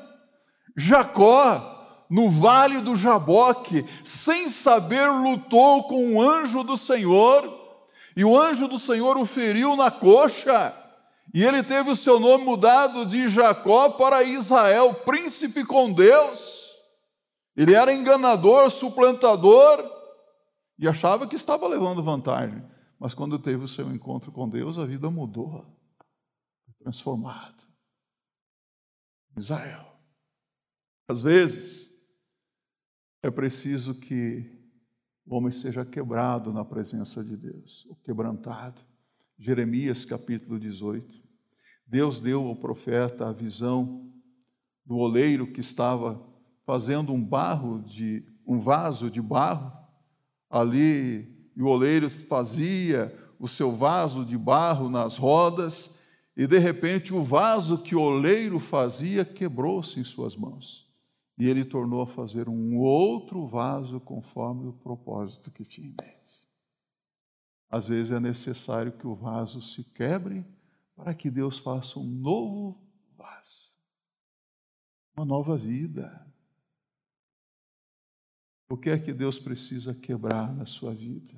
Jacó, 0.75 2.05
no 2.09 2.29
vale 2.29 2.81
do 2.81 2.95
Jaboque, 2.95 3.85
sem 4.03 4.49
saber, 4.49 5.09
lutou 5.09 5.87
com 5.87 6.15
o 6.15 6.21
anjo 6.21 6.63
do 6.63 6.75
Senhor, 6.75 7.51
e 8.17 8.25
o 8.25 8.37
anjo 8.37 8.67
do 8.67 8.77
Senhor 8.77 9.17
o 9.17 9.25
feriu 9.25 9.75
na 9.75 9.89
coxa, 9.89 10.75
e 11.33 11.43
ele 11.43 11.63
teve 11.63 11.89
o 11.89 11.95
seu 11.95 12.19
nome 12.19 12.43
mudado 12.43 13.05
de 13.05 13.27
Jacó 13.29 13.91
para 13.91 14.23
Israel, 14.23 14.93
príncipe 15.05 15.65
com 15.65 15.91
Deus. 15.91 16.65
Ele 17.55 17.73
era 17.73 17.93
enganador, 17.93 18.69
suplantador, 18.69 19.83
e 20.77 20.87
achava 20.87 21.25
que 21.27 21.35
estava 21.35 21.67
levando 21.67 22.03
vantagem. 22.03 22.61
Mas 22.99 23.13
quando 23.13 23.39
teve 23.39 23.63
o 23.63 23.67
seu 23.67 23.89
encontro 23.93 24.31
com 24.31 24.47
Deus, 24.47 24.77
a 24.77 24.85
vida 24.85 25.09
mudou, 25.09 25.65
transformada. 26.79 27.64
Israel. 29.37 29.85
Às 31.07 31.21
vezes, 31.21 31.91
é 33.21 33.29
preciso 33.29 33.99
que 33.99 34.51
o 35.25 35.35
homem 35.35 35.51
seja 35.51 35.83
quebrado 35.83 36.53
na 36.53 36.63
presença 36.63 37.23
de 37.23 37.35
Deus, 37.35 37.85
ou 37.89 37.95
quebrantado. 37.97 38.81
Jeremias 39.37 40.05
capítulo 40.05 40.59
18. 40.59 41.23
Deus 41.87 42.19
deu 42.19 42.47
ao 42.47 42.55
profeta 42.55 43.27
a 43.27 43.33
visão 43.33 44.11
do 44.85 44.97
oleiro 44.97 45.51
que 45.51 45.59
estava 45.59 46.23
fazendo 46.65 47.11
um 47.13 47.23
barro 47.23 47.81
de 47.81 48.25
um 48.45 48.59
vaso 48.59 49.09
de 49.09 49.21
barro 49.21 49.71
ali 50.49 51.49
e 51.55 51.61
o 51.61 51.67
oleiro 51.67 52.09
fazia 52.09 53.13
o 53.39 53.47
seu 53.47 53.71
vaso 53.71 54.25
de 54.25 54.37
barro 54.37 54.89
nas 54.89 55.17
rodas, 55.17 55.94
e 56.35 56.45
de 56.45 56.57
repente 56.57 57.13
o 57.13 57.23
vaso 57.23 57.81
que 57.81 57.95
o 57.95 58.01
oleiro 58.01 58.59
fazia 58.59 59.23
quebrou-se 59.23 59.99
em 59.99 60.03
suas 60.03 60.35
mãos. 60.35 60.85
E 61.37 61.47
ele 61.47 61.63
tornou 61.63 62.01
a 62.01 62.07
fazer 62.07 62.49
um 62.49 62.77
outro 62.77 63.45
vaso 63.47 63.99
conforme 63.99 64.67
o 64.67 64.73
propósito 64.73 65.51
que 65.51 65.63
tinha 65.63 65.87
em 65.87 65.95
mente. 66.01 66.47
Às 67.69 67.87
vezes 67.87 68.11
é 68.11 68.19
necessário 68.19 68.91
que 68.91 69.07
o 69.07 69.15
vaso 69.15 69.61
se 69.61 69.83
quebre 69.83 70.45
para 70.95 71.13
que 71.13 71.29
Deus 71.29 71.57
faça 71.57 71.99
um 71.99 72.05
novo 72.05 72.81
vaso, 73.17 73.75
uma 75.15 75.25
nova 75.25 75.57
vida. 75.57 76.25
O 78.69 78.77
que 78.77 78.89
é 78.89 78.97
que 78.97 79.13
Deus 79.13 79.37
precisa 79.37 79.93
quebrar 79.93 80.53
na 80.53 80.65
sua 80.65 80.93
vida? 80.93 81.33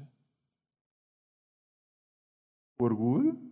O 2.79 2.83
orgulho, 2.83 3.46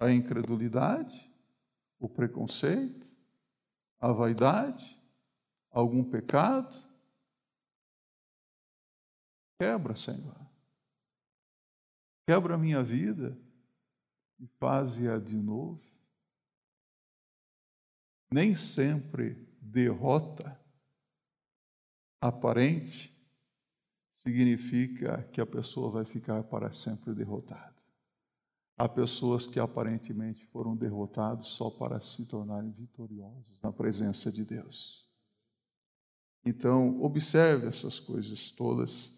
a 0.00 0.10
incredulidade, 0.10 1.30
o 1.98 2.08
preconceito, 2.08 3.06
a 4.00 4.10
vaidade, 4.10 4.98
algum 5.70 6.02
pecado? 6.02 6.74
Quebra, 9.58 9.94
Senhor. 9.94 10.40
Quebra 12.26 12.54
a 12.54 12.58
minha 12.58 12.82
vida 12.82 13.38
e 14.38 14.46
faze-a 14.58 15.18
de 15.18 15.36
novo. 15.36 15.84
Nem 18.32 18.56
sempre 18.56 19.34
derrota 19.60 20.58
aparente 22.22 23.14
significa 24.12 25.22
que 25.32 25.40
a 25.40 25.46
pessoa 25.46 25.90
vai 25.90 26.04
ficar 26.04 26.42
para 26.44 26.72
sempre 26.72 27.14
derrotada. 27.14 27.79
Há 28.80 28.88
pessoas 28.88 29.46
que 29.46 29.60
aparentemente 29.60 30.42
foram 30.46 30.74
derrotados 30.74 31.50
só 31.50 31.68
para 31.68 32.00
se 32.00 32.24
tornarem 32.24 32.70
vitoriosos 32.70 33.60
na 33.60 33.70
presença 33.70 34.32
de 34.32 34.42
Deus. 34.42 35.06
Então, 36.46 36.98
observe 37.02 37.66
essas 37.66 38.00
coisas 38.00 38.50
todas 38.50 39.12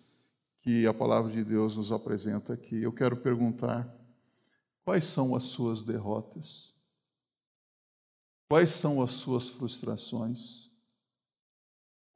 que 0.62 0.84
a 0.84 0.92
palavra 0.92 1.30
de 1.30 1.44
Deus 1.44 1.76
nos 1.76 1.92
apresenta 1.92 2.54
aqui. 2.54 2.82
Eu 2.82 2.92
quero 2.92 3.16
perguntar: 3.18 3.88
quais 4.84 5.04
são 5.04 5.32
as 5.32 5.44
suas 5.44 5.84
derrotas? 5.84 6.74
Quais 8.48 8.70
são 8.70 9.00
as 9.00 9.12
suas 9.12 9.48
frustrações? 9.48 10.72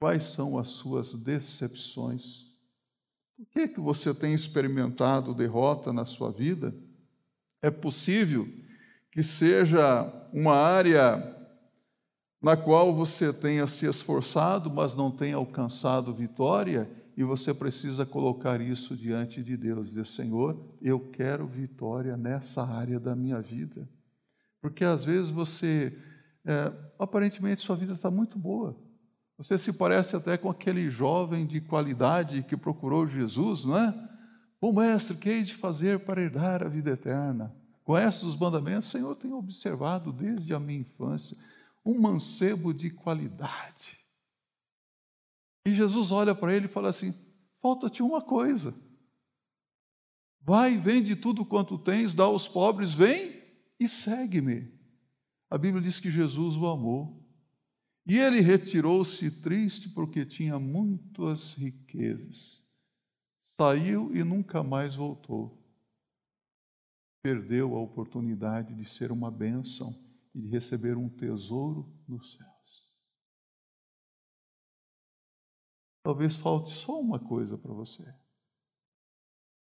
Quais 0.00 0.24
são 0.24 0.58
as 0.58 0.66
suas 0.66 1.14
decepções? 1.14 2.52
Por 3.36 3.46
que, 3.52 3.68
que 3.68 3.78
você 3.78 4.12
tem 4.12 4.34
experimentado 4.34 5.32
derrota 5.32 5.92
na 5.92 6.04
sua 6.04 6.32
vida? 6.32 6.74
É 7.66 7.70
possível 7.70 8.48
que 9.10 9.24
seja 9.24 10.04
uma 10.32 10.54
área 10.54 11.34
na 12.40 12.56
qual 12.56 12.94
você 12.94 13.32
tenha 13.32 13.66
se 13.66 13.86
esforçado, 13.86 14.70
mas 14.70 14.94
não 14.94 15.10
tenha 15.10 15.34
alcançado 15.34 16.14
vitória, 16.14 16.88
e 17.16 17.24
você 17.24 17.52
precisa 17.52 18.06
colocar 18.06 18.60
isso 18.60 18.96
diante 18.96 19.42
de 19.42 19.56
Deus, 19.56 19.88
dizer: 19.88 20.06
Senhor, 20.06 20.76
eu 20.80 21.00
quero 21.10 21.44
vitória 21.44 22.16
nessa 22.16 22.62
área 22.64 23.00
da 23.00 23.16
minha 23.16 23.40
vida. 23.40 23.88
Porque 24.62 24.84
às 24.84 25.04
vezes 25.04 25.28
você, 25.28 25.92
é, 26.44 26.72
aparentemente, 27.00 27.62
sua 27.62 27.74
vida 27.74 27.94
está 27.94 28.12
muito 28.12 28.38
boa, 28.38 28.76
você 29.36 29.58
se 29.58 29.72
parece 29.72 30.14
até 30.14 30.38
com 30.38 30.48
aquele 30.48 30.88
jovem 30.88 31.44
de 31.44 31.60
qualidade 31.60 32.44
que 32.44 32.56
procurou 32.56 33.08
Jesus, 33.08 33.64
não 33.64 33.76
é? 33.76 34.05
Bom 34.60 34.72
mestre, 34.72 35.16
que 35.16 35.28
hei 35.28 35.42
de 35.42 35.54
fazer 35.54 36.00
para 36.04 36.22
herdar 36.22 36.62
a 36.62 36.68
vida 36.68 36.90
eterna? 36.90 37.54
Conhece 37.84 38.24
os 38.24 38.36
mandamentos? 38.36 38.90
Senhor, 38.90 39.14
tenho 39.16 39.36
observado 39.36 40.12
desde 40.12 40.52
a 40.54 40.58
minha 40.58 40.80
infância 40.80 41.36
um 41.84 42.00
mancebo 42.00 42.74
de 42.74 42.90
qualidade. 42.90 44.00
E 45.64 45.72
Jesus 45.72 46.10
olha 46.10 46.34
para 46.34 46.54
ele 46.54 46.66
e 46.66 46.68
fala 46.68 46.88
assim: 46.88 47.14
falta-te 47.60 48.02
uma 48.02 48.20
coisa. 48.20 48.74
Vai, 50.40 50.78
vende 50.78 51.14
tudo 51.14 51.44
quanto 51.44 51.78
tens, 51.78 52.14
dá 52.14 52.24
aos 52.24 52.48
pobres, 52.48 52.92
vem 52.92 53.42
e 53.78 53.86
segue-me. 53.86 54.72
A 55.50 55.58
Bíblia 55.58 55.82
diz 55.82 56.00
que 56.00 56.10
Jesus 56.10 56.56
o 56.56 56.66
amou. 56.66 57.22
E 58.06 58.18
ele 58.18 58.40
retirou-se 58.40 59.28
triste 59.42 59.88
porque 59.88 60.24
tinha 60.24 60.58
muitas 60.58 61.54
riquezas. 61.54 62.65
Saiu 63.56 64.14
e 64.14 64.22
nunca 64.22 64.62
mais 64.62 64.94
voltou. 64.94 65.56
Perdeu 67.22 67.74
a 67.74 67.80
oportunidade 67.80 68.74
de 68.74 68.88
ser 68.88 69.10
uma 69.10 69.30
bênção 69.30 69.98
e 70.34 70.42
de 70.42 70.48
receber 70.48 70.96
um 70.96 71.08
tesouro 71.08 71.90
nos 72.06 72.36
céus. 72.36 72.92
Talvez 76.04 76.36
falte 76.36 76.70
só 76.70 77.00
uma 77.00 77.18
coisa 77.18 77.56
para 77.56 77.72
você. 77.72 78.04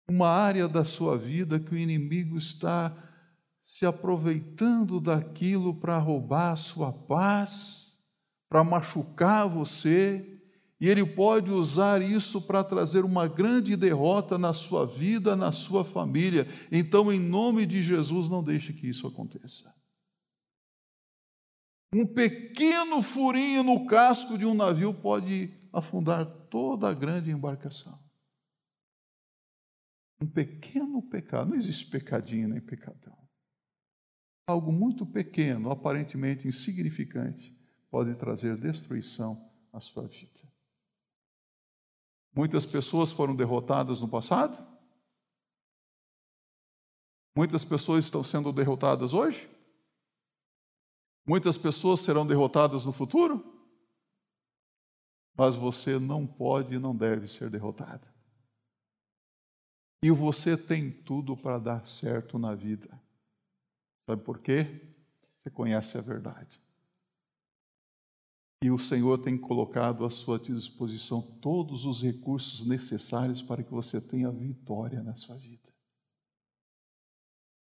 Uma 0.10 0.28
área 0.28 0.68
da 0.68 0.84
sua 0.84 1.18
vida 1.18 1.60
que 1.60 1.74
o 1.74 1.78
inimigo 1.78 2.38
está 2.38 2.92
se 3.64 3.86
aproveitando 3.86 5.00
daquilo 5.00 5.80
para 5.80 5.98
roubar 5.98 6.52
a 6.52 6.58
sua 6.58 6.94
paz 6.94 7.86
para 8.50 8.64
machucar 8.64 9.50
você, 9.50 10.35
e 10.80 10.90
ele 10.90 11.06
pode 11.06 11.52
usar 11.52 12.02
isso 12.02 12.42
para 12.42 12.64
trazer 12.64 13.06
uma 13.06 13.28
grande 13.28 13.76
derrota 13.78 14.38
na 14.38 14.52
sua 14.52 14.86
vida, 14.86 15.36
na 15.36 15.52
sua 15.52 15.86
família. 15.86 16.46
Então, 16.72 17.12
em 17.12 17.20
nome 17.20 17.66
de 17.66 17.82
Jesus, 17.82 18.30
não 18.30 18.44
deixe 18.44 18.74
que 18.74 18.88
isso 18.88 19.08
aconteça. 19.08 19.74
Um 21.94 22.06
pequeno 22.06 23.02
furinho 23.02 23.64
no 23.64 23.86
casco 23.86 24.38
de 24.38 24.46
um 24.46 24.54
navio 24.54 24.94
pode 24.94 25.54
afundar 25.72 26.26
toda 26.50 26.90
a 26.90 26.94
grande 26.94 27.32
embarcação. 27.32 27.98
Um 30.22 30.28
pequeno 30.28 31.02
pecado, 31.02 31.52
não 31.52 31.58
existe 31.58 31.90
pecadinho 31.90 32.50
nem 32.50 32.60
pecadão. 32.60 33.18
Algo 34.48 34.74
muito 34.74 35.06
pequeno, 35.06 35.72
aparentemente 35.72 36.48
insignificante, 36.48 37.58
pode 37.90 38.14
trazer 38.16 38.58
destruição 38.58 39.50
à 39.72 39.80
sua 39.80 40.06
vida. 40.08 40.55
Muitas 42.36 42.66
pessoas 42.66 43.12
foram 43.12 43.34
derrotadas 43.34 44.02
no 44.02 44.10
passado? 44.10 44.58
Muitas 47.36 47.64
pessoas 47.64 48.06
estão 48.06 48.24
sendo 48.24 48.52
derrotadas 48.52 49.14
hoje? 49.14 49.50
Muitas 51.26 51.58
pessoas 51.58 52.02
serão 52.02 52.28
derrotadas 52.28 52.86
no 52.86 52.92
futuro? 52.92 53.44
Mas 55.38 55.56
você 55.56 55.98
não 55.98 56.28
pode 56.28 56.76
e 56.76 56.80
não 56.80 56.96
deve 56.96 57.28
ser 57.28 57.50
derrotado. 57.50 58.08
E 60.04 60.12
você 60.12 60.58
tem 60.58 60.92
tudo 60.92 61.36
para 61.36 61.58
dar 61.58 61.88
certo 61.88 62.38
na 62.38 62.54
vida. 62.54 63.02
Sabe 64.06 64.22
por 64.24 64.40
quê? 64.40 64.94
Você 65.42 65.50
conhece 65.50 65.98
a 65.98 66.02
verdade. 66.02 66.62
E 68.66 68.72
o 68.72 68.80
Senhor 68.80 69.20
tem 69.20 69.38
colocado 69.38 70.04
à 70.04 70.10
sua 70.10 70.40
disposição 70.40 71.22
todos 71.22 71.86
os 71.86 72.02
recursos 72.02 72.66
necessários 72.66 73.40
para 73.40 73.62
que 73.62 73.70
você 73.70 74.02
tenha 74.02 74.32
vitória 74.32 75.04
na 75.04 75.14
sua 75.14 75.36
vida. 75.36 75.72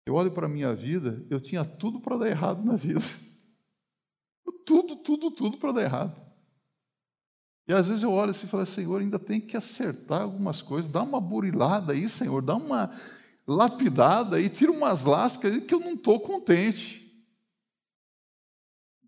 Eu 0.06 0.14
olho 0.14 0.30
para 0.30 0.46
a 0.46 0.48
minha 0.48 0.72
vida, 0.72 1.26
eu 1.28 1.40
tinha 1.40 1.64
tudo 1.64 1.98
para 1.98 2.18
dar 2.18 2.28
errado 2.28 2.64
na 2.64 2.76
vida. 2.76 3.00
Tudo, 4.64 4.94
tudo, 4.94 5.32
tudo 5.32 5.58
para 5.58 5.72
dar 5.72 5.82
errado. 5.82 6.22
E 7.66 7.72
às 7.72 7.88
vezes 7.88 8.04
eu 8.04 8.12
olho 8.12 8.30
assim 8.30 8.46
e 8.46 8.48
falo, 8.48 8.64
Senhor, 8.64 9.00
ainda 9.00 9.18
tem 9.18 9.40
que 9.40 9.56
acertar 9.56 10.22
algumas 10.22 10.62
coisas, 10.62 10.88
dá 10.88 11.02
uma 11.02 11.20
burilada 11.20 11.92
aí, 11.92 12.08
Senhor, 12.08 12.40
dá 12.40 12.54
uma 12.54 12.88
lapidada 13.44 14.36
aí, 14.36 14.48
tira 14.48 14.70
umas 14.70 15.04
lascas 15.04 15.52
aí 15.52 15.60
que 15.62 15.74
eu 15.74 15.80
não 15.80 15.94
estou 15.94 16.20
contente. 16.20 17.01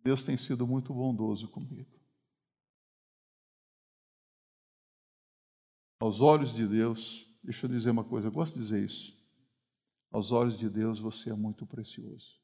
Deus 0.04 0.22
tem 0.22 0.36
sido 0.36 0.66
muito 0.66 0.92
bondoso 0.92 1.48
comigo. 1.48 1.90
Aos 5.98 6.20
olhos 6.20 6.52
de 6.52 6.68
Deus, 6.68 7.26
deixa 7.42 7.64
eu 7.64 7.70
dizer 7.70 7.90
uma 7.90 8.04
coisa, 8.04 8.28
eu 8.28 8.32
gosto 8.32 8.54
de 8.54 8.60
dizer 8.62 8.84
isso. 8.84 9.16
Aos 10.12 10.30
olhos 10.30 10.58
de 10.58 10.68
Deus 10.68 11.00
você 11.00 11.30
é 11.30 11.34
muito 11.34 11.64
precioso. 11.66 12.38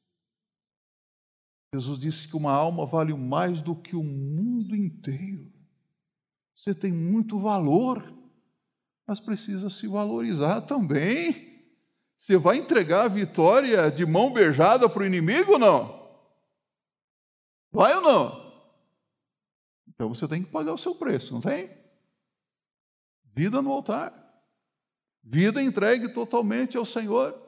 Jesus 1.73 1.99
disse 1.99 2.27
que 2.27 2.35
uma 2.35 2.51
alma 2.51 2.85
vale 2.87 3.13
mais 3.13 3.61
do 3.61 3.75
que 3.75 3.95
o 3.95 4.03
mundo 4.03 4.75
inteiro. 4.75 5.53
Você 6.55 6.73
tem 6.73 6.91
muito 6.91 7.39
valor, 7.39 8.11
mas 9.07 9.19
precisa 9.19 9.69
se 9.69 9.87
valorizar 9.87 10.61
também. 10.61 11.63
Você 12.17 12.37
vai 12.37 12.57
entregar 12.57 13.05
a 13.05 13.07
vitória 13.07 13.89
de 13.91 14.05
mão 14.05 14.33
beijada 14.33 14.89
para 14.89 15.03
o 15.03 15.05
inimigo 15.05 15.53
ou 15.53 15.59
não? 15.59 16.00
Vai 17.71 17.95
ou 17.95 18.01
não? 18.01 18.51
Então 19.87 20.09
você 20.09 20.27
tem 20.27 20.43
que 20.43 20.51
pagar 20.51 20.73
o 20.73 20.77
seu 20.77 20.95
preço, 20.95 21.33
não 21.33 21.41
tem? 21.41 21.69
Vida 23.33 23.61
no 23.61 23.71
altar. 23.71 24.13
Vida 25.23 25.61
entregue 25.61 26.13
totalmente 26.13 26.75
ao 26.75 26.85
Senhor. 26.85 27.39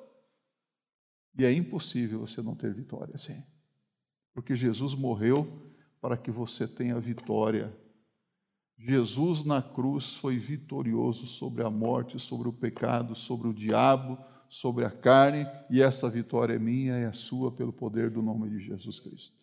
E 1.37 1.43
é 1.43 1.51
impossível 1.51 2.19
você 2.19 2.41
não 2.41 2.55
ter 2.55 2.73
vitória 2.73 3.15
assim. 3.15 3.43
Porque 4.33 4.55
Jesus 4.55 4.93
morreu 4.93 5.47
para 5.99 6.15
que 6.15 6.31
você 6.31 6.67
tenha 6.67 6.99
vitória. 6.99 7.75
Jesus 8.77 9.43
na 9.43 9.61
cruz 9.61 10.15
foi 10.15 10.37
vitorioso 10.37 11.25
sobre 11.27 11.63
a 11.63 11.69
morte, 11.69 12.19
sobre 12.19 12.47
o 12.47 12.53
pecado, 12.53 13.15
sobre 13.15 13.47
o 13.47 13.53
diabo, 13.53 14.17
sobre 14.49 14.85
a 14.85 14.91
carne, 14.91 15.47
e 15.69 15.81
essa 15.81 16.09
vitória 16.09 16.53
é 16.53 16.59
minha 16.59 16.99
e 16.99 17.03
é 17.03 17.11
sua 17.11 17.51
pelo 17.51 17.73
poder 17.73 18.11
do 18.11 18.21
nome 18.21 18.49
de 18.49 18.59
Jesus 18.59 18.99
Cristo. 18.99 19.42